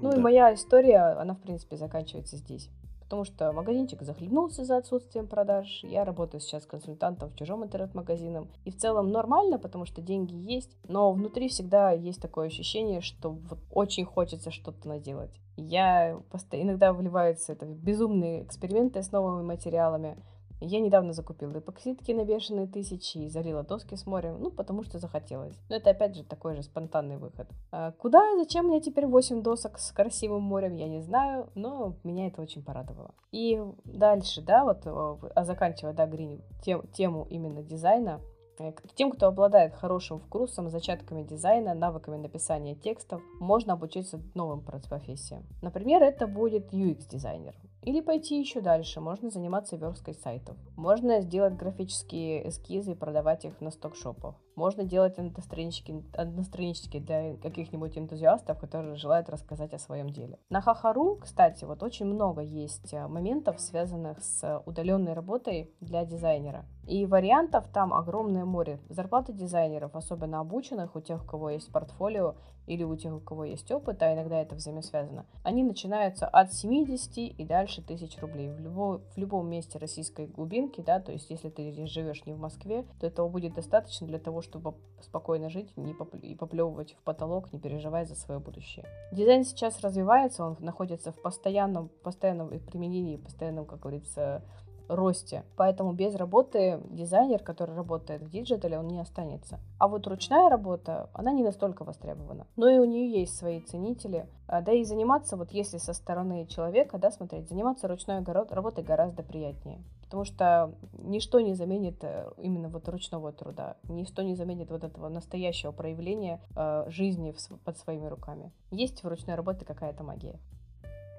Ну 0.00 0.10
да. 0.10 0.16
и 0.16 0.20
моя 0.20 0.54
история, 0.54 1.18
она, 1.18 1.34
в 1.34 1.40
принципе, 1.40 1.76
заканчивается 1.76 2.36
здесь 2.36 2.70
потому 3.08 3.24
что 3.24 3.54
магазинчик 3.54 4.02
захлебнулся 4.02 4.66
за 4.66 4.76
отсутствием 4.76 5.28
продаж. 5.28 5.80
Я 5.82 6.04
работаю 6.04 6.42
сейчас 6.42 6.66
консультантом 6.66 7.30
в 7.30 7.36
чужом 7.36 7.64
интернет-магазине. 7.64 8.46
И 8.66 8.70
в 8.70 8.76
целом 8.76 9.10
нормально, 9.10 9.58
потому 9.58 9.86
что 9.86 10.02
деньги 10.02 10.34
есть, 10.34 10.76
но 10.86 11.10
внутри 11.12 11.48
всегда 11.48 11.90
есть 11.90 12.20
такое 12.20 12.48
ощущение, 12.48 13.00
что 13.00 13.30
вот 13.30 13.60
очень 13.72 14.04
хочется 14.04 14.50
что-то 14.50 14.86
наделать. 14.86 15.30
Я 15.56 16.20
постоянно 16.30 16.68
иногда 16.68 16.92
вливаются 16.92 17.54
это 17.54 17.64
в 17.64 17.78
безумные 17.78 18.42
эксперименты 18.42 19.02
с 19.02 19.10
новыми 19.10 19.42
материалами, 19.42 20.22
я 20.60 20.80
недавно 20.80 21.12
закупила 21.12 21.58
эпоксидки 21.58 22.12
на 22.12 22.24
бешеные 22.24 22.66
тысячи 22.66 23.18
и 23.18 23.28
залила 23.28 23.62
доски 23.62 23.94
с 23.94 24.06
морем, 24.06 24.38
ну, 24.40 24.50
потому 24.50 24.82
что 24.82 24.98
захотелось. 24.98 25.56
Но 25.68 25.76
это, 25.76 25.90
опять 25.90 26.16
же, 26.16 26.24
такой 26.24 26.56
же 26.56 26.62
спонтанный 26.62 27.16
выход. 27.16 27.48
А 27.70 27.92
куда 27.92 28.20
и 28.32 28.38
зачем 28.38 28.66
мне 28.66 28.80
теперь 28.80 29.06
8 29.06 29.42
досок 29.42 29.78
с 29.78 29.92
красивым 29.92 30.42
морем, 30.42 30.74
я 30.74 30.88
не 30.88 31.00
знаю, 31.00 31.50
но 31.54 31.94
меня 32.04 32.26
это 32.26 32.42
очень 32.42 32.64
порадовало. 32.64 33.14
И 33.30 33.60
дальше, 33.84 34.42
да, 34.42 34.64
вот, 34.64 34.82
а 34.86 35.44
заканчивая, 35.44 35.92
да, 35.92 36.06
Грин, 36.06 36.42
тем, 36.62 36.86
тему 36.88 37.26
именно 37.30 37.62
дизайна, 37.62 38.20
э, 38.58 38.72
тем, 38.94 39.12
кто 39.12 39.26
обладает 39.26 39.74
хорошим 39.74 40.18
вкусом, 40.18 40.70
зачатками 40.70 41.22
дизайна, 41.22 41.74
навыками 41.74 42.16
написания 42.16 42.74
текстов, 42.74 43.22
можно 43.38 43.74
обучиться 43.74 44.20
новым 44.34 44.62
профессиям. 44.62 45.44
Например, 45.62 46.02
это 46.02 46.26
будет 46.26 46.72
UX-дизайнер. 46.72 47.54
Или 47.88 48.02
пойти 48.02 48.38
еще 48.38 48.60
дальше, 48.60 49.00
можно 49.00 49.30
заниматься 49.30 49.76
версткой 49.76 50.12
сайтов. 50.12 50.58
Можно 50.76 51.22
сделать 51.22 51.54
графические 51.54 52.46
эскизы 52.46 52.92
и 52.92 52.94
продавать 52.94 53.46
их 53.46 53.62
на 53.62 53.70
сток-шопах. 53.70 54.34
Можно 54.56 54.84
делать 54.84 55.18
одностранички, 55.18 56.04
одностранички 56.12 56.98
для 56.98 57.38
каких-нибудь 57.38 57.96
энтузиастов, 57.96 58.58
которые 58.58 58.96
желают 58.96 59.30
рассказать 59.30 59.72
о 59.72 59.78
своем 59.78 60.10
деле. 60.10 60.38
На 60.50 60.60
Хахару, 60.60 61.16
кстати, 61.16 61.64
вот 61.64 61.82
очень 61.82 62.04
много 62.04 62.42
есть 62.42 62.92
э, 62.92 63.08
моментов, 63.08 63.58
связанных 63.58 64.22
с 64.22 64.62
удаленной 64.66 65.14
работой 65.14 65.72
для 65.80 66.04
дизайнера. 66.04 66.66
И 66.88 67.04
вариантов 67.04 67.68
там 67.68 67.92
огромное 67.92 68.46
море. 68.46 68.80
Зарплаты 68.88 69.34
дизайнеров, 69.34 69.94
особенно 69.94 70.40
обученных, 70.40 70.96
у 70.96 71.00
тех, 71.00 71.22
у 71.22 71.26
кого 71.26 71.50
есть 71.50 71.70
портфолио, 71.70 72.34
или 72.66 72.82
у 72.82 72.96
тех, 72.96 73.12
у 73.14 73.20
кого 73.20 73.44
есть 73.44 73.70
опыт, 73.70 74.02
а 74.02 74.14
иногда 74.14 74.40
это 74.40 74.54
взаимосвязано, 74.54 75.26
они 75.42 75.64
начинаются 75.64 76.26
от 76.26 76.52
70 76.52 77.18
и 77.18 77.44
дальше 77.44 77.82
тысяч 77.82 78.18
рублей. 78.20 78.50
В, 78.50 78.60
любо, 78.60 79.00
в 79.14 79.18
любом 79.18 79.50
месте 79.50 79.78
российской 79.78 80.26
глубинки, 80.26 80.80
да, 80.80 80.98
то 80.98 81.12
есть 81.12 81.28
если 81.28 81.50
ты 81.50 81.72
живешь 81.86 82.24
не 82.24 82.32
в 82.32 82.38
Москве, 82.38 82.86
то 83.00 83.06
этого 83.06 83.28
будет 83.28 83.54
достаточно 83.54 84.06
для 84.06 84.18
того, 84.18 84.40
чтобы 84.40 84.74
спокойно 85.00 85.50
жить 85.50 85.76
не 85.76 85.92
поп- 85.92 86.14
и 86.14 86.34
поплевывать 86.34 86.92
в 86.92 87.02
потолок, 87.02 87.52
не 87.52 87.58
переживая 87.58 88.06
за 88.06 88.14
свое 88.14 88.40
будущее. 88.40 88.86
Дизайн 89.12 89.44
сейчас 89.44 89.80
развивается, 89.82 90.44
он 90.44 90.56
находится 90.60 91.12
в 91.12 91.20
постоянном, 91.20 91.90
постоянном 92.02 92.48
применении, 92.48 93.16
постоянном, 93.16 93.66
как 93.66 93.80
говорится, 93.80 94.42
росте. 94.88 95.44
Поэтому 95.56 95.92
без 95.92 96.14
работы 96.14 96.80
дизайнер, 96.90 97.42
который 97.42 97.74
работает 97.74 98.22
в 98.22 98.30
диджитале, 98.30 98.78
он 98.78 98.88
не 98.88 99.00
останется. 99.00 99.58
А 99.78 99.88
вот 99.88 100.06
ручная 100.06 100.48
работа, 100.48 101.10
она 101.12 101.32
не 101.32 101.42
настолько 101.42 101.84
востребована. 101.84 102.46
Но 102.56 102.68
и 102.68 102.78
у 102.78 102.84
нее 102.84 103.20
есть 103.20 103.36
свои 103.36 103.60
ценители. 103.60 104.26
А, 104.46 104.62
да 104.62 104.72
и 104.72 104.84
заниматься, 104.84 105.36
вот 105.36 105.52
если 105.52 105.78
со 105.78 105.92
стороны 105.92 106.46
человека, 106.46 106.98
да, 106.98 107.10
смотреть, 107.10 107.48
заниматься 107.48 107.88
ручной 107.88 108.22
работой 108.24 108.84
гораздо 108.84 109.22
приятнее. 109.22 109.80
Потому 110.04 110.24
что 110.24 110.72
ничто 110.92 111.40
не 111.40 111.52
заменит 111.52 112.02
э, 112.02 112.30
именно 112.38 112.70
вот 112.70 112.88
ручного 112.88 113.30
труда, 113.30 113.76
ничто 113.90 114.22
не 114.22 114.34
заменит 114.34 114.70
вот 114.70 114.82
этого 114.82 115.10
настоящего 115.10 115.70
проявления 115.70 116.40
э, 116.56 116.86
жизни 116.88 117.32
в, 117.32 117.58
под 117.58 117.76
своими 117.76 118.06
руками. 118.06 118.50
Есть 118.70 119.04
в 119.04 119.08
ручной 119.08 119.34
работе 119.34 119.66
какая-то 119.66 120.02
магия. 120.04 120.40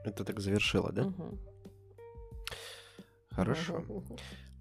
Это 0.06 0.24
так 0.26 0.40
завершило, 0.40 0.92
да? 0.92 1.04
Угу. 1.04 1.38
Хорошо. 3.40 3.84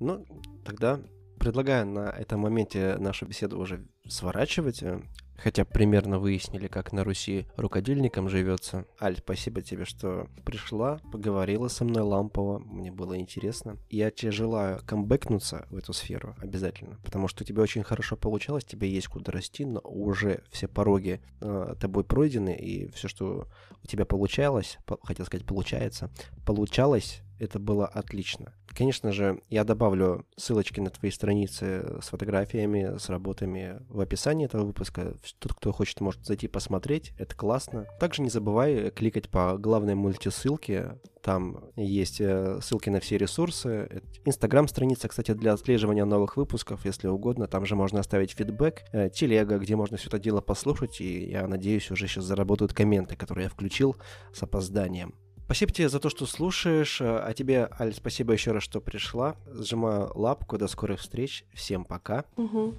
Ну, 0.00 0.24
тогда 0.64 1.00
предлагаю 1.38 1.86
на 1.86 2.10
этом 2.10 2.40
моменте 2.40 2.96
нашу 2.98 3.26
беседу 3.26 3.58
уже 3.58 3.86
сворачивать. 4.08 4.82
Э, 4.82 5.00
хотя 5.36 5.64
примерно 5.64 6.18
выяснили, 6.18 6.66
как 6.66 6.92
на 6.92 7.04
Руси 7.04 7.46
рукодельникам 7.56 8.28
живется. 8.28 8.86
Аль, 9.00 9.16
спасибо 9.16 9.62
тебе, 9.62 9.84
что 9.84 10.28
пришла, 10.44 11.00
поговорила 11.12 11.68
со 11.68 11.84
мной 11.84 12.02
лампово, 12.02 12.58
мне 12.58 12.90
было 12.90 13.18
интересно. 13.18 13.78
Я 13.88 14.10
тебе 14.10 14.32
желаю 14.32 14.80
камбэкнуться 14.84 15.66
в 15.70 15.76
эту 15.76 15.92
сферу 15.92 16.34
обязательно, 16.38 16.98
потому 17.04 17.28
что 17.28 17.44
у 17.44 17.46
тебя 17.46 17.62
очень 17.62 17.84
хорошо 17.84 18.16
получалось, 18.16 18.64
тебе 18.64 18.90
есть 18.90 19.06
куда 19.06 19.32
расти, 19.32 19.64
но 19.64 19.80
уже 19.84 20.42
все 20.50 20.68
пороги 20.68 21.20
э, 21.40 21.74
тобой 21.80 22.04
пройдены, 22.04 22.54
и 22.56 22.88
все, 22.90 23.08
что 23.08 23.46
у 23.82 23.86
тебя 23.86 24.04
получалось, 24.04 24.78
по, 24.86 24.98
хотел 25.02 25.24
сказать, 25.24 25.46
получается, 25.46 26.10
получалось, 26.44 27.22
это 27.38 27.58
было 27.58 27.86
отлично. 27.86 28.54
Конечно 28.78 29.10
же, 29.10 29.42
я 29.48 29.64
добавлю 29.64 30.24
ссылочки 30.36 30.78
на 30.78 30.90
твои 30.90 31.10
страницы 31.10 31.98
с 32.00 32.08
фотографиями, 32.10 32.96
с 32.98 33.08
работами 33.08 33.82
в 33.88 34.00
описании 34.00 34.46
этого 34.46 34.64
выпуска. 34.64 35.16
Тот, 35.40 35.54
кто 35.54 35.72
хочет, 35.72 36.00
может 36.00 36.24
зайти 36.24 36.46
посмотреть. 36.46 37.12
Это 37.18 37.34
классно. 37.34 37.86
Также 37.98 38.22
не 38.22 38.30
забывай 38.30 38.90
кликать 38.90 39.28
по 39.30 39.58
главной 39.58 39.96
мультисылке. 39.96 41.00
Там 41.22 41.64
есть 41.74 42.20
э, 42.20 42.60
ссылки 42.62 42.88
на 42.88 43.00
все 43.00 43.18
ресурсы. 43.18 44.02
Инстаграм-страница, 44.24 45.08
кстати, 45.08 45.32
для 45.32 45.54
отслеживания 45.54 46.04
новых 46.04 46.36
выпусков, 46.36 46.84
если 46.84 47.08
угодно. 47.08 47.48
Там 47.48 47.66
же 47.66 47.74
можно 47.74 48.00
оставить 48.00 48.30
фидбэк. 48.30 48.84
Э, 48.92 49.10
телега, 49.10 49.58
где 49.58 49.74
можно 49.74 49.96
все 49.96 50.06
это 50.08 50.20
дело 50.20 50.40
послушать. 50.40 51.00
И 51.00 51.30
я 51.30 51.46
надеюсь, 51.48 51.90
уже 51.90 52.06
сейчас 52.06 52.24
заработают 52.24 52.72
комменты, 52.72 53.16
которые 53.16 53.44
я 53.44 53.50
включил 53.50 53.96
с 54.32 54.42
опозданием. 54.42 55.14
Спасибо 55.48 55.72
тебе 55.72 55.88
за 55.88 55.98
то, 55.98 56.10
что 56.10 56.26
слушаешь. 56.26 57.00
А 57.00 57.32
тебе, 57.32 57.70
Аль, 57.80 57.94
спасибо 57.94 58.34
еще 58.34 58.52
раз, 58.52 58.62
что 58.62 58.82
пришла. 58.82 59.34
Сжимаю 59.50 60.12
лапку. 60.14 60.58
До 60.58 60.68
скорых 60.68 61.00
встреч. 61.00 61.46
Всем 61.54 61.86
пока. 61.86 62.26
Угу. 62.36 62.74